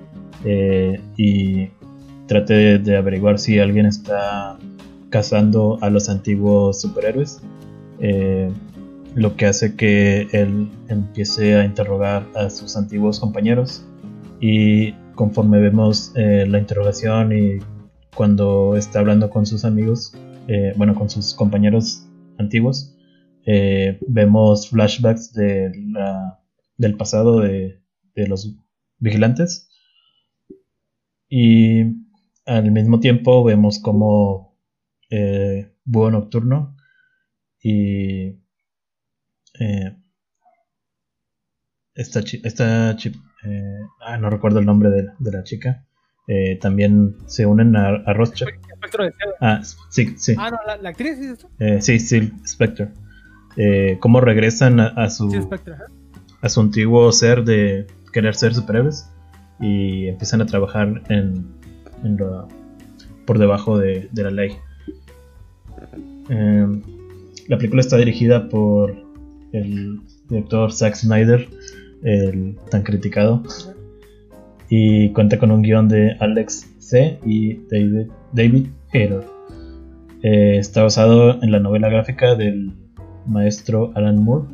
eh, 0.45 0.99
y 1.15 1.69
trate 2.29 2.77
de 2.77 2.95
averiguar 2.95 3.39
si 3.39 3.59
alguien 3.59 3.87
está 3.87 4.57
cazando 5.09 5.79
a 5.81 5.89
los 5.89 6.09
antiguos 6.09 6.79
superhéroes. 6.79 7.41
Eh, 7.99 8.49
lo 9.15 9.35
que 9.35 9.47
hace 9.47 9.75
que 9.75 10.27
él 10.31 10.69
empiece 10.87 11.55
a 11.55 11.65
interrogar 11.65 12.25
a 12.35 12.51
sus 12.51 12.77
antiguos 12.77 13.19
compañeros 13.19 13.83
y 14.39 14.93
conforme 15.15 15.59
vemos 15.59 16.13
eh, 16.15 16.45
la 16.47 16.59
interrogación 16.59 17.33
y 17.35 17.57
cuando 18.15 18.77
está 18.77 18.99
hablando 18.99 19.31
con 19.31 19.47
sus 19.47 19.65
amigos, 19.65 20.13
eh, 20.47 20.73
bueno, 20.77 20.93
con 20.93 21.09
sus 21.09 21.33
compañeros 21.33 22.07
antiguos, 22.37 22.95
vemos 24.07 24.69
flashbacks 24.69 25.33
de 25.33 25.71
del 26.77 26.95
pasado 26.95 27.39
de, 27.39 27.81
de 28.13 28.27
los 28.27 28.55
vigilantes 28.99 29.69
y 31.27 31.83
al 32.49 32.71
mismo 32.71 32.99
tiempo 32.99 33.43
vemos 33.43 33.79
como 33.79 34.57
eh, 35.09 35.71
Búho 35.85 36.09
Nocturno 36.09 36.75
y 37.61 38.39
eh, 39.59 39.95
esta, 41.93 42.21
esta 42.43 42.91
eh, 42.91 43.79
ah, 44.01 44.17
no 44.17 44.29
recuerdo 44.29 44.59
el 44.59 44.65
nombre 44.65 44.89
de, 44.89 45.31
la 45.31 45.43
chica. 45.43 45.85
Eh, 46.27 46.57
también 46.59 47.17
se 47.25 47.45
unen 47.45 47.75
a, 47.75 47.89
a. 47.89 48.13
Ah, 49.41 49.61
sí, 49.89 50.15
sí. 50.17 50.35
Ah, 50.37 50.51
no, 50.51 50.57
la, 50.81 50.89
actriz, 50.89 51.17
¿sí 51.17 51.47
eh, 51.59 51.81
sí, 51.81 51.99
sí, 51.99 52.31
Spectre. 52.47 52.89
Eh, 53.57 53.97
cómo 53.99 54.21
regresan 54.21 54.79
a, 54.79 55.09
su 55.09 55.49
a 56.41 56.49
su 56.49 56.61
antiguo 56.61 57.11
ser 57.11 57.43
de 57.43 57.87
querer 58.13 58.35
ser 58.35 58.53
superhéroes 58.53 59.11
y 59.59 60.07
empiezan 60.07 60.41
a 60.41 60.45
trabajar 60.45 61.01
en, 61.09 61.58
en 62.03 62.17
por 63.25 63.37
debajo 63.37 63.77
de, 63.77 64.09
de 64.11 64.23
la 64.23 64.31
ley. 64.31 64.51
Em, 66.29 66.81
la 67.47 67.57
película 67.57 67.81
está 67.81 67.97
dirigida 67.97 68.49
por 68.49 68.95
el 69.51 69.99
director 70.29 70.71
Zack 70.71 70.95
Snyder, 70.95 71.47
el 72.03 72.57
tan 72.69 72.83
criticado, 72.83 73.43
y 74.69 75.09
cuenta 75.09 75.39
con 75.39 75.51
un 75.51 75.63
guion 75.63 75.87
de 75.87 76.15
Alex 76.19 76.69
C. 76.77 77.19
y 77.25 77.55
David, 77.71 78.11
David 78.33 78.67
eh, 78.93 80.57
está 80.57 80.83
basado 80.83 81.41
en 81.41 81.51
la 81.51 81.59
novela 81.59 81.89
gráfica 81.89 82.35
del 82.35 82.71
maestro 83.25 83.91
Alan 83.95 84.23
Moore 84.23 84.47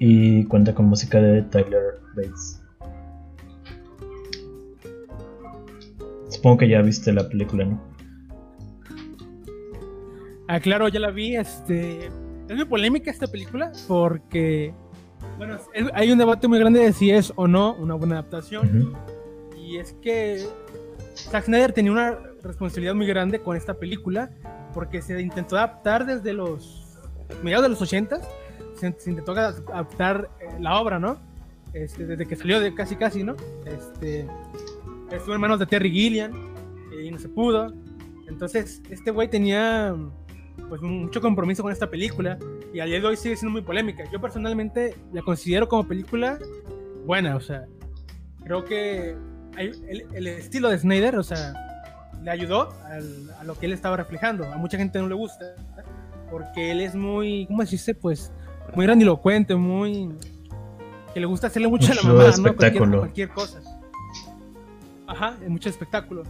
y 0.00 0.44
cuenta 0.44 0.74
con 0.74 0.86
música 0.86 1.20
de 1.20 1.42
Tyler 1.42 2.00
Bates. 2.16 2.63
Supongo 6.34 6.58
que 6.58 6.68
ya 6.68 6.82
viste 6.82 7.12
la 7.12 7.28
película, 7.28 7.64
¿no? 7.64 7.80
Ah, 10.48 10.60
claro, 10.60 10.88
ya 10.88 11.00
la 11.00 11.10
vi. 11.10 11.36
Este, 11.36 12.06
es 12.06 12.56
muy 12.56 12.64
polémica 12.64 13.10
esta 13.10 13.26
película 13.26 13.72
porque, 13.88 14.74
bueno, 15.38 15.58
hay 15.94 16.10
un 16.10 16.18
debate 16.18 16.48
muy 16.48 16.58
grande 16.58 16.80
de 16.80 16.92
si 16.92 17.10
es 17.10 17.32
o 17.36 17.46
no 17.46 17.74
una 17.74 17.94
buena 17.94 18.16
adaptación. 18.16 18.94
Y 19.56 19.78
es 19.78 19.94
que 20.02 20.44
Zack 21.14 21.44
Snyder 21.44 21.72
tenía 21.72 21.92
una 21.92 22.18
responsabilidad 22.42 22.94
muy 22.94 23.06
grande 23.06 23.40
con 23.40 23.56
esta 23.56 23.74
película 23.74 24.30
porque 24.74 25.00
se 25.00 25.20
intentó 25.20 25.56
adaptar 25.56 26.04
desde 26.04 26.32
los 26.32 26.98
mediados 27.42 27.62
de 27.62 27.68
los 27.70 27.80
80 27.80 28.20
se, 28.74 29.10
intentó 29.10 29.32
adaptar 29.32 30.30
eh, 30.40 30.48
la 30.60 30.80
obra, 30.80 30.98
¿no? 30.98 31.18
Este, 31.72 32.06
desde 32.06 32.26
que 32.26 32.36
salió 32.36 32.60
de 32.60 32.74
casi 32.74 32.96
casi, 32.96 33.24
¿no? 33.24 33.36
Este, 33.66 34.26
estuvo 35.16 35.34
en 35.34 35.40
manos 35.40 35.58
de 35.58 35.66
Terry 35.66 35.90
Gilliam 35.90 36.32
y 37.02 37.10
no 37.10 37.18
se 37.18 37.28
pudo. 37.28 37.72
Entonces, 38.28 38.82
este 38.90 39.10
güey 39.10 39.28
tenía 39.28 39.94
pues 40.68 40.80
mucho 40.80 41.20
compromiso 41.20 41.62
con 41.62 41.72
esta 41.72 41.90
película 41.90 42.38
y 42.72 42.80
al 42.80 42.88
día 42.88 43.00
de 43.00 43.06
hoy 43.06 43.16
sigue 43.16 43.36
siendo 43.36 43.52
muy 43.52 43.62
polémica. 43.62 44.04
Yo 44.12 44.20
personalmente 44.20 44.96
la 45.12 45.22
considero 45.22 45.68
como 45.68 45.86
película 45.86 46.38
buena, 47.04 47.36
o 47.36 47.40
sea, 47.40 47.66
creo 48.44 48.64
que 48.64 49.16
el, 49.58 50.26
estilo 50.26 50.70
de 50.70 50.78
Snyder, 50.78 51.16
o 51.16 51.22
sea, 51.22 51.52
le 52.22 52.30
ayudó 52.30 52.70
a 53.38 53.44
lo 53.44 53.54
que 53.54 53.66
él 53.66 53.72
estaba 53.72 53.96
reflejando. 53.96 54.44
A 54.52 54.56
mucha 54.56 54.78
gente 54.78 54.98
no 54.98 55.08
le 55.08 55.14
gusta 55.14 55.54
porque 56.30 56.70
él 56.70 56.80
es 56.80 56.94
muy, 56.94 57.46
¿cómo 57.46 57.62
decirse? 57.62 57.94
Pues 57.94 58.32
muy 58.74 58.86
grandilocuente, 58.86 59.54
muy 59.54 60.10
que 61.12 61.20
le 61.20 61.26
gusta 61.26 61.46
hacerle 61.46 61.68
mucho, 61.68 61.92
a 61.92 61.94
la 61.94 62.02
mamá, 62.02 62.30
¿no? 62.36 62.56
Cualquier, 62.56 62.88
cualquier 62.88 63.28
cosa. 63.28 63.60
Ajá, 65.06 65.36
mucho 65.48 65.68
espectáculo. 65.68 66.22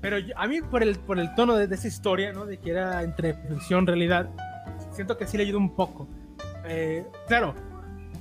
Pero 0.00 0.16
a 0.36 0.46
mí, 0.46 0.60
por 0.60 0.82
el, 0.82 0.96
por 0.96 1.18
el 1.18 1.34
tono 1.34 1.54
de, 1.54 1.74
esa 1.74 1.88
historia, 1.88 2.32
¿no? 2.32 2.46
De 2.46 2.58
que 2.58 2.70
era 2.70 3.02
entre 3.02 3.34
ficción 3.34 3.86
realidad, 3.86 4.28
siento 4.92 5.16
que 5.16 5.26
sí 5.26 5.36
le 5.36 5.44
ayuda 5.44 5.58
un 5.58 5.74
poco. 5.74 6.06
Eh, 6.66 7.04
claro, 7.26 7.54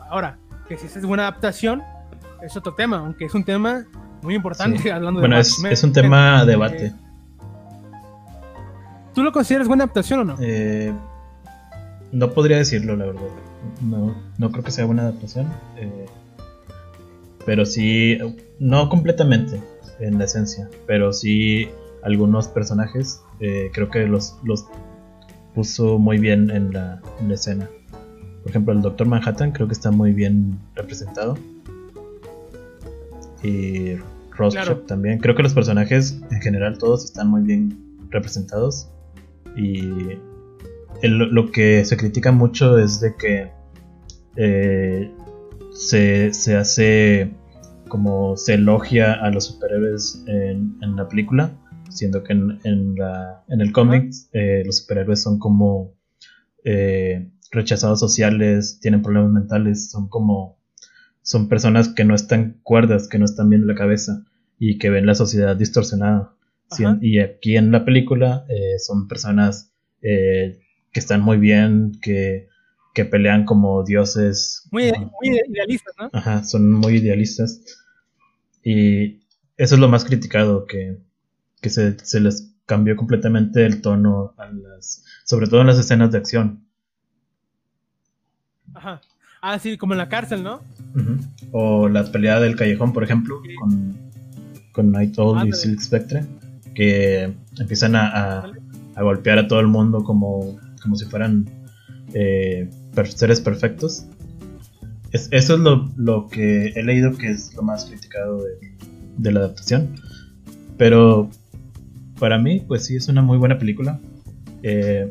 ahora, 0.10 0.38
que 0.68 0.78
si 0.78 0.88
es 0.88 1.06
buena 1.06 1.24
adaptación, 1.24 1.84
es 2.42 2.56
otro 2.56 2.74
tema, 2.74 2.98
aunque 2.98 3.26
es 3.26 3.34
un 3.34 3.44
tema 3.44 3.86
muy 4.22 4.36
importante 4.36 4.92
hablando 4.92 5.20
de. 5.20 5.28
Bueno, 5.28 5.40
es, 5.40 5.64
es, 5.64 5.84
un 5.84 5.94
tema 5.94 6.40
a 6.40 6.46
debate. 6.46 6.94
¿Tú 9.14 9.24
lo 9.24 9.32
consideras 9.32 9.68
buena 9.68 9.86
adaptación 9.86 10.20
o 10.22 10.24
no? 10.26 10.36
Eh, 10.42 10.94
no 12.12 12.32
podría 12.32 12.58
decirlo, 12.58 12.96
la 12.96 13.06
verdad. 13.06 13.22
No, 13.82 14.16
no 14.38 14.52
creo 14.52 14.64
que 14.64 14.72
sea 14.72 14.86
buena 14.86 15.04
adaptación. 15.04 15.48
Eh, 15.78 16.06
pero 17.46 17.66
sí, 17.66 18.18
no 18.60 18.90
completamente 18.90 19.62
en 20.00 20.18
la 20.18 20.26
esencia, 20.26 20.70
pero 20.88 21.14
sí 21.14 21.70
algunos 22.04 22.48
personajes 22.48 23.22
eh, 23.40 23.72
creo 23.74 23.90
que 23.90 24.06
los, 24.08 24.38
los 24.44 24.66
puso 25.54 25.98
muy 25.98 26.20
bien 26.20 26.52
en 26.52 26.74
la, 26.74 27.02
escena. 27.30 27.68
Por 28.44 28.52
ejemplo, 28.52 28.74
el 28.74 28.82
Doctor 28.82 29.08
Manhattan 29.08 29.52
creo 29.52 29.68
que 29.68 29.74
está 29.74 29.90
muy 29.90 30.12
bien 30.12 30.60
representado. 30.76 31.38
Y 33.42 33.96
Rorschach 34.32 34.86
también. 34.86 35.20
Creo 35.20 35.36
que 35.36 35.44
los 35.44 35.54
personajes 35.54 36.22
en 36.30 36.42
general 36.42 36.78
todos 36.78 37.06
están 37.06 37.30
muy 37.30 37.42
bien 37.42 37.78
representados. 38.10 38.90
Y 39.56 39.82
lo 41.02 41.52
que 41.52 41.86
se 41.86 41.98
critica 41.98 42.32
mucho 42.32 42.78
es 42.78 43.00
de 43.00 43.16
que 43.16 43.52
eh, 44.36 45.12
se, 45.76 46.34
se 46.34 46.56
hace 46.56 47.32
como 47.88 48.36
se 48.38 48.56
elogia 48.56 49.14
a 49.14 49.30
los 49.30 49.46
superhéroes 49.46 50.24
en, 50.28 50.96
la 50.96 51.08
película, 51.08 51.56
siendo 51.90 52.24
que 52.24 52.34
en, 52.34 52.60
el 52.64 53.72
cómic 53.72 54.12
eh, 54.34 54.64
los 54.66 54.80
superhéroes 54.80 55.22
son 55.22 55.38
como 55.38 55.94
eh, 56.64 57.30
rechazados 57.52 58.00
sociales, 58.00 58.80
tienen 58.82 59.02
problemas 59.02 59.32
mentales, 59.32 59.92
son 59.92 60.08
como 60.10 60.58
son 61.22 61.50
personas 61.50 61.90
que 61.90 62.06
no 62.06 62.16
están 62.16 62.60
cuerdas, 62.64 63.08
que 63.08 63.18
no 63.18 63.26
están 63.26 63.50
bien 63.50 63.62
de 63.62 63.68
la 63.68 63.76
cabeza 63.76 64.24
y 64.60 64.78
que 64.78 64.90
ven 64.90 65.06
la 65.06 65.16
sociedad 65.16 65.56
distorsionada. 65.56 66.36
y 67.02 67.20
aquí 67.20 67.58
en 67.58 67.72
la 67.72 67.86
película 67.86 68.46
eh, 68.50 68.80
son 68.80 69.08
personas 69.08 69.72
que 70.02 70.60
están 70.94 71.22
muy 71.22 71.38
bien, 71.38 71.94
que, 72.00 72.48
que 72.96 73.06
pelean 73.06 73.46
como 73.46 73.84
dioses. 73.84 74.68
Muy, 74.72 74.92
muy, 75.22 75.40
idealistas, 75.50 75.94
¿no? 76.00 76.10
Ajá, 76.14 76.44
son 76.44 76.72
muy 76.72 76.96
idealistas. 76.96 77.62
Y 78.64 79.20
eso 79.58 79.76
es 79.76 79.80
lo 79.80 79.90
más 79.90 80.06
criticado, 80.06 80.66
que, 80.66 80.98
que 81.62 81.70
se, 81.70 82.00
se 82.00 82.20
les 82.22 82.56
cambió 82.66 82.96
completamente 82.96 83.66
el 83.66 83.82
tono, 83.82 84.34
a 84.38 84.48
las, 84.48 85.04
sobre 85.26 85.48
todo 85.48 85.62
en 85.62 85.68
las 85.68 85.78
escenas 85.78 86.12
de 86.12 86.18
acción. 86.18 86.66
Ajá. 88.74 89.02
Ah, 89.42 89.60
sí, 89.60 89.78
como 89.78 89.94
en 89.94 90.00
la 90.00 90.10
cárcel, 90.10 90.42
¿no? 90.42 90.62
O 91.52 91.90
la 91.90 92.10
pelea 92.12 92.40
del 92.40 92.56
callejón, 92.56 92.94
por 92.94 93.04
ejemplo, 93.04 93.42
con, 93.60 93.96
con 94.72 94.92
Night 94.92 95.20
Owl 95.20 95.48
y 95.48 95.52
Silk 95.52 95.82
Spectre, 95.82 96.26
que 96.74 97.32
empiezan 97.60 97.96
a, 97.96 98.52
a, 98.96 99.04
golpear 99.04 99.38
a 99.38 99.48
todo 99.48 99.60
el 99.60 99.68
mundo 99.68 100.04
como, 100.04 100.58
como 100.82 100.96
si 100.96 101.06
fueran 101.06 101.46
eh, 102.14 102.70
seres 103.06 103.42
perfectos. 103.42 104.06
eso 105.12 105.30
es 105.32 105.60
lo, 105.96 106.28
que 106.28 106.68
he 106.76 106.84
leído 106.84 107.18
que 107.18 107.32
es 107.32 107.54
lo 107.56 107.62
más 107.62 107.86
criticado 107.86 108.44
de, 109.18 109.32
la 109.32 109.40
adaptación. 109.42 109.96
Pero 110.78 111.30
para 112.20 112.38
mí, 112.38 112.64
pues 112.68 112.86
sí, 112.86 112.96
es 112.96 113.08
una 113.08 113.22
muy 113.22 113.38
buena 113.38 113.58
película. 113.58 114.00
Eh, 114.64 115.08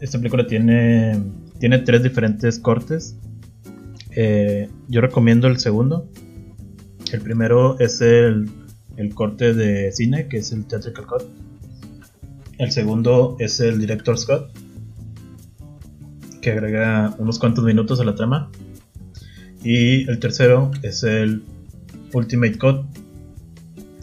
esta 0.00 0.18
película 0.18 0.46
tiene, 0.46 1.20
tres 1.84 2.02
diferentes 2.02 2.58
cortes. 2.58 3.16
Eh, 4.10 4.68
yo 4.88 5.00
recomiendo 5.00 5.48
el 5.48 5.58
segundo. 5.58 6.08
El 7.12 7.20
primero 7.20 7.78
es 7.78 8.00
el, 8.00 8.50
corte 9.14 9.54
de 9.54 9.92
cine, 9.92 10.28
que 10.28 10.38
es 10.38 10.52
el 10.52 10.66
Theatrical 10.66 11.06
Cut. 11.06 11.22
El 12.58 12.72
segundo 12.72 13.36
es 13.38 13.60
el 13.60 13.78
Director's 13.78 14.26
Cut, 14.26 14.50
que 16.40 16.52
agrega 16.52 17.14
unos 17.18 17.38
cuantos 17.38 17.64
minutos 17.64 18.00
a 18.00 18.04
la 18.04 18.14
trama. 18.14 18.50
Y 19.62 20.08
el 20.08 20.18
tercero 20.18 20.70
es 20.82 21.02
el 21.02 21.42
Ultimate 22.12 22.58
Cut. 22.58 22.84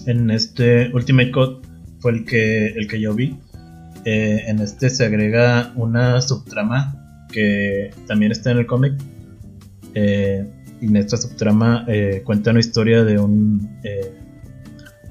En 0.06 0.30
este 0.30 0.92
Ultimate 0.94 1.32
Cut 1.32 1.66
fue 2.00 2.12
el 2.12 2.26
que, 2.26 2.68
el 2.68 2.88
que 2.88 3.00
yo 3.00 3.14
vi. 3.14 3.38
Eh, 4.06 4.44
en 4.48 4.60
este 4.60 4.90
se 4.90 5.06
agrega 5.06 5.74
una 5.76 6.22
subtrama 6.22 7.26
que 7.32 7.92
también 8.08 8.32
está 8.32 8.52
en 8.52 8.58
el 8.58 8.66
cómic. 8.66 8.94
Eh, 9.94 10.46
y 10.82 10.88
en 10.88 10.96
esta 10.98 11.18
subtrama 11.18 11.86
eh, 11.88 12.22
cuenta 12.26 12.52
una 12.52 12.60
historia 12.60 13.04
de 13.04 13.18
un, 13.18 13.80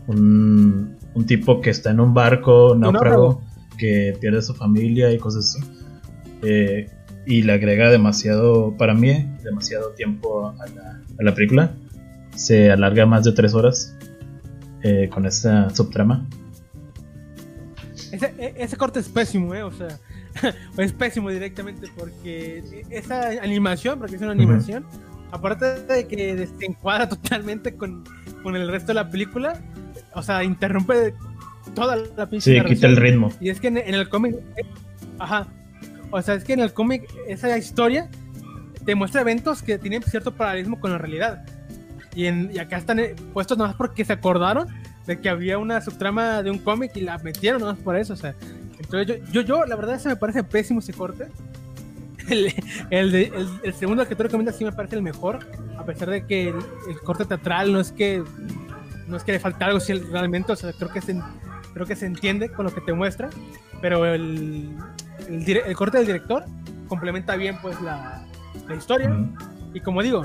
un, 0.07 0.97
un 1.15 1.27
tipo 1.27 1.61
que 1.61 1.71
está 1.71 1.91
en 1.91 2.01
un 2.01 2.13
barco 2.13 2.77
náufrago 2.77 3.43
que 3.79 4.17
pierde 4.21 4.43
su 4.43 4.55
familia 4.55 5.11
y 5.11 5.19
cosas 5.19 5.57
así. 5.57 6.87
Y 7.27 7.43
le 7.43 7.53
agrega 7.53 7.91
demasiado, 7.91 8.77
para 8.77 8.95
mí, 8.95 9.27
demasiado 9.43 9.91
tiempo 9.91 10.49
a 10.49 10.67
la, 10.69 11.01
a 11.19 11.23
la 11.23 11.35
película. 11.35 11.75
Se 12.35 12.71
alarga 12.71 13.07
más 13.07 13.25
de 13.25 13.33
tres 13.33 13.55
horas 13.55 13.97
con 15.11 15.25
esta 15.25 15.71
subtrama. 15.71 16.27
E, 18.13 18.55
ese, 18.59 18.77
corte 18.77 19.01
es 19.01 19.09
pésimo, 19.09 19.55
¿eh? 19.55 19.63
O 19.63 19.73
sea, 19.73 19.99
es 20.79 20.93
pésimo 20.93 21.31
directamente 21.31 21.89
porque 21.97 22.85
esa 22.91 23.29
animación, 23.43 23.99
porque 23.99 24.17
es 24.17 24.23
una 24.23 24.33
animación, 24.33 24.85
aparte 25.31 25.81
de 25.83 26.07
que 26.07 26.47
se 26.47 26.67
encuadra 26.67 27.09
totalmente 27.09 27.75
con, 27.75 28.05
con, 28.43 28.57
el 28.57 28.69
resto 28.69 28.89
de 28.89 28.95
la 28.95 29.11
película, 29.11 29.61
o 30.15 30.23
sea, 30.23 30.45
interrumpe 30.45 31.15
toda 31.75 31.97
la 32.17 32.29
pinche. 32.29 32.61
Sí, 32.61 32.67
quita 32.67 32.87
el 32.87 32.97
ritmo. 32.97 33.33
Y 33.41 33.51
es 33.51 33.61
que 33.61 33.69
en, 33.69 33.79
el 33.79 34.09
cómic, 34.09 34.37
ajá, 35.19 35.49
o 36.15 36.23
sea, 36.23 36.35
es 36.35 36.45
que 36.45 36.53
en 36.53 36.61
el 36.61 36.73
cómic 36.73 37.13
esa 37.27 37.59
historia 37.59 38.09
te 38.85 38.95
muestra 38.95 39.23
eventos 39.23 39.63
que 39.63 39.79
tienen 39.79 40.01
cierto 40.05 40.33
paralelismo 40.33 40.79
con 40.79 40.93
la 40.93 40.99
realidad. 40.99 41.45
Y, 42.15 42.27
en, 42.27 42.51
y 42.55 42.59
acá 42.59 42.77
están 42.77 43.01
eh, 43.01 43.17
puestos 43.33 43.59
nomás 43.59 43.75
porque 43.75 44.05
se 44.05 44.13
acordaron 44.13 44.69
de 45.07 45.19
que 45.19 45.29
había 45.29 45.59
una 45.59 45.81
subtrama 45.81 46.45
de 46.45 46.53
un 46.53 46.59
cómic 46.59 46.93
y 46.95 47.01
la 47.01 47.19
metieron 47.19 47.61
nomás 47.61 47.79
por 47.79 47.97
eso, 47.97 48.13
o 48.13 48.17
sea. 48.17 48.37
Entonces 48.79 49.23
yo, 49.25 49.33
yo, 49.33 49.41
yo 49.41 49.67
la 49.67 49.75
verdad 49.75 49.99
se 49.99 50.09
me 50.09 50.15
parece 50.15 50.45
pésimo 50.45 50.79
ese 50.79 50.93
corte. 50.93 51.27
El, 52.31 52.55
el, 52.89 53.49
el, 53.63 53.75
segundo 53.75 54.09
que 54.09 54.15
tú 54.15 54.23
recomiendas 54.23 54.57
sí 54.57 54.65
me 54.65 54.73
parece 54.73 54.97
el 54.97 55.03
mejor, 55.03 55.41
a 55.77 55.85
pesar 55.85 56.09
de 56.09 56.25
que 56.25 56.49
el, 56.49 56.99
corte 57.05 57.27
teatral 57.27 57.71
no 57.71 57.81
es 57.81 57.93
que 57.93 58.25
no 59.07 59.19
es 59.19 59.25
que 59.25 59.33
le 59.33 59.39
falta 59.39 59.67
algo, 59.67 59.79
sí, 59.79 59.93
realmente, 59.93 60.51
o 60.51 60.57
sea, 60.57 60.73
creo 60.73 60.89
que 60.89 61.03
se, 61.03 61.21
creo 61.75 61.85
que 61.85 61.97
se 61.97 62.07
entiende 62.07 62.49
con 62.49 62.65
lo 62.65 62.73
que 62.73 62.81
te 62.81 62.95
muestra, 62.95 63.29
pero 63.83 64.07
el, 64.07 64.75
el, 65.29 65.77
corte 65.77 65.99
del 65.99 66.07
director 66.07 66.45
complementa 66.89 67.37
bien 67.37 67.59
pues 67.61 67.81
la, 67.81 68.25
la 68.69 68.75
historia. 68.75 69.15
Y 69.73 69.81
como 69.81 70.03
digo, 70.03 70.25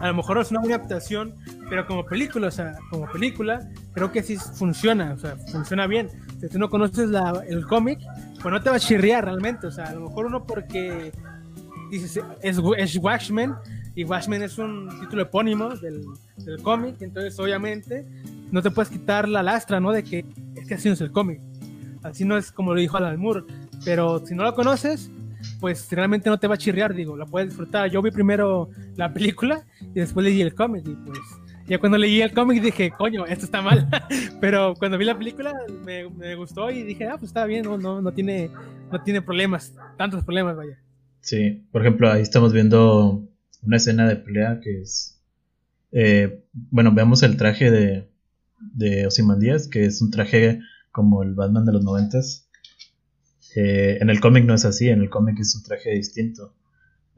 a 0.00 0.06
lo 0.06 0.14
mejor 0.14 0.38
es 0.38 0.50
una 0.50 0.60
buena 0.60 0.76
adaptación 0.76 1.34
pero 1.68 1.86
como 1.86 2.04
película, 2.04 2.48
o 2.48 2.50
sea, 2.50 2.76
como 2.90 3.10
película, 3.10 3.68
creo 3.92 4.12
que 4.12 4.22
sí 4.22 4.36
funciona, 4.36 5.12
o 5.14 5.18
sea, 5.18 5.36
funciona 5.50 5.86
bien. 5.86 6.08
Si 6.40 6.48
tú 6.48 6.58
no 6.58 6.68
conoces 6.68 7.08
la, 7.08 7.42
el 7.48 7.66
cómic, 7.66 7.98
pues 8.40 8.52
no 8.52 8.60
te 8.62 8.70
va 8.70 8.76
a 8.76 8.80
chirriar 8.80 9.24
realmente, 9.24 9.66
o 9.66 9.70
sea, 9.70 9.86
a 9.86 9.94
lo 9.94 10.08
mejor 10.08 10.26
uno 10.26 10.44
porque 10.44 11.12
dices, 11.90 12.20
es, 12.42 12.60
es 12.76 12.96
Watchmen, 12.96 13.54
y 13.94 14.04
Watchmen 14.04 14.42
es 14.42 14.58
un 14.58 14.90
título 15.00 15.22
epónimo 15.22 15.70
del, 15.70 16.04
del 16.36 16.62
cómic, 16.62 17.00
entonces 17.00 17.38
obviamente 17.40 18.06
no 18.52 18.62
te 18.62 18.70
puedes 18.70 18.90
quitar 18.90 19.28
la 19.28 19.42
lastra, 19.42 19.80
¿no? 19.80 19.90
De 19.90 20.04
que 20.04 20.24
es 20.54 20.68
que 20.68 20.74
así 20.74 20.88
no 20.88 20.94
es 20.94 21.00
el 21.00 21.10
cómic, 21.10 21.40
así 22.02 22.24
no 22.24 22.36
es 22.36 22.52
como 22.52 22.74
lo 22.74 22.80
dijo 22.80 22.96
Alan 22.96 23.18
Moore, 23.18 23.42
pero 23.84 24.24
si 24.26 24.34
no 24.34 24.44
lo 24.44 24.54
conoces, 24.54 25.10
pues 25.60 25.90
realmente 25.90 26.28
no 26.28 26.38
te 26.38 26.46
va 26.46 26.54
a 26.54 26.58
chirriar, 26.58 26.94
digo, 26.94 27.16
la 27.16 27.26
puedes 27.26 27.50
disfrutar. 27.50 27.90
Yo 27.90 28.02
vi 28.02 28.10
primero 28.10 28.70
la 28.96 29.12
película 29.12 29.64
y 29.80 30.00
después 30.00 30.24
leí 30.24 30.40
el 30.40 30.54
cómic 30.54 30.86
y 30.86 30.94
pues 30.94 31.18
ya 31.68 31.78
cuando 31.78 31.98
leí 31.98 32.20
el 32.22 32.32
cómic 32.32 32.62
dije, 32.62 32.92
coño, 32.96 33.26
esto 33.26 33.44
está 33.44 33.60
mal. 33.60 33.88
Pero 34.40 34.74
cuando 34.78 34.98
vi 34.98 35.04
la 35.04 35.18
película 35.18 35.52
me, 35.84 36.08
me, 36.10 36.34
gustó 36.36 36.70
y 36.70 36.82
dije, 36.82 37.06
ah, 37.08 37.16
pues 37.18 37.30
está 37.30 37.44
bien, 37.44 37.64
no, 37.64 37.76
no, 37.76 38.00
no, 38.00 38.12
tiene, 38.12 38.50
no 38.92 39.02
tiene 39.02 39.20
problemas, 39.20 39.74
tantos 39.96 40.24
problemas, 40.24 40.56
vaya. 40.56 40.78
Sí, 41.20 41.66
por 41.72 41.82
ejemplo, 41.82 42.10
ahí 42.10 42.22
estamos 42.22 42.52
viendo 42.52 43.28
una 43.62 43.76
escena 43.76 44.08
de 44.08 44.16
pelea 44.16 44.60
que 44.62 44.80
es. 44.80 45.20
Eh, 45.90 46.44
bueno, 46.52 46.92
veamos 46.92 47.22
el 47.24 47.36
traje 47.36 47.70
de, 47.70 48.08
de 48.60 49.06
Ozymandias, 49.06 49.66
que 49.66 49.86
es 49.86 50.00
un 50.00 50.10
traje 50.10 50.60
como 50.92 51.22
el 51.22 51.34
Batman 51.34 51.64
de 51.64 51.72
los 51.72 51.82
noventas. 51.82 52.45
Eh, 53.56 53.98
en 54.00 54.10
el 54.10 54.20
cómic 54.20 54.44
no 54.44 54.54
es 54.54 54.64
así, 54.64 54.88
en 54.88 55.00
el 55.00 55.10
cómic 55.10 55.40
es 55.40 55.56
un 55.56 55.62
traje 55.62 55.90
distinto. 55.90 56.52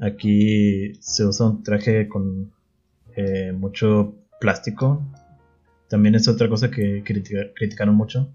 Aquí 0.01 0.95
se 1.01 1.27
usa 1.27 1.49
un 1.49 1.63
traje 1.63 2.09
con 2.09 2.53
eh, 3.17 3.53
mucho 3.53 4.15
plástico. 4.41 5.03
También 5.89 6.15
es 6.15 6.29
otra 6.29 6.49
cosa 6.49 6.71
que 6.71 7.03
criticaron 7.05 7.95
mucho. 7.95 8.33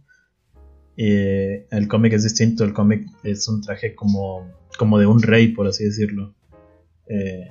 Eh, 0.97 1.65
el 1.71 1.87
cómic 1.87 2.13
es 2.13 2.23
distinto, 2.23 2.63
el 2.63 2.73
cómic 2.73 3.07
es 3.23 3.47
un 3.47 3.61
traje 3.61 3.95
como, 3.95 4.51
como 4.77 4.99
de 4.99 5.07
un 5.07 5.21
rey, 5.21 5.49
por 5.49 5.67
así 5.67 5.85
decirlo. 5.85 6.35
Eh, 7.07 7.49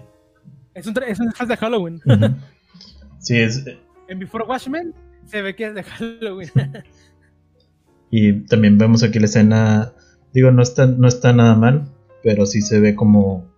es 0.74 0.86
un 0.86 0.94
traje 0.94 1.14
de 1.46 1.56
Halloween. 1.56 2.00
sí, 3.18 3.38
es... 3.38 3.64
En 4.08 4.18
Before 4.18 4.44
Watchmen 4.44 4.94
se 5.26 5.42
ve 5.42 5.54
que 5.56 5.66
es 5.66 5.74
de 5.74 5.82
Halloween. 5.82 6.50
y 8.10 8.32
también 8.42 8.78
vemos 8.78 9.02
aquí 9.02 9.18
la 9.18 9.26
escena, 9.26 9.92
digo, 10.32 10.50
no 10.50 10.62
está, 10.62 10.86
no 10.86 11.08
está 11.08 11.32
nada 11.32 11.54
mal, 11.54 11.88
pero 12.22 12.46
sí 12.46 12.62
se 12.62 12.80
ve 12.80 12.94
como 12.94 13.52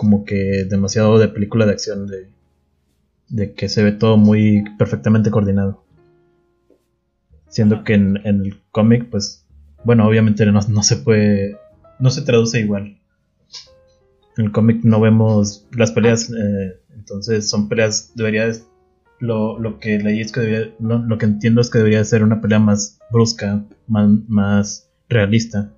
como 0.00 0.24
que 0.24 0.64
demasiado 0.64 1.18
de 1.18 1.28
película 1.28 1.66
de 1.66 1.72
acción 1.72 2.06
de, 2.06 2.30
de 3.28 3.52
que 3.52 3.68
se 3.68 3.82
ve 3.82 3.92
todo 3.92 4.16
muy 4.16 4.64
perfectamente 4.78 5.30
coordinado. 5.30 5.84
Siendo 7.48 7.84
que 7.84 7.92
en, 7.92 8.16
el 8.24 8.62
cómic, 8.70 9.10
pues, 9.10 9.46
bueno, 9.84 10.06
obviamente 10.08 10.46
no, 10.46 10.82
se 10.82 10.96
puede, 10.96 11.58
no 11.98 12.10
se 12.10 12.22
traduce 12.22 12.60
igual. 12.60 12.98
En 14.38 14.46
el 14.46 14.52
cómic 14.52 14.84
no 14.84 15.02
vemos 15.02 15.66
las 15.72 15.92
peleas, 15.92 16.30
eh, 16.30 16.80
entonces 16.94 17.50
son 17.50 17.68
peleas, 17.68 18.12
debería, 18.14 18.50
lo, 19.18 19.58
lo 19.58 19.78
que 19.80 19.98
leí 19.98 20.22
es 20.22 20.32
que 20.32 20.40
debería, 20.40 20.74
lo, 20.80 21.18
que 21.18 21.26
entiendo 21.26 21.60
es 21.60 21.68
que 21.68 21.76
debería 21.76 22.02
ser 22.04 22.22
una 22.22 22.40
pelea 22.40 22.58
más 22.58 22.98
brusca, 23.10 23.64
más, 23.86 24.08
más 24.28 24.89
realista, 25.10 25.70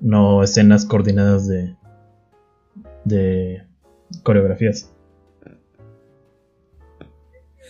no 0.00 0.42
escenas 0.42 0.84
coordinadas 0.84 1.48
de, 1.48 1.74
de 3.04 3.62
coreografías. 4.22 4.92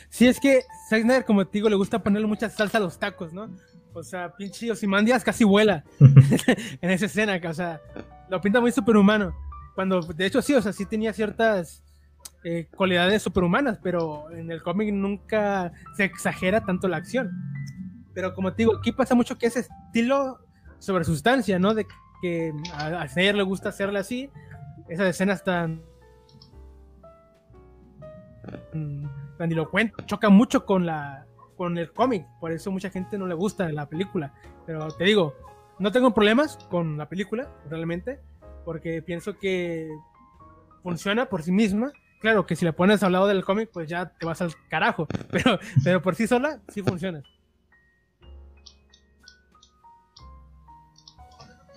Sí, 0.09 0.27
es 0.27 0.41
que 0.41 0.65
Zack 0.89 1.25
como 1.25 1.47
te 1.47 1.59
digo, 1.59 1.69
le 1.69 1.77
gusta 1.77 2.03
ponerle 2.03 2.27
mucha 2.27 2.51
salsa 2.51 2.79
a 2.79 2.81
los 2.81 2.99
tacos, 2.99 3.33
¿no? 3.33 3.49
O 3.93 4.03
sea, 4.03 4.35
pinche 4.35 4.71
Osimandias 4.71 5.23
casi 5.23 5.45
vuela 5.45 5.85
en 6.81 6.91
esa 6.91 7.07
escena, 7.07 7.41
o 7.49 7.55
sea, 7.55 7.81
lo 8.29 8.41
pinta 8.41 8.61
muy 8.61 8.73
superhumano. 8.73 9.35
Cuando, 9.77 10.01
de 10.01 10.27
hecho, 10.27 10.43
sí, 10.43 10.55
o 10.55 10.63
sea, 10.63 10.73
sí 10.73 10.85
tenía 10.85 11.13
ciertas, 11.13 11.85
eh, 12.43 12.69
cualidades 12.75 13.23
superhumanas, 13.23 13.79
pero 13.83 14.31
en 14.31 14.51
el 14.51 14.63
cómic 14.63 14.93
nunca 14.93 15.73
se 15.97 16.05
exagera 16.05 16.65
tanto 16.65 16.89
la 16.89 16.97
acción. 16.97 17.31
Pero 18.15 18.35
como 18.35 18.53
te 18.53 18.63
digo, 18.63 18.77
aquí 18.77 18.93
pasa 18.93 19.15
mucho 19.15 19.37
que 19.37 19.47
ese 19.47 19.61
estilo 19.61 20.39
sobre 20.81 21.05
sustancia, 21.05 21.61
¿no? 21.61 21.75
De 21.75 21.87
que 22.21 22.53
a, 22.75 23.03
a 23.03 23.33
le 23.33 23.43
gusta 23.43 23.69
hacerle 23.69 24.01
así, 24.01 24.31
esas 24.89 25.09
escenas 25.09 25.45
tan 25.45 25.83
tan 29.39 29.53
elocuente, 29.53 29.95
choca 30.07 30.29
mucho 30.29 30.67
con 30.67 30.87
la 30.87 31.27
con 31.57 31.77
el 31.77 31.93
cómic, 31.93 32.27
por 32.41 32.53
eso 32.53 32.71
mucha 32.71 32.89
gente 32.89 33.19
no 33.19 33.27
le 33.27 33.35
gusta 33.35 33.71
la 33.71 33.87
película. 33.87 34.33
Pero 34.65 34.89
te 34.89 35.05
digo, 35.05 35.35
no 35.79 35.93
tengo 35.93 36.15
problemas 36.15 36.57
con 36.71 36.97
la 36.97 37.09
película, 37.09 37.51
realmente, 37.69 38.19
porque 38.65 39.03
pienso 39.03 39.37
que 39.37 39.91
funciona 40.83 41.27
por 41.27 41.43
sí 41.43 41.53
misma. 41.53 41.93
Claro 42.21 42.47
que 42.47 42.57
si 42.57 42.65
le 42.65 42.73
pones 42.73 43.03
al 43.03 43.13
lado 43.13 43.27
del 43.27 43.45
cómic, 43.45 43.69
pues 43.73 43.89
ya 43.89 44.07
te 44.07 44.25
vas 44.25 44.41
al 44.41 44.55
carajo, 44.71 45.07
pero, 45.31 45.59
pero 45.85 46.01
por 46.01 46.15
sí 46.15 46.27
sola, 46.27 46.61
sí 46.69 46.83
funciona. 46.83 47.23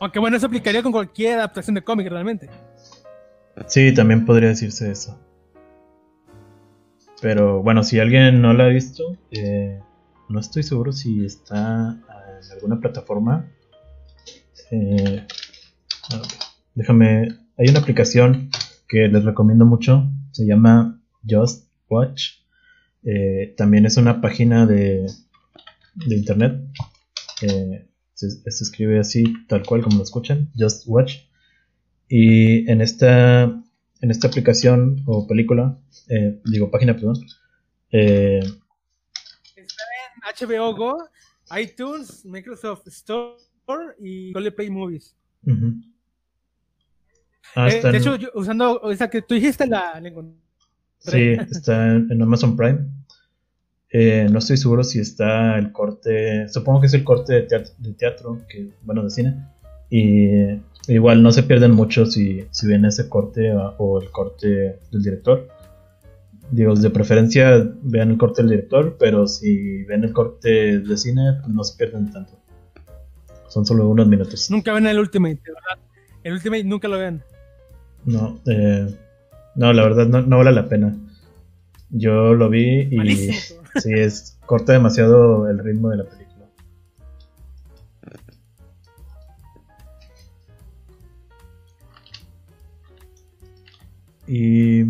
Aunque 0.04 0.20
bueno, 0.20 0.36
eso 0.36 0.48
aplicaría 0.48 0.84
con 0.84 0.92
cualquier 0.92 1.38
adaptación 1.38 1.76
de 1.76 1.82
cómic 1.82 2.10
realmente. 2.10 2.50
Sí, 3.68 3.94
también 3.94 4.26
podría 4.26 4.50
decirse 4.50 4.92
eso. 4.92 5.18
Pero 7.22 7.64
bueno, 7.64 7.84
si 7.84 8.02
alguien 8.02 8.42
no 8.42 8.52
la 8.52 8.66
ha 8.66 8.68
visto, 8.68 9.18
eh, 9.32 9.80
no 10.28 10.42
estoy 10.42 10.64
seguro 10.64 10.92
si 10.92 11.24
está 11.24 11.92
en 11.92 12.52
alguna 12.52 12.82
plataforma. 12.82 13.50
Eh, 14.72 15.26
déjame, 16.76 17.30
hay 17.58 17.70
una 17.70 17.80
aplicación 17.80 18.50
que 18.90 19.08
les 19.08 19.24
recomiendo 19.24 19.66
mucho, 19.66 20.12
se 20.32 20.46
llama 20.46 21.02
Just 21.26 21.70
Watch. 21.88 22.42
Eh, 23.06 23.54
también 23.56 23.86
es 23.86 23.96
una 23.96 24.20
página 24.20 24.66
de, 24.66 25.08
de 25.96 26.16
internet. 26.18 26.60
Se, 28.14 28.30
se, 28.30 28.64
escribe 28.64 29.00
así, 29.00 29.24
tal 29.48 29.66
cual 29.66 29.82
como 29.82 29.98
lo 29.98 30.04
escuchan, 30.04 30.52
Just 30.58 30.84
Watch. 30.86 31.18
Y 32.08 32.70
en 32.70 32.82
esta, 32.82 33.44
en 33.44 34.12
esta 34.12 34.28
aplicación 34.28 35.04
o 35.06 35.26
película 35.26 35.78
eh, 36.10 36.42
digo, 36.46 36.70
página, 36.70 36.94
perdón. 36.94 37.16
Eh, 37.92 38.42
Está 39.56 39.84
en 40.46 40.50
HBO 40.50 40.76
Go, 40.76 41.10
iTunes, 41.58 42.26
Microsoft 42.26 42.88
Store 42.88 43.38
y 44.00 44.34
Google 44.34 44.52
Play 44.52 44.70
Movies. 44.70 45.16
Ah, 47.56 47.70
eh, 47.70 47.82
de 47.82 47.98
hecho, 47.98 48.18
usando 48.34 48.92
esa 48.92 49.10
que 49.10 49.22
tú 49.22 49.36
dijiste, 49.36 49.68
la, 49.68 50.02
Sí, 51.00 51.34
está 51.52 51.96
en, 51.96 52.22
Amazon 52.22 52.56
Prime. 52.56 52.80
No 53.94 54.40
estoy 54.40 54.58
seguro 54.58 54.84
si 54.84 55.00
está 55.00 55.58
el 55.58 55.72
corte, 55.72 56.50
supongo 56.50 56.82
que 56.82 56.88
es 56.88 56.94
el 56.94 57.04
corte 57.04 57.34
de 57.34 57.42
teatro, 57.44 57.74
de 57.78 57.94
teatro 57.94 58.38
que, 58.50 58.70
bueno, 58.82 59.04
de 59.04 59.10
cine. 59.10 59.36
Y 59.90 60.60
igual 60.88 61.22
no 61.22 61.32
se 61.32 61.44
pierden 61.44 61.72
mucho 61.72 62.06
si, 62.06 62.46
si 62.50 62.68
ven 62.68 62.86
ese 62.86 63.08
corte 63.08 63.54
o 63.78 64.02
el 64.02 64.10
corte 64.10 64.80
del 64.92 65.04
director. 65.04 65.48
Digo, 66.52 66.76
de 66.76 66.90
preferencia 66.90 67.68
vean 67.82 68.12
el 68.12 68.18
corte 68.18 68.42
del 68.42 68.52
director, 68.52 68.96
pero 69.00 69.28
si 69.28 69.84
ven 69.84 70.04
el 70.04 70.14
corte 70.14 70.80
de 70.80 70.98
cine, 70.98 71.40
pues 71.42 71.54
no 71.54 71.64
se 71.64 71.78
pierden 71.78 72.12
tanto. 72.12 72.34
Son 73.48 73.66
solo 73.66 73.88
unos 73.88 74.08
minutos. 74.08 74.50
Nunca 74.50 74.74
ven 74.74 74.88
el 74.88 75.00
Ultimate, 75.00 75.40
¿verdad? 75.46 75.84
El 76.24 76.34
Ultimate 76.34 76.64
nunca 76.64 76.88
lo 76.88 76.98
vean. 76.98 77.24
No, 78.06 78.40
eh, 78.48 78.88
no, 79.56 79.74
la 79.74 79.84
verdad 79.84 80.08
no, 80.08 80.38
vale 80.38 80.52
la 80.52 80.68
pena. 80.68 80.96
Yo 81.96 82.34
lo 82.34 82.50
vi 82.50 82.88
y 82.90 83.16
sí, 83.80 83.94
es, 83.94 84.40
corta 84.48 84.74
demasiado 84.74 85.48
el 85.48 85.60
ritmo 85.60 85.90
de 85.92 85.98
la 85.98 86.04
película. 86.06 86.48
Y 94.26 94.86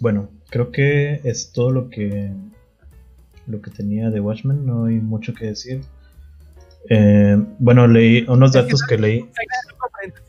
bueno, 0.00 0.28
creo 0.50 0.70
que 0.70 1.22
es 1.24 1.52
todo 1.52 1.70
lo 1.70 1.88
que 1.88 2.32
lo 3.46 3.62
que 3.62 3.70
tenía 3.70 4.10
de 4.10 4.20
Watchmen, 4.20 4.66
no 4.66 4.84
hay 4.84 4.96
mucho 4.96 5.32
que 5.32 5.46
decir. 5.46 5.80
Eh, 6.90 7.42
bueno, 7.58 7.86
leí 7.86 8.26
unos 8.28 8.52
datos 8.52 8.82
que 8.82 8.98
leí. 8.98 9.28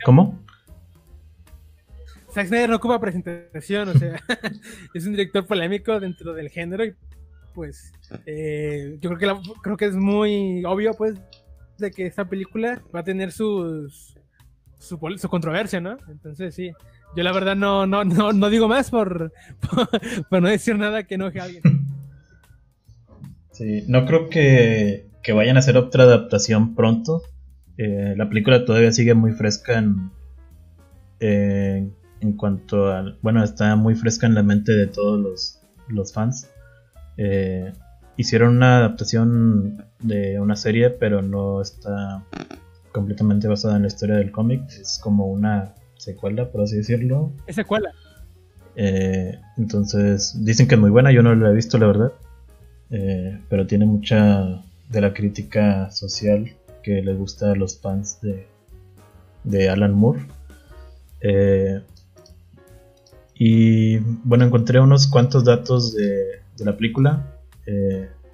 ¿Cómo? 0.06 0.39
Zack 2.34 2.47
Snyder 2.47 2.69
no 2.69 2.77
ocupa 2.77 2.99
presentación, 2.99 3.89
o 3.89 3.93
sea, 3.93 4.19
es 4.93 5.05
un 5.05 5.11
director 5.11 5.45
polémico 5.45 5.99
dentro 5.99 6.34
del 6.34 6.49
género 6.49 6.86
y 6.86 6.93
pues 7.53 7.91
eh, 8.25 8.97
yo 9.01 9.09
creo 9.09 9.36
que 9.36 9.49
creo 9.61 9.77
que 9.77 9.86
es 9.86 9.95
muy 9.95 10.63
obvio 10.63 10.93
pues 10.93 11.15
de 11.77 11.91
que 11.91 12.05
esta 12.05 12.25
película 12.25 12.82
va 12.95 13.01
a 13.01 13.03
tener 13.03 13.34
sus 13.34 14.15
su, 14.79 14.97
su 15.17 15.29
controversia, 15.29 15.82
¿no? 15.82 15.97
Entonces 16.09 16.55
sí, 16.55 16.71
yo 17.15 17.23
la 17.23 17.34
verdad 17.34 17.55
no, 17.55 17.86
no, 17.86 18.05
no, 18.05 18.32
no 18.32 18.49
digo 18.49 18.67
más 18.69 18.89
por, 18.91 19.34
por, 20.29 20.41
no 20.41 20.47
decir 20.47 20.77
nada 20.77 21.03
que 21.03 21.15
enoje 21.15 21.39
a 21.39 21.43
alguien. 21.43 21.63
Sí, 23.51 23.84
no 23.88 24.05
creo 24.05 24.29
que, 24.29 25.07
que 25.21 25.34
vayan 25.34 25.57
a 25.57 25.59
hacer 25.59 25.75
otra 25.75 26.03
adaptación 26.03 26.73
pronto. 26.75 27.21
Eh, 27.77 28.13
la 28.15 28.29
película 28.29 28.63
todavía 28.63 28.91
sigue 28.91 29.13
muy 29.13 29.34
fresca 29.34 29.77
en 29.77 30.11
cuanto 32.38 32.91
a... 32.91 33.15
Bueno, 33.22 33.43
está 33.43 33.76
muy 33.76 33.95
fresca 33.95 34.28
en 34.28 34.36
la 34.36 34.43
mente 34.43 34.72
de 34.72 34.88
todos 34.88 35.19
los, 35.19 35.59
los 35.88 36.13
fans. 36.13 36.49
Eh, 37.17 37.74
hicieron 38.17 38.57
una 38.57 38.78
adaptación 38.78 39.86
de 39.99 40.39
una 40.39 40.55
serie, 40.55 40.89
pero 40.89 41.22
no 41.22 41.61
está 41.61 42.24
completamente 42.91 43.47
basada 43.47 43.76
en 43.76 43.84
la 43.84 43.88
historia 43.88 44.15
del 44.15 44.32
cómic. 44.32 44.61
Es 44.80 44.99
como 45.01 45.28
una 45.28 45.74
secuela, 45.97 46.51
por 46.51 46.61
así 46.61 46.78
decirlo. 46.78 47.32
Es 47.47 47.55
secuela. 47.55 47.91
Eh, 48.76 49.39
entonces, 49.57 50.36
dicen 50.45 50.67
que 50.67 50.76
es 50.76 50.82
muy 50.82 50.89
buena, 50.89 51.11
yo 51.11 51.24
no 51.24 51.36
la 51.36 51.49
he 51.49 51.53
visto, 51.53 51.78
la 51.78 51.88
verdad. 51.88 52.13
Eh, 52.89 53.39
pero 53.49 53.65
tiene 53.67 53.86
mucha 53.86 54.61
de 54.89 55.01
la 55.01 55.13
crítica 55.13 55.89
social 55.91 56.51
que 56.84 57.01
le 57.01 57.13
gusta 57.13 57.51
a 57.51 57.55
los 57.55 57.80
fans 57.80 58.19
de, 58.22 58.47
de 59.43 59.69
Alan 59.69 59.93
Moore. 59.93 60.26
Eh, 61.22 61.82
y 63.44 63.98
bueno, 64.24 64.46
encontré 64.46 64.80
unos 64.80 65.08
cuantos 65.08 65.44
datos 65.44 65.96
de, 65.96 66.42
de 66.58 66.64
la 66.64 66.78
película. 66.78 67.26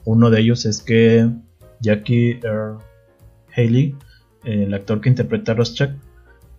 uno 0.04 0.30
de 0.30 0.42
ellos 0.42 0.66
es 0.66 0.82
que 0.82 1.30
Jackie 1.80 2.42
Earl 2.44 2.80
Haley, 3.56 3.96
el 4.44 4.74
actor 4.74 5.00
que 5.00 5.08
interpreta 5.08 5.54
a 5.54 5.56
Rorschach, 5.56 5.92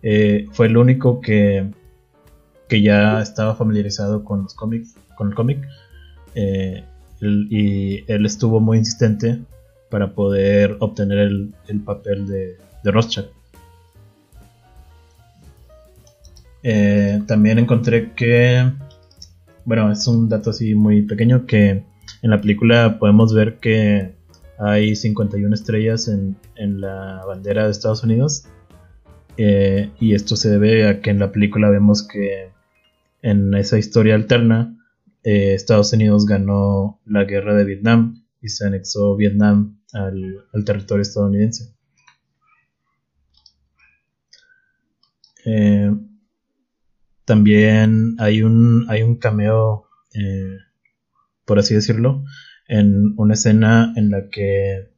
eh, 0.01 0.47
fue 0.51 0.65
el 0.65 0.77
único 0.77 1.21
que, 1.21 1.69
que 2.67 2.81
ya 2.81 3.21
estaba 3.21 3.53
familiarizado 3.53 4.23
con 4.23 4.41
los 4.41 4.55
cómics, 4.55 4.95
con 5.15 5.27
el 5.27 5.35
cómic. 5.35 5.67
Eh, 6.33 6.83
y 7.21 8.11
él 8.11 8.25
estuvo 8.25 8.59
muy 8.59 8.79
insistente 8.79 9.39
para 9.91 10.15
poder 10.15 10.75
obtener 10.79 11.19
el, 11.19 11.53
papel 11.85 12.25
de, 12.25 12.57
de 12.83 12.91
Rorschach. 12.91 13.27
Eh, 16.63 17.21
también 17.27 17.59
encontré 17.59 18.13
que, 18.13 18.71
bueno, 19.65 19.91
es 19.91 20.05
un 20.07 20.29
dato 20.29 20.49
así 20.49 20.75
muy 20.75 21.03
pequeño 21.03 21.45
que 21.45 21.83
en 22.21 22.29
la 22.29 22.41
película 22.41 22.99
podemos 22.99 23.33
ver 23.33 23.59
que 23.59 24.15
hay 24.57 24.95
51 24.95 25.53
estrellas 25.55 26.07
en, 26.07 26.35
en 26.55 26.81
la 26.81 27.23
bandera 27.25 27.65
de 27.65 27.71
Estados 27.71 28.03
Unidos 28.03 28.45
eh, 29.41 29.89
y 30.01 30.15
esto 30.15 30.35
se 30.35 30.49
debe 30.49 30.85
a 30.85 30.99
que 30.99 31.11
en 31.11 31.19
la 31.19 31.31
película 31.31 31.69
vemos 31.69 32.05
que 32.05 32.51
en 33.21 33.53
esa 33.53 33.77
historia 33.77 34.15
alterna 34.15 34.77
eh, 35.23 35.53
Estados 35.53 35.93
Unidos 35.93 36.25
ganó 36.25 36.99
la 37.05 37.23
guerra 37.23 37.55
de 37.55 37.63
Vietnam 37.63 38.25
y 38.41 38.49
se 38.49 38.67
anexó 38.67 39.15
Vietnam 39.15 39.79
al, 39.93 40.43
territorio 40.65 41.03
estadounidense. 41.03 41.73
También 47.29 48.15
hay 48.17 48.41
un, 48.41 48.87
hay 48.89 49.03
un 49.03 49.17
cameo, 49.17 49.85
por 51.45 51.59
así 51.59 51.75
decirlo, 51.75 52.23
en 52.67 53.13
una 53.17 53.35
escena 53.35 53.93
en 53.95 54.09
la 54.09 54.29
que 54.31 54.89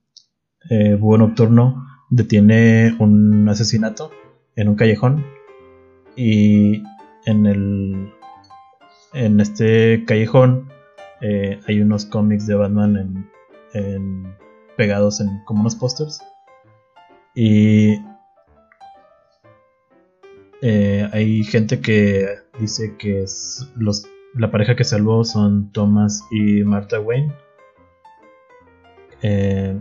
Búho 0.97 1.17
Nocturno 1.17 1.85
detiene 2.09 2.95
un 2.99 3.49
asesinato 3.49 4.11
en 4.55 4.69
un 4.69 4.75
callejón 4.75 5.25
y 6.15 6.83
en 7.25 7.45
el 7.45 8.13
en 9.13 9.41
este 9.41 10.05
callejón 10.05 10.69
eh, 11.19 11.59
hay 11.67 11.81
unos 11.81 12.05
cómics 12.05 12.47
de 12.47 12.55
Batman 12.55 13.27
en, 13.73 14.35
pegados 14.77 15.19
en 15.19 15.43
como 15.43 15.59
unos 15.59 15.75
pósters. 15.75 16.21
Y 17.35 17.97
eh, 20.61 21.09
hay 21.11 21.43
gente 21.43 21.79
que 21.79 22.37
dice 22.59 22.95
que 22.97 23.25
los 23.75 24.07
la 24.35 24.51
pareja 24.51 24.75
que 24.75 24.83
salvó 24.83 25.23
son 25.23 25.71
Thomas 25.71 26.23
y 26.31 26.63
Martha 26.63 26.99
Wayne. 26.99 27.33
Eh, 29.21 29.79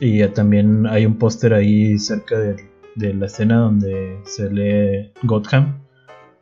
y 0.00 0.26
también 0.28 0.86
hay 0.86 1.06
un 1.06 1.16
póster 1.16 1.54
ahí 1.54 1.98
cerca 1.98 2.38
de, 2.38 2.56
la 2.96 3.26
escena 3.26 3.58
donde 3.58 4.20
se 4.24 4.50
lee 4.50 5.12
Gotham. 5.22 5.80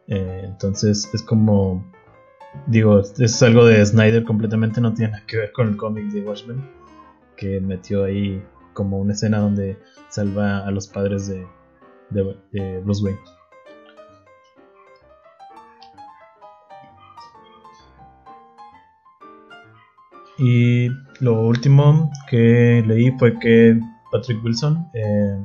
Eh, 0.08 0.42
entonces 0.44 1.08
es 1.12 1.22
como, 1.22 1.84
digo, 2.66 3.00
es 3.00 3.42
algo 3.42 3.64
de 3.66 3.84
Snyder 3.84 4.24
completamente, 4.24 4.80
no 4.80 4.94
tiene 4.94 5.12
nada 5.12 5.26
que 5.26 5.36
ver 5.36 5.52
con 5.52 5.68
el 5.68 5.76
cómic 5.76 6.06
de 6.06 6.22
Watchmen, 6.22 6.68
que 7.36 7.60
metió 7.60 8.04
ahí 8.04 8.42
como 8.72 8.98
una 8.98 9.12
escena 9.12 9.38
donde 9.38 9.78
salva 10.08 10.66
a 10.66 10.70
los 10.70 10.88
padres 10.88 11.28
de, 11.28 11.46
de 12.10 12.80
Bruce 12.80 13.04
Wayne. 13.04 13.20
Y 20.40 20.88
lo 21.20 21.46
último 21.46 22.10
que 22.28 22.82
leí 22.86 23.10
fue 23.18 23.38
que 23.38 23.78
Patrick 24.10 24.42
Wilson, 24.42 24.88
eh, 24.94 25.38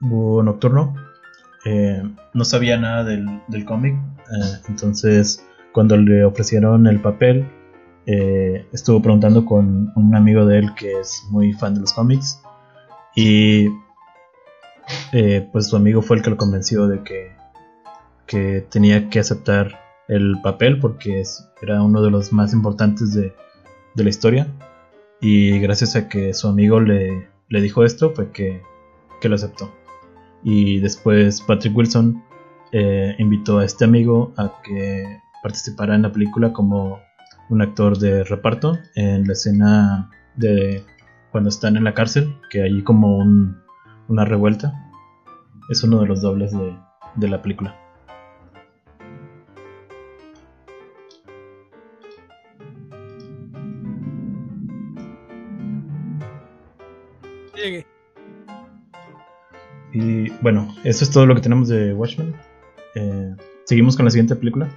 Nocturno, 0.00 0.94
eh, 1.64 2.02
no 2.34 2.44
sabía 2.44 2.76
nada 2.76 3.04
del, 3.04 3.64
cómic. 3.64 3.94
Eh, 3.94 4.60
entonces, 4.68 5.42
cuando 5.72 5.96
le 5.96 6.22
ofrecieron 6.24 6.86
el 6.86 7.00
papel, 7.00 7.48
eh, 8.04 8.66
estuvo 8.72 9.00
preguntando 9.00 9.46
con 9.46 9.90
un 9.96 10.14
amigo 10.14 10.44
de 10.44 10.58
él 10.58 10.74
que 10.74 11.00
es 11.00 11.24
muy 11.30 11.54
fan 11.54 11.74
de 11.74 11.80
los 11.80 11.94
cómics. 11.94 12.42
Y 13.14 13.68
pues 15.52 15.68
su 15.68 15.76
amigo 15.76 16.02
fue 16.02 16.16
el 16.16 16.22
que 16.22 16.30
lo 16.30 16.36
convenció 16.36 16.86
de 16.88 17.02
que, 17.02 17.32
que 18.26 18.66
tenía 18.70 19.08
que 19.08 19.20
aceptar 19.20 19.81
el 20.12 20.40
papel 20.42 20.78
porque 20.78 21.22
era 21.62 21.82
uno 21.82 22.02
de 22.02 22.10
los 22.10 22.32
más 22.32 22.52
importantes 22.52 23.14
de, 23.14 23.34
la 23.94 24.08
historia. 24.08 24.46
Y 25.20 25.58
gracias 25.60 25.96
a 25.96 26.08
que 26.08 26.34
su 26.34 26.48
amigo 26.48 26.80
le, 26.80 27.28
le 27.48 27.60
dijo 27.60 27.84
esto, 27.84 28.10
fue 28.10 28.30
que, 28.32 28.60
lo 29.22 29.34
aceptó. 29.34 29.72
Y 30.42 30.80
después 30.80 31.40
Patrick 31.42 31.76
Wilson 31.76 32.22
eh, 32.72 33.14
invitó 33.18 33.58
a 33.58 33.64
este 33.64 33.84
amigo 33.84 34.34
a 34.36 34.60
que 34.64 35.20
participara 35.42 35.94
en 35.94 36.02
la 36.02 36.12
película 36.12 36.52
como 36.52 36.98
un 37.50 37.62
actor 37.62 37.98
de 37.98 38.24
reparto 38.24 38.78
en 38.96 39.26
la 39.26 39.32
escena 39.32 40.10
de 40.34 40.84
cuando 41.30 41.50
están 41.50 41.76
en 41.76 41.84
la 41.84 41.94
cárcel, 41.94 42.34
que 42.50 42.62
hay 42.62 42.82
como 42.82 43.18
una 44.08 44.24
revuelta. 44.24 44.72
Es 45.70 45.84
uno 45.84 46.00
de 46.00 46.06
los 46.08 46.20
dobles 46.20 46.52
de 46.52 47.28
la 47.28 47.40
película. 47.40 47.81
Eso 60.84 61.04
es 61.04 61.10
todo 61.10 61.26
lo 61.26 61.34
que 61.34 61.40
tenemos 61.40 61.68
de 61.68 61.94
Watchmen. 61.94 62.34
Eh, 62.94 63.34
Seguimos 63.64 63.96
con 63.96 64.04
la 64.04 64.10
siguiente 64.10 64.36
película. 64.36 64.68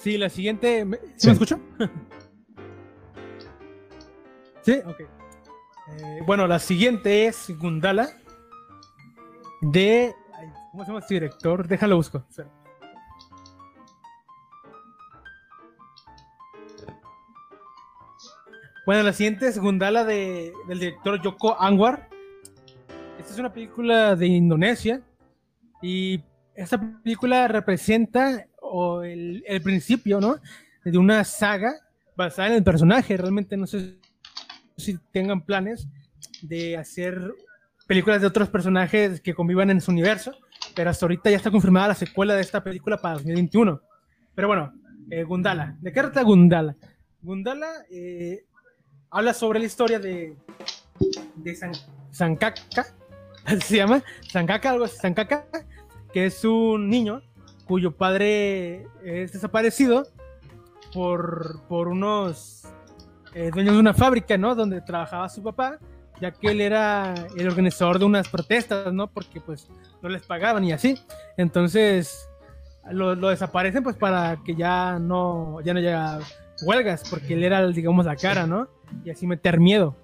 Sí, 0.00 0.16
la 0.16 0.28
siguiente. 0.28 0.84
¿Me, 0.84 0.98
¿sí 1.16 1.26
me 1.26 1.32
escucho? 1.32 1.58
sí, 4.62 4.80
ok. 4.84 5.00
Eh, 5.00 6.20
bueno, 6.24 6.46
la 6.46 6.58
siguiente 6.58 7.26
es 7.26 7.50
Gundala. 7.58 8.10
De. 9.60 10.14
¿Cómo 10.70 10.84
se 10.84 10.90
llama 10.90 11.00
este 11.00 11.14
director? 11.14 11.66
Déjalo 11.66 11.96
busco. 11.96 12.24
Bueno, 18.84 19.02
la 19.02 19.12
siguiente 19.12 19.48
es 19.48 19.58
Gundala 19.58 20.04
de, 20.04 20.52
del 20.68 20.78
director 20.78 21.20
Yoko 21.20 21.60
Anwar. 21.60 22.08
Esta 23.26 23.34
es 23.34 23.40
una 23.40 23.52
película 23.52 24.14
de 24.14 24.28
Indonesia 24.28 25.02
y 25.82 26.22
esta 26.54 26.80
película 27.02 27.48
representa 27.48 28.46
el, 29.02 29.60
principio, 29.64 30.20
¿no? 30.20 30.36
De 30.84 30.96
una 30.96 31.24
saga 31.24 31.74
basada 32.16 32.50
en 32.50 32.54
el 32.54 32.62
personaje. 32.62 33.16
Realmente 33.16 33.56
no 33.56 33.66
sé 33.66 33.98
si 34.76 34.96
tengan 35.10 35.44
planes 35.44 35.88
de 36.40 36.76
hacer 36.76 37.34
películas 37.88 38.20
de 38.20 38.28
otros 38.28 38.48
personajes 38.48 39.20
que 39.20 39.34
convivan 39.34 39.70
en 39.70 39.80
su 39.80 39.90
universo, 39.90 40.30
pero 40.76 40.90
hasta 40.90 41.06
ahorita 41.06 41.28
ya 41.28 41.38
está 41.38 41.50
confirmada 41.50 41.88
la 41.88 41.94
secuela 41.96 42.36
de 42.36 42.42
esta 42.42 42.62
película 42.62 42.96
para 42.96 43.14
2021. 43.14 43.82
Pero 44.36 44.46
bueno, 44.46 44.72
eh, 45.10 45.24
Gundala. 45.24 45.76
¿De 45.80 45.92
qué 45.92 46.00
trata 46.00 46.22
Gundala? 46.22 46.76
Gundala 47.20 47.72
eh, 47.90 48.44
habla 49.10 49.34
sobre 49.34 49.58
la 49.58 49.66
historia 49.66 49.98
de, 49.98 50.36
de 51.34 51.54
San, 51.56 51.72
Sankaka, 52.12 52.86
se 53.64 53.76
llama, 53.76 54.02
Sankaka, 54.28 54.70
algo 54.70 54.84
así, 54.84 54.96
Sankaka, 54.96 55.46
que 56.12 56.26
es 56.26 56.44
un 56.44 56.88
niño 56.88 57.22
cuyo 57.66 57.92
padre 57.92 58.86
es 59.04 59.32
desaparecido 59.32 60.06
por, 60.92 61.60
por 61.68 61.88
unos 61.88 62.64
eh, 63.34 63.50
dueños 63.52 63.74
de 63.74 63.80
una 63.80 63.94
fábrica, 63.94 64.38
¿no? 64.38 64.54
Donde 64.54 64.80
trabajaba 64.80 65.28
su 65.28 65.42
papá, 65.42 65.78
ya 66.20 66.30
que 66.30 66.48
él 66.48 66.60
era 66.60 67.14
el 67.36 67.48
organizador 67.48 67.98
de 67.98 68.04
unas 68.04 68.28
protestas, 68.28 68.92
¿no? 68.92 69.08
Porque 69.08 69.40
pues 69.40 69.68
no 70.00 70.08
les 70.08 70.22
pagaban 70.22 70.64
y 70.64 70.72
así. 70.72 70.98
Entonces 71.36 72.28
lo, 72.90 73.14
lo 73.14 73.28
desaparecen 73.28 73.82
pues 73.82 73.96
para 73.96 74.38
que 74.44 74.54
ya 74.54 74.98
no, 74.98 75.60
ya 75.62 75.74
no 75.74 75.80
llega 75.80 76.20
huelgas, 76.62 77.08
porque 77.10 77.34
él 77.34 77.44
era, 77.44 77.66
digamos, 77.66 78.06
la 78.06 78.16
cara, 78.16 78.46
¿no? 78.46 78.68
Y 79.04 79.10
así 79.10 79.26
meter 79.26 79.60
miedo. 79.60 79.96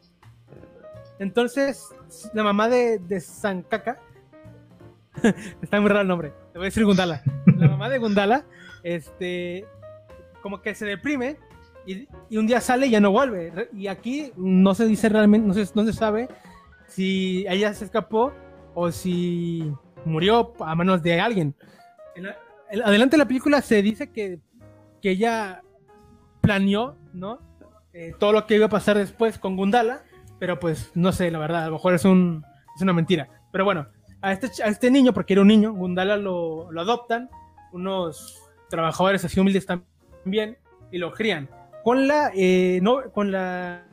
Entonces, 1.23 1.95
la 2.35 2.43
mamá 2.43 2.69
de, 2.69 2.99
de 2.99 3.21
Sankaka, 3.21 4.01
está 5.63 5.81
muy 5.81 5.89
raro 5.89 6.01
el 6.01 6.09
nombre, 6.09 6.33
te 6.53 6.59
voy 6.59 6.65
a 6.65 6.69
decir 6.69 6.85
Gundala. 6.85 7.23
La 7.57 7.69
mamá 7.69 7.89
de 7.89 7.99
Gundala, 7.99 8.45
este, 8.83 9.65
como 10.43 10.61
que 10.61 10.75
se 10.75 10.85
deprime 10.85 11.37
y, 11.87 12.09
un 12.37 12.49
día 12.49 12.61
sale 12.61 12.89
y 12.89 12.91
ya 12.91 13.01
no 13.01 13.13
vuelve. 13.13 13.69
Y 13.73 13.87
aquí 13.87 14.33
no 14.37 14.75
se 14.75 14.85
dice 14.85 15.09
realmente, 15.09 15.47
no 15.47 15.55
se, 15.55 15.69
no 15.77 15.85
se 15.85 15.93
sabe 15.93 16.29
si 16.89 17.47
ella 17.49 17.73
se 17.73 17.85
escapó 17.85 18.33
o 18.75 18.91
si 18.91 19.73
murió 20.05 20.55
a 20.59 20.75
manos 20.75 21.05
de 21.05 21.21
alguien. 21.21 21.55
adelante 22.85 23.13
de 23.17 23.19
la 23.19 23.29
película 23.29 23.63
se 23.63 23.81
dice 23.81 24.11
que, 24.11 24.41
que 25.01 25.11
ella 25.11 25.63
planeó, 26.41 26.97
¿no? 27.13 27.39
Eh, 27.93 28.13
todo 28.19 28.33
lo 28.33 28.45
que 28.45 28.57
iba 28.57 28.67
a 28.67 28.71
pasar 28.71 28.99
después 28.99 29.39
con 29.39 29.55
Gundala, 29.55 30.03
pero 30.43 30.59
pues 30.59 30.91
no 30.97 31.13
sé, 31.13 31.31
la 31.31 31.39
verdad, 31.39 31.63
a 31.63 31.67
lo 31.67 31.75
mejor 31.75 31.95
es, 31.95 32.05
un, 32.05 32.45
es 32.75 32.83
una 32.83 32.93
mentira. 32.93 33.29
Pero 33.53 33.65
bueno, 33.65 33.87
a 34.21 34.33
este, 34.33 34.49
a 34.65 34.67
este 34.67 34.91
niño, 34.91 35.13
porque 35.13 35.35
era 35.35 35.43
un 35.43 35.47
niño, 35.47 35.73
Gundala 35.73 36.17
lo, 36.17 36.69
lo 36.73 36.81
adoptan 36.81 37.31
unos 37.71 38.43
trabajadores 38.69 39.25
así 39.25 39.39
humildes 39.39 39.67
también 39.67 40.59
y 40.91 40.99
lo 40.99 41.13
crían. 41.13 41.49
Con 41.85 42.09
la, 42.09 42.33
eh, 42.35 42.81
no, 42.83 43.03
con 43.13 43.31
la, 43.31 43.85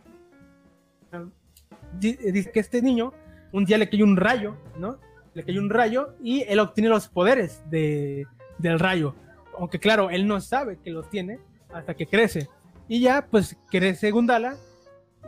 dice 2.00 2.50
que 2.52 2.60
este 2.60 2.82
niño 2.82 3.14
un 3.52 3.66
día 3.66 3.78
le 3.78 3.88
cayó 3.88 4.04
un 4.04 4.18
rayo, 4.18 4.58
¿no? 4.76 4.97
Le 5.36 5.43
cayó 5.43 5.62
un 5.62 5.70
rayo 5.70 6.16
y 6.24 6.41
él 6.47 6.58
obtiene 6.62 6.89
los 6.89 7.10
poderes 7.10 7.62
de, 7.70 8.26
del 8.58 8.80
rayo. 8.80 9.14
Aunque 9.56 9.78
claro, 9.78 10.10
él 10.10 10.26
no 10.26 10.41
sabe 10.41 10.80
que 10.84 10.89
los 10.89 11.12
tiene, 11.12 11.39
hasta 11.72 11.93
que 11.93 12.08
crece. 12.08 12.50
Y 12.88 13.02
ya, 13.02 13.28
pues 13.30 13.56
crece 13.70 14.10
Gundala 14.10 14.58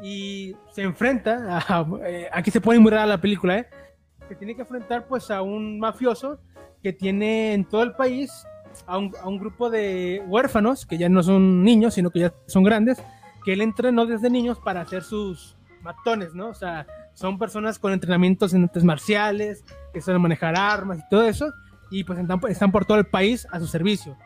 y 0.01 0.55
se 0.71 0.83
enfrenta, 0.83 1.59
a, 1.59 1.85
eh, 2.05 2.29
aquí 2.31 2.51
se 2.51 2.61
pone 2.61 2.79
muy 2.79 2.91
rara 2.91 3.05
la 3.05 3.21
película, 3.21 3.59
¿eh? 3.59 3.69
Se 4.27 4.35
tiene 4.35 4.55
que 4.55 4.61
enfrentar 4.61 5.07
pues 5.07 5.29
a 5.29 5.41
un 5.41 5.79
mafioso 5.79 6.39
que 6.81 6.93
tiene 6.93 7.53
en 7.53 7.65
todo 7.65 7.83
el 7.83 7.93
país 7.93 8.45
a 8.85 8.97
un, 8.97 9.39
grupo 9.39 9.69
de 9.69 10.23
huérfanos, 10.27 10.85
que 10.85 10.97
ya 10.97 11.09
no 11.09 11.23
son 11.23 11.63
niños, 11.63 11.93
sino 11.95 12.09
que 12.09 12.19
ya 12.19 12.33
son 12.47 12.63
grandes, 12.63 13.01
que 13.43 13.53
él 13.53 13.61
entrenó 13.61 14.05
desde 14.05 14.29
niños 14.29 14.59
para 14.59 14.81
hacer 14.81 15.03
sus 15.03 15.57
matones, 15.81 16.33
¿no? 16.33 16.49
O 16.49 16.53
sea, 16.53 16.87
son 17.13 17.37
personas 17.37 17.79
con 17.79 17.93
entrenamientos 17.93 18.53
en 18.53 18.63
artes 18.63 18.83
marciales, 18.83 19.63
que 19.93 20.01
saben 20.01 20.21
manejar 20.21 20.57
armas 20.57 20.99
y 20.99 21.09
todo 21.09 21.23
eso, 21.23 21.51
y 21.89 22.03
pues 22.03 22.19
están, 22.19 22.71
por 22.71 22.85
todo 22.85 22.97
el 22.97 23.05
país 23.05 23.47
a 23.51 23.59
su 23.59 23.67
servicio. 23.67 24.17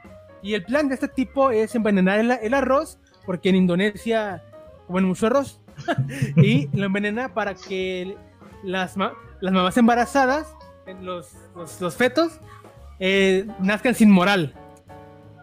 Y 0.41 0.53
el 0.53 0.63
plan 0.63 0.87
de 0.87 0.93
este 0.93 1.07
tipo 1.07 1.51
es 1.51 1.73
envenenar 1.75 2.19
el, 2.19 2.53
arroz, 2.53 2.99
porque 3.25 3.49
en 3.49 3.55
Indonesia 3.55 4.43
comen 4.85 5.05
mucho 5.05 5.27
arroz, 5.27 5.61
y 6.35 6.67
lo 6.73 6.85
envenena 6.85 7.33
para 7.33 7.53
que 7.53 8.15
las, 8.63 8.95
las 8.97 9.53
mamás 9.53 9.77
embarazadas, 9.77 10.55
los, 11.01 11.31
los, 11.79 11.95
fetos, 11.95 12.39
eh, 12.99 13.47
nazcan 13.59 13.95
sin 13.95 14.09
moral. 14.09 14.53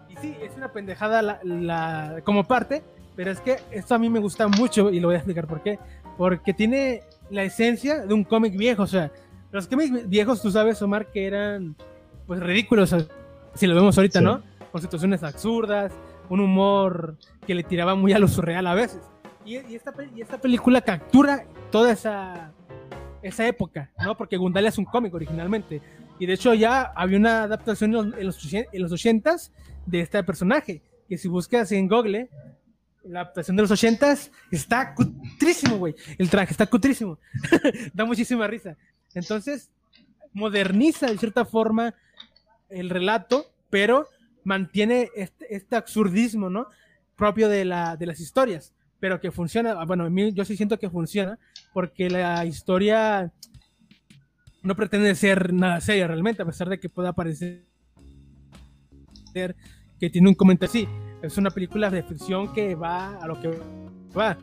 Y 0.08 0.16
sí, 0.16 0.36
es 0.42 0.56
una 0.56 0.72
pendejada 0.72 1.40
la, 1.42 2.20
como 2.24 2.44
parte, 2.44 2.82
pero 3.16 3.30
es 3.30 3.40
que 3.40 3.58
esto 3.70 3.94
a 3.94 3.98
mí 3.98 4.08
me 4.08 4.20
gusta 4.20 4.48
mucho 4.48 4.90
y 4.90 5.00
lo 5.00 5.08
voy 5.08 5.14
a 5.14 5.18
explicar 5.18 5.46
por 5.46 5.62
qué. 5.62 5.78
Porque 6.16 6.52
tiene 6.52 7.02
la 7.30 7.42
esencia 7.42 8.06
de 8.06 8.14
un 8.14 8.24
cómic 8.24 8.56
viejo, 8.56 8.82
o 8.82 8.86
sea, 8.86 9.10
los 9.50 9.66
cómics 9.66 10.08
viejos, 10.08 10.40
tú 10.40 10.50
sabes, 10.50 10.80
Omar, 10.82 11.06
que 11.06 11.26
eran 11.26 11.76
pues 12.26 12.40
ridículos, 12.40 12.94
si 13.54 13.66
lo 13.66 13.74
vemos 13.74 13.96
ahorita, 13.98 14.20
¿no? 14.20 14.42
Con 14.70 14.80
situaciones 14.80 15.22
absurdas, 15.22 15.92
un 16.28 16.40
humor 16.40 17.16
que 17.46 17.54
le 17.54 17.62
tiraba 17.62 17.94
muy 17.94 18.12
a 18.12 18.18
lo 18.18 18.28
surreal 18.28 18.66
a 18.66 18.74
veces. 18.74 19.02
Y, 19.44 19.56
esta, 19.56 19.92
y 20.14 20.20
esta 20.20 20.40
película 20.40 20.80
captura 20.80 21.44
toda 21.70 21.92
esa, 21.92 22.52
esa 23.22 23.46
época, 23.46 23.90
¿no? 24.02 24.16
Porque 24.16 24.36
Gundalia 24.36 24.68
es 24.68 24.78
un 24.78 24.84
cómic 24.84 25.12
originalmente. 25.14 25.80
Y 26.18 26.26
de 26.26 26.34
hecho 26.34 26.54
ya 26.54 26.92
había 26.94 27.18
una 27.18 27.44
adaptación 27.44 27.94
en 27.94 28.26
los, 28.26 28.54
en 28.54 28.82
los 28.82 28.92
80s 28.92 29.50
de 29.86 30.00
este 30.00 30.22
personaje, 30.22 30.82
que 31.08 31.18
si 31.18 31.28
buscas 31.28 31.72
en 31.72 31.88
Google, 31.88 32.28
la 33.04 33.22
adaptación 33.22 33.56
de 33.56 33.62
los 33.62 33.70
80s 33.70 34.30
está 34.50 34.94
cutrísimo, 34.94 35.76
güey. 35.78 35.94
El 36.18 36.30
traje 36.30 36.52
está 36.52 36.66
cutrísimo. 36.66 37.18
da 37.92 38.04
muchísima 38.04 38.46
risa. 38.46 38.76
Entonces, 39.14 39.70
moderniza 40.32 41.06
de 41.06 41.18
cierta 41.18 41.44
forma 41.44 41.94
el 42.68 42.90
relato, 42.90 43.52
pero 43.70 44.08
mantiene 44.44 45.10
este, 45.14 45.54
este 45.54 45.76
absurdismo, 45.76 46.50
¿no? 46.50 46.66
Propio 47.16 47.48
de, 47.48 47.64
la, 47.64 47.96
de 47.96 48.06
las 48.06 48.20
historias, 48.20 48.72
pero 49.02 49.20
que 49.20 49.32
funciona, 49.32 49.84
bueno, 49.84 50.08
yo 50.32 50.44
sí 50.44 50.56
siento 50.56 50.78
que 50.78 50.88
funciona, 50.88 51.36
porque 51.72 52.08
la 52.08 52.46
historia 52.46 53.32
no 54.62 54.76
pretende 54.76 55.12
ser 55.16 55.52
nada 55.52 55.80
seria 55.80 56.06
realmente, 56.06 56.40
a 56.40 56.46
pesar 56.46 56.68
de 56.68 56.78
que 56.78 56.88
pueda 56.88 57.12
parecer 57.12 57.66
que 59.98 60.08
tiene 60.08 60.28
un 60.28 60.36
comentario 60.36 60.70
así. 60.70 60.88
Es 61.20 61.36
una 61.36 61.50
película 61.50 61.90
de 61.90 62.04
ficción 62.04 62.52
que 62.52 62.76
va 62.76 63.16
a 63.16 63.26
lo 63.26 63.40
que 63.40 63.58
va. 64.16 64.38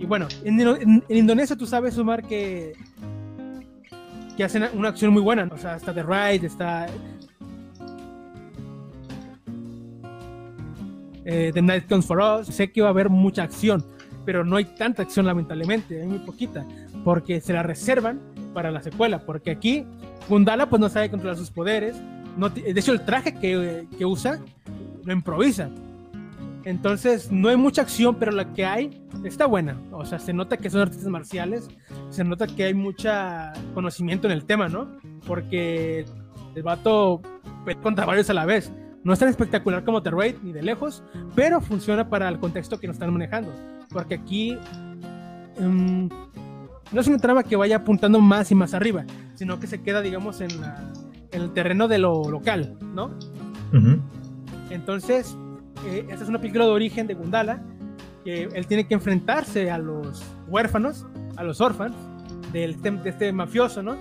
Y 0.00 0.04
bueno, 0.04 0.26
en, 0.42 1.04
Indonesia 1.08 1.54
tú 1.54 1.68
sabes, 1.68 1.96
Omar, 1.96 2.24
que, 2.24 2.72
que 4.36 4.42
hacen 4.42 4.64
una 4.74 4.88
acción 4.88 5.12
muy 5.12 5.22
buena. 5.22 5.48
O 5.52 5.58
sea, 5.58 5.76
está 5.76 5.94
The 5.94 6.02
Ride, 6.02 6.48
está 6.48 6.88
eh, 11.24 11.50
The 11.52 11.62
Night 11.62 11.88
Comes 11.88 12.06
For 12.06 12.18
Us. 12.20 12.48
Sé 12.48 12.72
que 12.72 12.80
va 12.80 12.88
a 12.88 12.90
haber 12.90 13.08
mucha 13.08 13.42
acción, 13.42 13.84
pero 14.24 14.44
no 14.44 14.56
hay 14.56 14.64
tanta 14.64 15.02
acción 15.02 15.26
lamentablemente, 15.26 16.00
hay 16.00 16.06
muy 16.06 16.18
poquita, 16.20 16.66
porque 17.04 17.40
se 17.40 17.52
la 17.52 17.62
reservan 17.62 18.20
para 18.54 18.70
la 18.70 18.82
secuela, 18.82 19.20
porque 19.20 19.50
aquí 19.50 19.84
Gundala 20.28 20.68
pues 20.68 20.80
no 20.80 20.88
sabe 20.88 21.10
controlar 21.10 21.36
sus 21.36 21.50
poderes, 21.50 21.96
no 22.36 22.48
de 22.48 22.70
hecho 22.70 22.92
el 22.92 23.04
traje 23.04 23.34
que, 23.34 23.86
que 23.96 24.04
usa 24.04 24.40
lo 25.04 25.12
improvisa. 25.12 25.70
Entonces, 26.64 27.32
no 27.32 27.48
hay 27.48 27.56
mucha 27.56 27.82
acción, 27.82 28.16
pero 28.16 28.30
la 28.30 28.52
que 28.52 28.64
hay 28.64 29.02
está 29.24 29.46
buena. 29.46 29.76
O 29.90 30.04
sea, 30.04 30.18
se 30.18 30.32
nota 30.32 30.56
que 30.56 30.70
son 30.70 30.82
artistas 30.82 31.08
marciales, 31.08 31.68
se 32.08 32.22
nota 32.22 32.46
que 32.46 32.64
hay 32.64 32.74
mucho 32.74 33.10
conocimiento 33.74 34.28
en 34.28 34.32
el 34.32 34.44
tema, 34.44 34.68
¿no? 34.68 34.88
Porque 35.26 36.04
el 36.54 36.62
vato 36.62 37.20
contra 37.82 38.04
varios 38.04 38.30
a 38.30 38.34
la 38.34 38.44
vez. 38.44 38.72
No 39.04 39.12
es 39.12 39.18
tan 39.18 39.28
espectacular 39.28 39.84
como 39.84 40.02
The 40.02 40.10
Raid, 40.10 40.36
ni 40.42 40.52
de 40.52 40.62
lejos, 40.62 41.02
pero 41.34 41.60
funciona 41.60 42.08
para 42.08 42.28
el 42.28 42.38
contexto 42.38 42.78
que 42.78 42.86
nos 42.86 42.94
están 42.94 43.12
manejando. 43.12 43.52
Porque 43.90 44.14
aquí 44.14 44.56
um, 45.58 46.08
no 46.92 47.00
es 47.00 47.06
una 47.08 47.18
trama 47.18 47.42
que 47.42 47.56
vaya 47.56 47.76
apuntando 47.76 48.20
más 48.20 48.50
y 48.52 48.54
más 48.54 48.74
arriba, 48.74 49.04
sino 49.34 49.58
que 49.58 49.66
se 49.66 49.82
queda, 49.82 50.02
digamos, 50.02 50.40
en, 50.40 50.50
el 51.32 51.52
terreno 51.52 51.88
de 51.88 51.98
lo 51.98 52.30
local, 52.30 52.76
¿no? 52.94 53.10
Entonces, 54.70 55.36
eh, 55.86 56.06
esta 56.08 56.24
es 56.24 56.28
una 56.28 56.38
película 56.38 56.66
de 56.66 56.70
origen 56.70 57.06
de 57.06 57.14
Gundala, 57.14 57.62
que 58.22 58.44
él 58.44 58.66
tiene 58.66 58.86
que 58.86 58.94
enfrentarse 58.94 59.70
a 59.70 59.78
los 59.78 60.22
huérfanos, 60.46 61.06
a 61.36 61.42
los 61.42 61.60
órfanos 61.60 61.96
del, 62.52 62.80
de 62.82 63.08
este 63.08 63.32
mafioso, 63.32 63.82
¿no? 63.82 63.96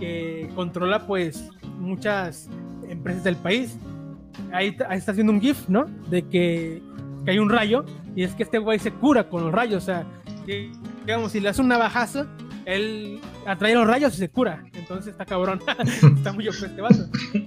Que 0.00 0.48
controla, 0.54 1.06
pues, 1.06 1.50
muchas 1.78 2.48
empresas 2.88 3.22
del 3.22 3.36
país 3.36 3.78
ahí, 4.52 4.76
está 4.90 5.12
haciendo 5.12 5.32
un 5.32 5.40
GIF, 5.40 5.68
¿no? 5.68 5.86
De 6.08 6.22
que, 6.28 6.82
hay 7.26 7.38
un 7.40 7.50
rayo 7.50 7.84
y 8.14 8.22
es 8.22 8.36
que 8.36 8.44
este 8.44 8.58
güey 8.58 8.78
se 8.78 8.92
cura 8.92 9.28
con 9.28 9.42
los 9.42 9.52
rayos. 9.52 9.82
O 9.82 9.86
sea, 9.86 10.06
digamos, 11.04 11.32
si 11.32 11.40
le 11.40 11.48
hace 11.48 11.60
un 11.60 11.68
navajazo, 11.68 12.24
él 12.64 13.20
atrae 13.46 13.74
los 13.74 13.86
rayos 13.86 14.14
y 14.14 14.18
se 14.18 14.28
cura. 14.28 14.64
Entonces 14.74 15.08
está 15.08 15.24
cabrón. 15.24 15.60
está 16.16 16.32
muy 16.32 16.46
ojo 16.48 16.66
este. 16.66 16.82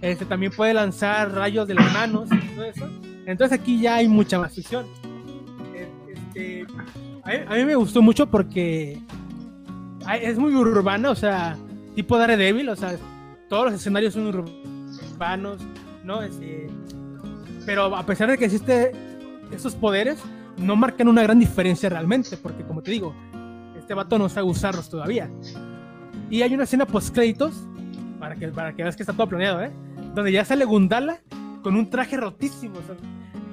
Este 0.02 0.26
también 0.26 0.52
puede 0.52 0.74
lanzar 0.74 1.32
rayos 1.34 1.68
de 1.68 1.76
las 1.76 1.94
manos 1.94 2.30
y 2.32 2.56
todo 2.56 2.66
eso. 2.66 2.90
Entonces 3.26 3.58
aquí 3.58 3.80
ya 3.80 3.96
hay 3.96 4.08
mucha 4.08 4.40
más 4.40 4.54
ficción. 4.54 4.86
Este, 6.34 6.66
a, 7.24 7.56
mí, 7.56 7.66
me 7.66 7.76
gustó 7.76 8.02
mucho 8.02 8.28
porque 8.28 9.00
es 10.22 10.38
muy 10.38 10.54
urbana, 10.56 11.12
o 11.12 11.16
sea, 11.16 11.58
tipo 11.96 12.18
Daredevil, 12.18 12.70
o 12.70 12.76
sea, 12.76 12.98
todos 13.48 13.66
los 13.66 13.74
escenarios 13.76 14.14
son 14.14 14.28
urbanos, 14.28 15.62
¿no? 16.04 16.22
Este, 16.22 16.68
pero 17.70 17.96
a 17.96 18.04
pesar 18.04 18.28
de 18.32 18.36
que 18.36 18.46
existe 18.46 18.94
esos 19.52 19.76
poderes, 19.76 20.18
no 20.58 20.76
marcan 20.76 21.08
una 21.08 21.22
gran 21.22 21.38
diferencia 21.38 21.88
realmente, 21.88 22.36
porque 22.36 22.64
como 22.64 22.82
te 22.82 22.90
digo, 22.90 23.14
este 23.78 23.94
vato 23.94 24.18
no 24.18 24.28
sabe 24.28 24.48
usarlos 24.48 24.90
todavía. 24.90 25.30
Y 26.32 26.42
hay 26.42 26.52
una 26.56 26.64
escena 26.64 26.88
post 26.88 27.14
créditos, 27.14 27.54
para 28.20 28.36
que, 28.36 28.48
para 28.48 28.74
que 28.74 28.82
veas 28.82 28.96
que 28.96 29.04
está 29.04 29.14
todo 29.14 29.28
planeado, 29.28 29.62
¿eh? 29.62 29.70
Donde 30.16 30.32
ya 30.32 30.44
sale 30.46 30.66
Gundala 30.66 31.20
con 31.62 31.76
un 31.76 31.88
traje 31.92 32.18
rotísimo, 32.18 32.74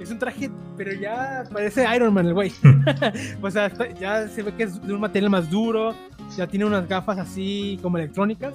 es 0.01 0.11
un 0.11 0.19
traje, 0.19 0.51
pero 0.79 0.95
ya 0.95 1.45
parece 1.53 1.85
Iron 1.95 2.15
Man 2.15 2.25
el 2.25 2.33
güey. 2.33 2.55
o 3.43 3.51
sea, 3.51 3.71
ya 4.01 4.27
se 4.29 4.43
ve 4.43 4.55
que 4.55 4.63
es 4.63 4.81
de 4.81 4.95
un 4.95 5.01
material 5.03 5.31
más 5.31 5.51
duro, 5.51 5.95
ya 6.35 6.47
tiene 6.47 6.65
unas 6.65 6.89
gafas 6.89 7.19
así 7.19 7.79
como 7.83 7.99
electrónicas, 7.99 8.55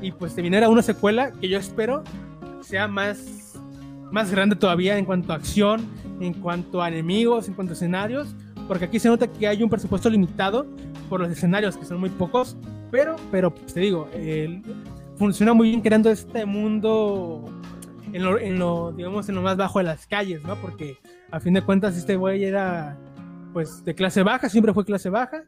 y 0.00 0.10
pues 0.10 0.34
te 0.34 0.40
viene 0.40 0.66
una 0.66 0.80
secuela 0.80 1.32
que 1.32 1.50
yo 1.50 1.58
espero 1.58 2.02
sea 2.62 2.88
más, 2.88 3.41
más 4.12 4.30
grande 4.30 4.54
todavía 4.54 4.98
en 4.98 5.04
cuanto 5.04 5.32
a 5.32 5.36
acción, 5.36 5.88
en 6.20 6.34
cuanto 6.34 6.82
a 6.82 6.88
enemigos, 6.88 7.48
en 7.48 7.54
cuanto 7.54 7.72
a 7.72 7.74
escenarios, 7.74 8.36
porque 8.68 8.84
aquí 8.84 8.98
se 8.98 9.08
nota 9.08 9.26
que 9.26 9.48
hay 9.48 9.62
un 9.62 9.70
presupuesto 9.70 10.08
limitado 10.08 10.66
por 11.08 11.20
los 11.20 11.30
escenarios, 11.30 11.76
que 11.76 11.84
son 11.84 11.98
muy 11.98 12.10
pocos, 12.10 12.56
pero, 12.90 13.16
pero 13.30 13.52
pues 13.52 13.74
te 13.74 13.80
digo, 13.80 14.08
funciona 15.16 15.54
muy 15.54 15.70
bien 15.70 15.80
creando 15.80 16.10
este 16.10 16.44
mundo 16.44 17.44
en 18.12 18.22
lo, 18.22 18.38
en 18.38 18.58
lo, 18.58 18.92
digamos, 18.92 19.28
en 19.28 19.34
lo 19.34 19.42
más 19.42 19.56
bajo 19.56 19.78
de 19.78 19.84
las 19.84 20.06
calles, 20.06 20.44
¿no? 20.44 20.56
Porque 20.56 20.98
a 21.30 21.40
fin 21.40 21.54
de 21.54 21.62
cuentas 21.62 21.96
este 21.96 22.16
güey 22.16 22.44
era, 22.44 22.98
pues, 23.54 23.82
de 23.84 23.94
clase 23.94 24.22
baja, 24.22 24.50
siempre 24.50 24.74
fue 24.74 24.84
clase 24.84 25.08
baja, 25.08 25.44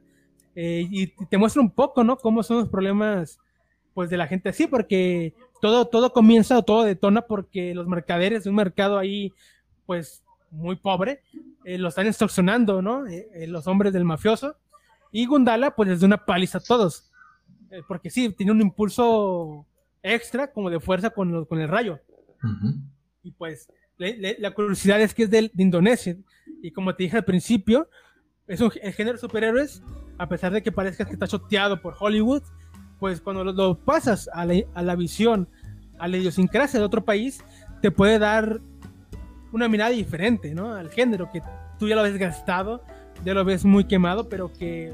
eh, 0.54 0.86
y 0.90 1.08
te 1.26 1.36
muestra 1.36 1.60
un 1.60 1.70
poco, 1.70 2.02
¿no? 2.02 2.16
Cómo 2.16 2.42
son 2.42 2.58
los 2.58 2.68
problemas, 2.70 3.38
pues, 3.92 4.08
de 4.08 4.16
la 4.16 4.26
gente 4.26 4.48
así, 4.48 4.66
porque 4.66 5.34
todo, 5.64 5.86
todo 5.86 6.12
comienza 6.12 6.58
o 6.58 6.62
todo 6.62 6.84
detona 6.84 7.22
porque 7.22 7.74
los 7.74 7.86
mercaderes 7.86 8.44
de 8.44 8.50
un 8.50 8.56
mercado 8.56 8.98
ahí, 8.98 9.32
pues 9.86 10.22
muy 10.50 10.76
pobre, 10.76 11.22
eh, 11.64 11.78
lo 11.78 11.88
están 11.88 12.06
extorsionando, 12.06 12.82
¿no? 12.82 13.06
Eh, 13.06 13.30
eh, 13.32 13.46
los 13.46 13.66
hombres 13.66 13.94
del 13.94 14.04
mafioso. 14.04 14.56
Y 15.10 15.24
Gundala, 15.24 15.74
pues 15.74 15.88
les 15.88 16.00
da 16.00 16.06
una 16.06 16.26
paliza 16.26 16.58
a 16.58 16.60
todos. 16.60 17.10
porque 17.88 18.10
sí, 18.10 18.28
tiene 18.28 18.52
un 18.52 18.60
impulso 18.60 19.64
extra, 20.02 20.52
como 20.52 20.68
de 20.68 20.80
fuerza 20.80 21.08
con, 21.08 21.46
con 21.46 21.58
el 21.58 21.68
rayo. 21.68 21.98
Y 23.22 23.30
pues 23.30 23.66
la 23.96 24.50
curiosidad 24.50 25.00
es 25.00 25.14
que 25.14 25.22
es 25.22 25.30
de, 25.30 25.50
Indonesia. 25.56 26.14
Y 26.62 26.72
como 26.72 26.94
te 26.94 27.04
dije 27.04 27.16
al 27.16 27.24
principio, 27.24 27.88
es 28.46 28.60
un 28.60 28.70
el 28.82 28.92
género 28.92 29.14
de 29.14 29.20
superhéroes, 29.20 29.82
a 30.18 30.28
pesar 30.28 30.52
de 30.52 30.62
que 30.62 30.70
parezca 30.70 31.06
que 31.06 31.14
está 31.14 31.26
choteado 31.26 31.80
por 31.80 31.96
Hollywood, 31.98 32.42
pues 33.00 33.20
cuando 33.20 33.44
lo, 33.44 33.78
pasas 33.78 34.28
a 34.32 34.44
la, 34.44 34.62
a 34.74 34.82
la, 34.82 34.96
visión, 34.96 35.48
a 35.98 36.08
la 36.08 36.16
idiosincrasia 36.16 36.78
de 36.80 36.86
otro 36.86 37.04
país, 37.04 37.44
te 37.80 37.90
puede 37.90 38.18
dar 38.18 38.60
una 39.52 39.68
mirada 39.68 39.90
diferente, 39.90 40.54
¿no? 40.54 40.74
Al 40.74 40.90
género, 40.90 41.30
que 41.30 41.40
tú 41.78 41.88
ya 41.88 41.96
lo 41.96 42.02
ves 42.02 42.18
gastado, 42.18 42.82
ya 43.24 43.34
lo 43.34 43.44
ves 43.44 43.64
muy 43.64 43.84
quemado, 43.84 44.28
pero 44.28 44.52
que 44.52 44.92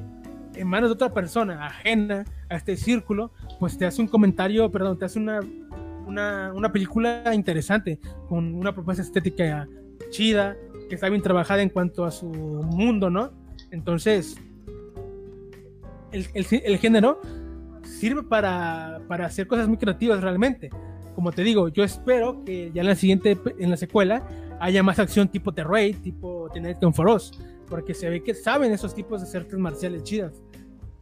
en 0.54 0.68
manos 0.68 0.90
de 0.90 0.94
otra 0.94 1.14
persona 1.14 1.66
ajena 1.66 2.24
a 2.48 2.56
este 2.56 2.76
círculo, 2.76 3.32
pues 3.58 3.78
te 3.78 3.86
hace 3.86 4.02
un 4.02 4.08
comentario, 4.08 4.70
perdón, 4.70 4.98
te 4.98 5.04
hace 5.04 5.18
una, 5.18 5.40
una, 6.06 6.52
una 6.54 6.72
película 6.72 7.32
interesante, 7.32 7.98
con 8.28 8.54
una 8.54 8.74
propuesta 8.74 9.02
estética 9.02 9.68
chida, 10.10 10.56
que 10.88 10.96
está 10.96 11.08
bien 11.08 11.22
trabajada 11.22 11.62
en 11.62 11.68
cuanto 11.68 12.04
a 12.04 12.10
su 12.10 12.26
mundo, 12.26 13.10
¿no? 13.10 13.30
Entonces, 13.70 14.36
el, 16.12 16.26
el, 16.34 16.46
el 16.50 16.78
género 16.78 17.20
sirve 17.84 18.22
para, 18.22 19.00
para 19.08 19.26
hacer 19.26 19.46
cosas 19.46 19.68
muy 19.68 19.76
creativas 19.76 20.20
realmente. 20.20 20.70
Como 21.14 21.32
te 21.32 21.42
digo, 21.42 21.68
yo 21.68 21.84
espero 21.84 22.44
que 22.44 22.70
ya 22.72 22.82
en 22.82 22.88
la 22.88 22.94
siguiente, 22.94 23.38
en 23.58 23.70
la 23.70 23.76
secuela, 23.76 24.26
haya 24.60 24.82
más 24.82 24.98
acción 24.98 25.28
tipo 25.28 25.52
The 25.52 25.64
Raid, 25.64 25.96
tipo 25.96 26.48
The 26.52 26.60
Night 26.60 26.78
for 26.94 27.08
Us, 27.08 27.32
porque 27.68 27.94
se 27.94 28.08
ve 28.08 28.22
que 28.22 28.34
saben 28.34 28.72
esos 28.72 28.94
tipos 28.94 29.20
de 29.30 29.38
artes 29.38 29.58
marciales 29.58 30.04
chidas. 30.04 30.32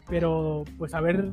Pero, 0.08 0.64
pues 0.78 0.94
a 0.94 1.00
ver 1.00 1.30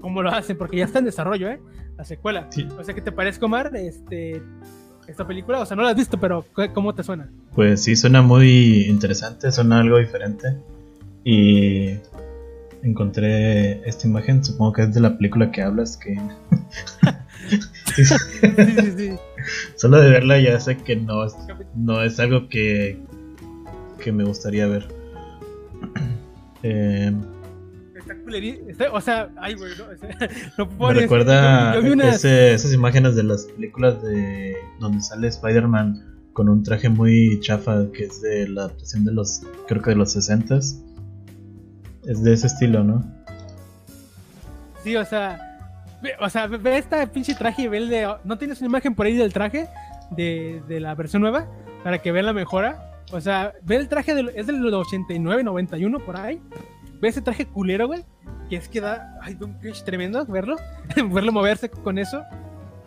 cómo 0.00 0.22
lo 0.22 0.30
hacen, 0.30 0.58
porque 0.58 0.76
ya 0.76 0.84
está 0.84 0.98
en 0.98 1.06
desarrollo, 1.06 1.48
¿eh? 1.48 1.60
La 1.96 2.04
secuela. 2.04 2.46
Sí. 2.50 2.68
O 2.78 2.84
sea, 2.84 2.94
¿qué 2.94 3.00
te 3.00 3.10
parece, 3.10 3.42
Omar? 3.44 3.74
Este, 3.74 4.42
esta 5.06 5.26
película, 5.26 5.60
o 5.60 5.66
sea, 5.66 5.76
no 5.76 5.82
la 5.82 5.90
has 5.90 5.96
visto, 5.96 6.20
pero 6.20 6.44
¿cómo 6.74 6.94
te 6.94 7.02
suena? 7.02 7.30
Pues 7.54 7.82
sí, 7.82 7.96
suena 7.96 8.20
muy 8.20 8.82
interesante, 8.82 9.50
suena 9.50 9.80
algo 9.80 9.98
diferente. 9.98 10.58
Y 11.24 11.94
encontré 12.82 13.86
esta 13.88 14.06
imagen, 14.06 14.44
supongo 14.44 14.72
que 14.72 14.82
es 14.82 14.94
de 14.94 15.00
la 15.00 15.16
película 15.16 15.50
que 15.50 15.62
hablas, 15.62 15.96
que 15.96 16.18
sí, 17.94 18.04
sí, 18.04 18.92
sí. 18.96 19.12
Solo 19.76 20.00
de 20.00 20.10
verla 20.10 20.38
ya 20.38 20.58
sé 20.60 20.76
que 20.76 20.96
no 20.96 21.24
es, 21.24 21.34
no 21.74 22.02
es 22.02 22.18
algo 22.20 22.48
que, 22.48 22.98
que 24.02 24.12
me 24.12 24.24
gustaría 24.24 24.66
ver. 24.66 24.88
Eh, 26.64 27.12
o 28.92 29.00
sea, 29.00 29.30
ay, 29.36 29.54
güey, 29.54 29.72
no, 29.78 30.66
Me 30.88 30.94
recuerda 30.94 31.76
esas 31.78 32.72
imágenes 32.72 33.14
de 33.14 33.22
las 33.22 33.44
películas 33.44 34.02
de 34.02 34.56
donde 34.80 35.00
sale 35.00 35.28
Spider-Man 35.28 36.18
con 36.32 36.48
un 36.48 36.62
traje 36.62 36.88
muy 36.88 37.38
chafa 37.40 37.86
que 37.92 38.04
es 38.04 38.20
de 38.20 38.48
la 38.48 38.62
adaptación 38.62 39.04
de 39.04 39.12
los, 39.12 39.42
creo 39.66 39.82
que 39.82 39.90
de 39.90 39.96
los 39.96 40.12
60 40.12 40.58
Es 42.08 42.22
de 42.22 42.32
ese 42.32 42.46
estilo, 42.46 42.82
¿no? 42.82 43.04
Sí, 44.82 44.96
o 44.96 45.04
sea, 45.04 45.38
o 46.20 46.30
sea, 46.30 46.46
ve 46.46 46.78
esta 46.78 47.06
pinche 47.06 47.34
traje 47.34 47.62
y 47.62 47.68
ve 47.68 47.76
el 47.76 47.90
de... 47.90 48.10
¿No 48.24 48.38
tienes 48.38 48.60
una 48.60 48.68
imagen 48.68 48.94
por 48.94 49.04
ahí 49.04 49.14
del 49.14 49.30
traje 49.30 49.68
de, 50.12 50.62
de 50.66 50.80
la 50.80 50.94
versión 50.94 51.20
nueva? 51.20 51.46
Para 51.84 51.98
que 51.98 52.10
vean 52.10 52.24
la 52.24 52.32
mejora. 52.32 52.94
O 53.12 53.20
sea, 53.20 53.52
ve 53.62 53.76
el 53.76 53.88
traje, 53.88 54.14
de, 54.14 54.32
es 54.34 54.46
del 54.46 54.64
89, 54.72 55.44
91 55.44 55.98
por 56.00 56.16
ahí. 56.16 56.40
Ve 56.98 57.08
ese 57.08 57.20
traje 57.20 57.44
culero, 57.44 57.86
güey. 57.86 58.06
Que 58.48 58.56
es 58.56 58.68
que 58.70 58.80
da. 58.80 59.18
Ay, 59.20 59.36
un 59.42 59.52
cringe 59.58 59.84
tremendo 59.84 60.24
verlo. 60.24 60.56
verlo 61.10 61.30
moverse 61.30 61.68
con 61.68 61.98
eso. 61.98 62.22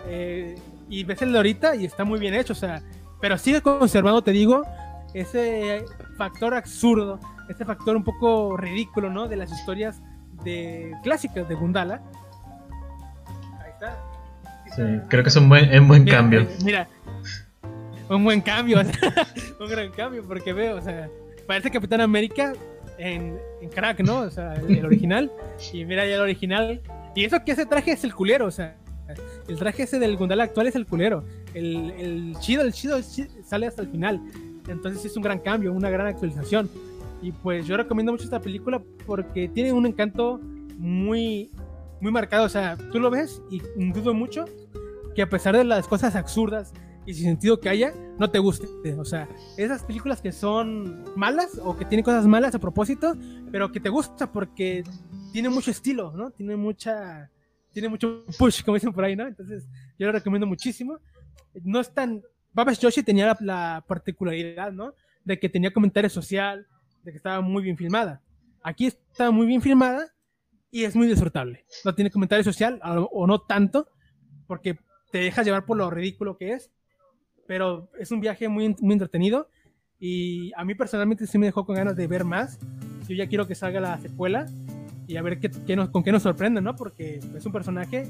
Eh, 0.07 0.55
y 0.89 1.03
ves 1.03 1.21
el 1.21 1.31
de 1.31 1.37
ahorita 1.37 1.75
y 1.75 1.85
está 1.85 2.03
muy 2.03 2.19
bien 2.19 2.33
hecho, 2.33 2.53
o 2.53 2.55
sea. 2.55 2.81
Pero 3.21 3.37
sigue 3.37 3.61
conservando, 3.61 4.23
te 4.23 4.31
digo, 4.31 4.63
ese 5.13 5.85
factor 6.17 6.55
absurdo, 6.55 7.19
ese 7.51 7.65
factor 7.65 7.95
un 7.95 8.03
poco 8.03 8.57
ridículo, 8.57 9.09
¿no? 9.09 9.27
De 9.27 9.35
las 9.35 9.51
historias 9.51 10.01
de 10.43 10.93
clásicas 11.03 11.47
de 11.47 11.55
Gundala. 11.55 12.01
Ahí 13.59 13.71
está. 13.71 13.97
Sí, 14.75 14.81
creo 15.09 15.23
que 15.23 15.29
es 15.29 15.35
un 15.35 15.49
buen, 15.49 15.87
buen 15.87 16.05
cambio. 16.05 16.47
Mira, 16.63 16.87
un 18.09 18.23
buen 18.23 18.41
cambio, 18.41 18.79
un 19.59 19.69
gran 19.69 19.91
cambio, 19.91 20.23
porque 20.23 20.53
veo, 20.53 20.77
o 20.77 20.81
sea, 20.81 21.09
parece 21.47 21.71
Capitán 21.71 22.01
América 22.01 22.53
en, 22.97 23.37
crack, 23.73 24.01
¿no? 24.01 24.19
O 24.19 24.29
sea, 24.29 24.55
el, 24.55 24.85
original. 24.85 25.31
y 25.73 25.85
mira 25.85 26.05
ya 26.05 26.15
el 26.15 26.21
original. 26.21 26.81
Y 27.15 27.25
eso 27.25 27.43
que 27.43 27.51
ese 27.51 27.65
traje 27.65 27.91
es 27.91 28.03
el 28.03 28.13
culero, 28.13 28.45
o 28.45 28.51
sea, 28.51 28.75
el 29.47 29.57
traje 29.57 29.83
ese 29.83 29.99
del 29.99 30.17
Gundala 30.17 30.43
actual 30.43 30.67
es 30.67 30.75
el 30.75 30.85
culero. 30.85 31.25
El, 31.53 31.91
el 31.91 32.35
chido, 32.39 32.63
el 32.63 32.73
chido, 32.73 32.97
sale 33.43 33.67
hasta 33.67 33.81
el 33.81 33.89
final. 33.89 34.21
Entonces 34.67 35.03
es 35.05 35.17
un 35.17 35.23
gran 35.23 35.39
cambio, 35.39 35.73
una 35.73 35.89
gran 35.89 36.07
actualización. 36.07 36.69
Y 37.21 37.31
pues 37.31 37.67
yo 37.67 37.77
recomiendo 37.77 38.11
mucho 38.11 38.23
esta 38.23 38.41
película 38.41 38.81
porque 39.05 39.47
tiene 39.47 39.73
un 39.73 39.85
encanto 39.85 40.39
muy, 40.77 41.51
muy 41.99 42.11
marcado. 42.11 42.45
O 42.45 42.49
sea, 42.49 42.77
tú 42.91 42.99
lo 42.99 43.09
ves 43.09 43.41
y 43.49 43.61
dudo 43.91 44.13
mucho 44.13 44.45
que 45.15 45.21
a 45.21 45.29
pesar 45.29 45.55
de 45.55 45.63
las 45.63 45.87
cosas 45.87 46.15
absurdas 46.15 46.73
y 47.05 47.13
sin 47.13 47.25
sentido 47.25 47.59
que 47.59 47.69
haya, 47.69 47.93
no 48.19 48.29
te 48.29 48.39
guste. 48.39 48.67
O 48.97 49.05
sea, 49.05 49.27
esas 49.57 49.83
películas 49.83 50.21
que 50.21 50.31
son 50.31 51.03
malas 51.15 51.59
o 51.63 51.75
que 51.75 51.85
tienen 51.85 52.03
cosas 52.03 52.27
malas 52.27 52.53
a 52.55 52.59
propósito, 52.59 53.15
pero 53.51 53.71
que 53.71 53.79
te 53.79 53.89
gusta 53.89 54.31
porque 54.31 54.83
tiene 55.31 55.49
mucho 55.49 55.71
estilo, 55.71 56.11
¿no? 56.11 56.31
Tiene 56.31 56.55
mucha. 56.55 57.29
Tiene 57.73 57.87
mucho 57.87 58.25
push, 58.37 58.63
como 58.63 58.75
dicen 58.75 58.91
por 58.91 59.03
ahí, 59.03 59.15
¿no? 59.15 59.25
Entonces, 59.25 59.65
yo 59.97 60.07
lo 60.07 60.11
recomiendo 60.11 60.45
muchísimo. 60.45 60.99
No 61.63 61.79
es 61.79 61.93
tan. 61.93 62.21
Babas 62.53 62.79
Yoshi 62.79 63.01
tenía 63.01 63.37
la, 63.39 63.83
particularidad, 63.87 64.71
¿no? 64.73 64.93
De 65.23 65.39
que 65.39 65.47
tenía 65.47 65.71
comentario 65.71 66.09
social, 66.09 66.67
de 67.03 67.11
que 67.11 67.17
estaba 67.17 67.41
muy 67.41 67.63
bien 67.63 67.77
filmada. 67.77 68.21
Aquí 68.63 68.87
está 68.87 69.31
muy 69.31 69.47
bien 69.47 69.61
filmada 69.61 70.07
y 70.69 70.83
es 70.83 70.95
muy 70.95 71.07
disfrutable. 71.07 71.65
No 71.83 71.95
tiene 71.95 72.11
comentario 72.11 72.43
social, 72.43 72.79
o 72.83 73.27
no 73.27 73.39
tanto, 73.41 73.87
porque 74.47 74.77
te 75.11 75.19
dejas 75.19 75.45
llevar 75.45 75.65
por 75.65 75.77
lo 75.77 75.89
ridículo 75.89 76.37
que 76.37 76.53
es, 76.53 76.71
pero 77.47 77.89
es 77.99 78.11
un 78.11 78.21
viaje 78.21 78.47
muy, 78.47 78.75
muy 78.79 78.93
entretenido 78.93 79.49
y 79.99 80.51
a 80.55 80.63
mí 80.63 80.73
personalmente 80.73 81.27
sí 81.27 81.37
me 81.37 81.47
dejó 81.47 81.65
con 81.65 81.75
ganas 81.75 81.95
de 81.95 82.07
ver 82.07 82.23
más. 82.23 82.59
Yo 83.07 83.15
ya 83.15 83.27
quiero 83.27 83.47
que 83.47 83.55
salga 83.55 83.79
la 83.79 83.99
secuela 83.99 84.47
y 85.07 85.17
a 85.17 85.21
ver 85.21 85.39
qué, 85.39 85.51
qué 85.67 85.75
nos, 85.75 85.89
con 85.89 86.03
qué 86.03 86.11
nos 86.11 86.23
sorprende, 86.23 86.61
¿no? 86.61 86.75
Porque 86.75 87.19
es 87.35 87.45
un 87.45 87.51
personaje 87.51 88.07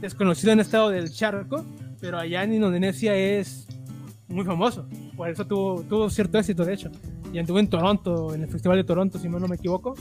desconocido 0.00 0.52
en 0.52 0.58
el 0.58 0.66
estado 0.66 0.90
del 0.90 1.10
charco, 1.10 1.64
pero 2.00 2.18
allá 2.18 2.44
en 2.44 2.54
Indonesia 2.54 3.14
es 3.14 3.66
muy 4.28 4.44
famoso. 4.44 4.86
Por 5.16 5.30
eso 5.30 5.46
tuvo, 5.46 5.82
tuvo 5.82 6.10
cierto 6.10 6.38
éxito, 6.38 6.64
de 6.64 6.74
hecho. 6.74 6.90
Y 7.32 7.38
anduvo 7.38 7.58
en 7.58 7.68
Toronto, 7.68 8.34
en 8.34 8.42
el 8.42 8.48
Festival 8.48 8.76
de 8.76 8.84
Toronto, 8.84 9.18
si 9.18 9.28
no 9.28 9.40
me 9.40 9.56
equivoco, 9.56 9.94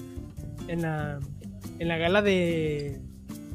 en 0.68 0.82
la, 0.82 1.20
en 1.80 1.88
la 1.88 1.98
gala 1.98 2.22
de... 2.22 3.02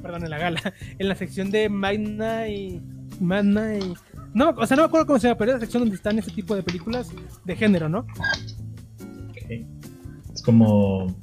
Perdón, 0.02 0.24
en 0.24 0.30
la 0.30 0.38
gala, 0.38 0.60
en 0.98 1.08
la 1.08 1.14
sección 1.14 1.50
de 1.50 1.68
Magna 1.68 2.48
y... 2.48 2.80
Magna 3.20 3.76
y 3.78 3.94
no, 4.36 4.50
o 4.50 4.66
sea, 4.66 4.76
no 4.76 4.82
me 4.82 4.88
acuerdo 4.88 5.06
cómo 5.06 5.18
se 5.18 5.28
llama, 5.28 5.38
pero 5.38 5.52
es 5.52 5.54
la 5.56 5.60
sección 5.60 5.84
donde 5.84 5.96
están 5.96 6.18
ese 6.18 6.30
tipo 6.30 6.54
de 6.54 6.62
películas 6.62 7.10
de 7.46 7.56
género, 7.56 7.88
¿no? 7.88 8.06
Es 10.34 10.42
como 10.42 11.16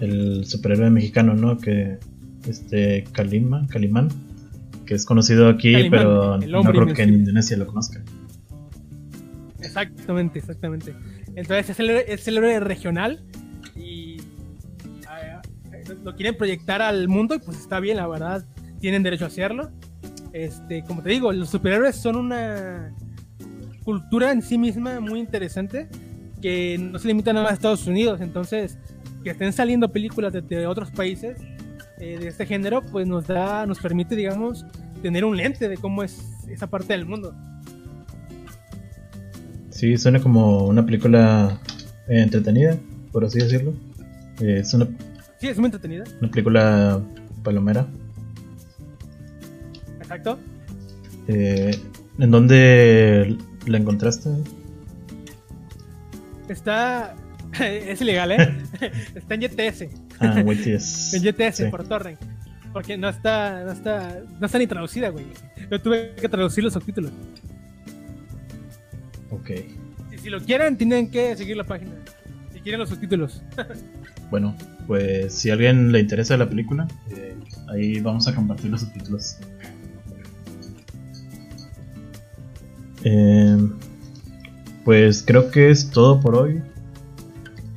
el 0.00 0.46
superhéroe 0.46 0.88
mexicano, 0.88 1.34
¿no? 1.34 1.58
Que 1.58 1.98
este 2.48 3.04
Kalima, 3.12 3.66
Kalimán, 3.68 4.08
que 4.86 4.94
es 4.94 5.04
conocido 5.04 5.50
aquí, 5.50 5.90
pero 5.90 6.38
no 6.38 6.62
creo 6.62 6.94
que 6.94 7.02
en 7.02 7.12
Indonesia 7.12 7.58
lo 7.58 7.66
conozcan. 7.66 8.04
Exactamente, 9.60 10.38
exactamente. 10.38 10.94
Entonces 11.34 11.70
es 11.70 12.28
el, 12.28 12.36
héroe 12.36 12.60
regional 12.60 13.24
y 13.74 14.18
lo 16.04 16.14
quieren 16.14 16.36
proyectar 16.36 16.82
al 16.82 17.08
mundo 17.08 17.34
y 17.34 17.38
pues 17.38 17.58
está 17.58 17.80
bien, 17.80 17.96
la 17.96 18.06
verdad, 18.06 18.44
tienen 18.80 19.02
derecho 19.02 19.24
a 19.24 19.28
hacerlo. 19.28 19.70
Este, 20.32 20.82
como 20.84 21.02
te 21.02 21.10
digo, 21.10 21.32
los 21.32 21.50
superhéroes 21.50 21.96
son 21.96 22.16
una 22.16 22.94
cultura 23.84 24.32
en 24.32 24.42
sí 24.42 24.58
misma 24.58 25.00
muy 25.00 25.18
interesante 25.18 25.88
que 26.40 26.78
no 26.78 26.98
se 26.98 27.08
limita 27.08 27.32
nada 27.32 27.44
más 27.44 27.52
a 27.52 27.54
Estados 27.54 27.86
Unidos. 27.86 28.20
Entonces, 28.20 28.78
que 29.22 29.30
estén 29.30 29.52
saliendo 29.52 29.90
películas 29.92 30.32
de, 30.32 30.66
otros 30.66 30.90
países 30.90 31.38
eh, 31.98 32.18
de 32.18 32.28
este 32.28 32.46
género, 32.46 32.82
pues 32.82 33.06
nos 33.06 33.26
da, 33.26 33.64
nos 33.66 33.78
permite, 33.78 34.16
digamos, 34.16 34.66
tener 35.02 35.24
un 35.24 35.36
lente 35.36 35.68
de 35.68 35.76
cómo 35.76 36.02
es 36.02 36.20
esa 36.48 36.66
parte 36.66 36.92
del 36.92 37.06
mundo. 37.06 37.34
Sí, 39.82 39.98
suena 39.98 40.20
como 40.20 40.66
una 40.66 40.86
película 40.86 41.58
eh, 42.06 42.22
entretenida, 42.22 42.78
por 43.10 43.24
así 43.24 43.40
decirlo. 43.40 43.74
Eh, 44.40 44.58
es 44.60 44.72
una, 44.74 44.86
sí, 45.40 45.48
es 45.48 45.58
muy 45.58 45.66
entretenida. 45.66 46.04
Una 46.20 46.30
película 46.30 47.02
palomera. 47.42 47.88
Exacto. 50.00 50.38
Eh, 51.26 51.76
¿En 52.16 52.30
dónde 52.30 53.36
la 53.66 53.78
encontraste? 53.78 54.30
Está. 56.48 57.16
es 57.60 58.00
ilegal, 58.00 58.30
¿eh? 58.30 58.62
está 59.16 59.34
en 59.34 59.40
GTS. 59.40 59.88
Ah, 60.20 60.44
GTS. 60.44 61.14
en 61.14 61.22
GTS, 61.24 61.62
por 61.72 61.88
torrent. 61.88 62.20
Porque 62.72 62.96
no 62.96 63.08
está, 63.08 63.64
no 63.64 63.72
está. 63.72 64.22
No 64.38 64.46
está 64.46 64.58
ni 64.58 64.68
traducida, 64.68 65.08
güey. 65.08 65.26
Yo 65.68 65.82
tuve 65.82 66.14
que 66.14 66.28
traducir 66.28 66.62
los 66.62 66.72
subtítulos. 66.72 67.10
Ok. 69.32 69.50
Si, 70.10 70.18
si 70.18 70.30
lo 70.30 70.40
quieren, 70.40 70.76
tienen 70.76 71.10
que 71.10 71.36
seguir 71.36 71.56
la 71.56 71.64
página. 71.64 71.92
Si 72.52 72.60
quieren 72.60 72.80
los 72.80 72.88
subtítulos. 72.88 73.42
bueno, 74.30 74.54
pues 74.86 75.34
si 75.34 75.50
a 75.50 75.54
alguien 75.54 75.90
le 75.90 76.00
interesa 76.00 76.36
la 76.36 76.48
película, 76.48 76.86
eh, 77.10 77.34
ahí 77.68 78.00
vamos 78.00 78.28
a 78.28 78.34
compartir 78.34 78.70
los 78.70 78.82
subtítulos. 78.82 79.38
Eh, 83.04 83.56
pues 84.84 85.22
creo 85.22 85.50
que 85.50 85.70
es 85.70 85.90
todo 85.90 86.20
por 86.20 86.36
hoy. 86.36 86.62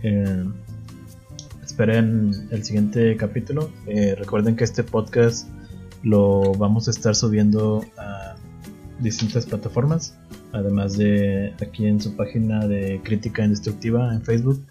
Eh, 0.04 0.46
esperen 1.64 2.32
el 2.52 2.64
siguiente 2.64 3.16
capítulo. 3.18 3.72
Eh, 3.88 4.16
recuerden 4.18 4.56
que 4.56 4.64
este 4.64 4.84
podcast 4.84 5.48
lo 6.04 6.54
vamos 6.54 6.88
a 6.88 6.92
estar 6.92 7.16
subiendo 7.16 7.84
a 7.98 8.36
distintas 9.00 9.46
plataformas. 9.46 10.18
Además 10.52 10.98
de 10.98 11.54
aquí 11.62 11.86
en 11.86 12.00
su 12.00 12.16
página 12.16 12.68
de 12.68 13.02
Crítica 13.04 13.44
Indestructiva 13.44 14.14
en 14.14 14.22
Facebook. 14.22 14.66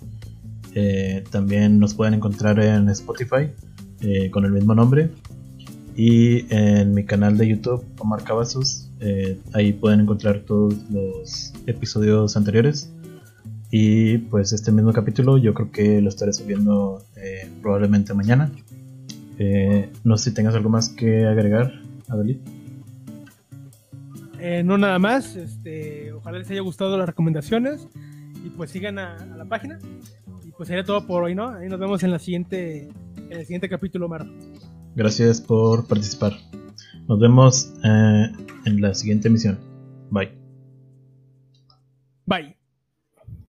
también 1.31 1.79
nos 1.79 1.95
pueden 1.95 2.14
encontrar 2.14 2.59
en 2.59 2.89
Spotify 2.89 3.51
con 4.31 4.45
el 4.45 4.53
mismo 4.53 4.75
nombre. 4.75 5.11
Y 5.97 6.53
en 6.53 6.93
mi 6.93 7.05
canal 7.05 7.39
de 7.39 7.49
YouTube, 7.49 7.85
Omar 7.99 8.25
Cavazos, 8.25 8.91
eh, 9.01 9.39
ahí 9.53 9.72
pueden 9.72 10.01
encontrar 10.01 10.41
todos 10.41 10.75
los 10.91 11.53
episodios 11.66 12.37
anteriores. 12.37 12.93
Y 13.70 14.18
pues 14.18 14.53
este 14.53 14.72
mismo 14.72 14.93
capítulo 14.93 15.39
yo 15.39 15.55
creo 15.55 15.70
que 15.70 16.01
lo 16.01 16.09
estaré 16.09 16.33
subiendo 16.33 17.05
eh, 17.16 17.49
probablemente 17.62 18.12
mañana. 18.14 18.51
Eh, 19.39 19.91
no 20.05 20.16
sé 20.16 20.31
si 20.31 20.35
tengas 20.35 20.55
algo 20.55 20.68
más 20.68 20.89
que 20.89 21.27
agregar, 21.27 21.72
Adelit. 22.09 22.41
No 24.64 24.78
nada 24.78 24.99
más, 24.99 25.36
este, 25.36 26.12
ojalá 26.12 26.38
les 26.38 26.51
haya 26.51 26.61
gustado 26.61 26.99
las 26.99 27.07
recomendaciones 27.07 27.88
y 28.45 28.51
pues 28.51 28.70
sigan 28.70 28.99
a, 28.99 29.24
la 29.36 29.45
página. 29.45 29.78
Y 30.45 30.51
pues 30.53 30.68
sería 30.68 30.84
todo 30.84 31.07
por 31.07 31.22
hoy, 31.22 31.34
¿no? 31.34 31.49
Ahí 31.49 31.68
nos 31.68 31.80
vemos 31.80 32.03
en, 32.03 32.11
la 32.11 32.18
siguiente, 32.18 32.88
en 33.16 33.32
el 33.32 33.42
siguiente 33.42 33.68
capítulo, 33.68 34.09
Mar. 34.09 34.26
Gracias 34.95 35.40
por 35.40 35.86
participar. 35.86 36.32
Nos 37.09 37.18
vemos 37.18 37.74
eh, 37.84 38.32
en 38.66 38.80
la 38.80 38.95
siguiente 38.95 39.28
emisión. 39.28 39.59
Bye. 40.11 40.43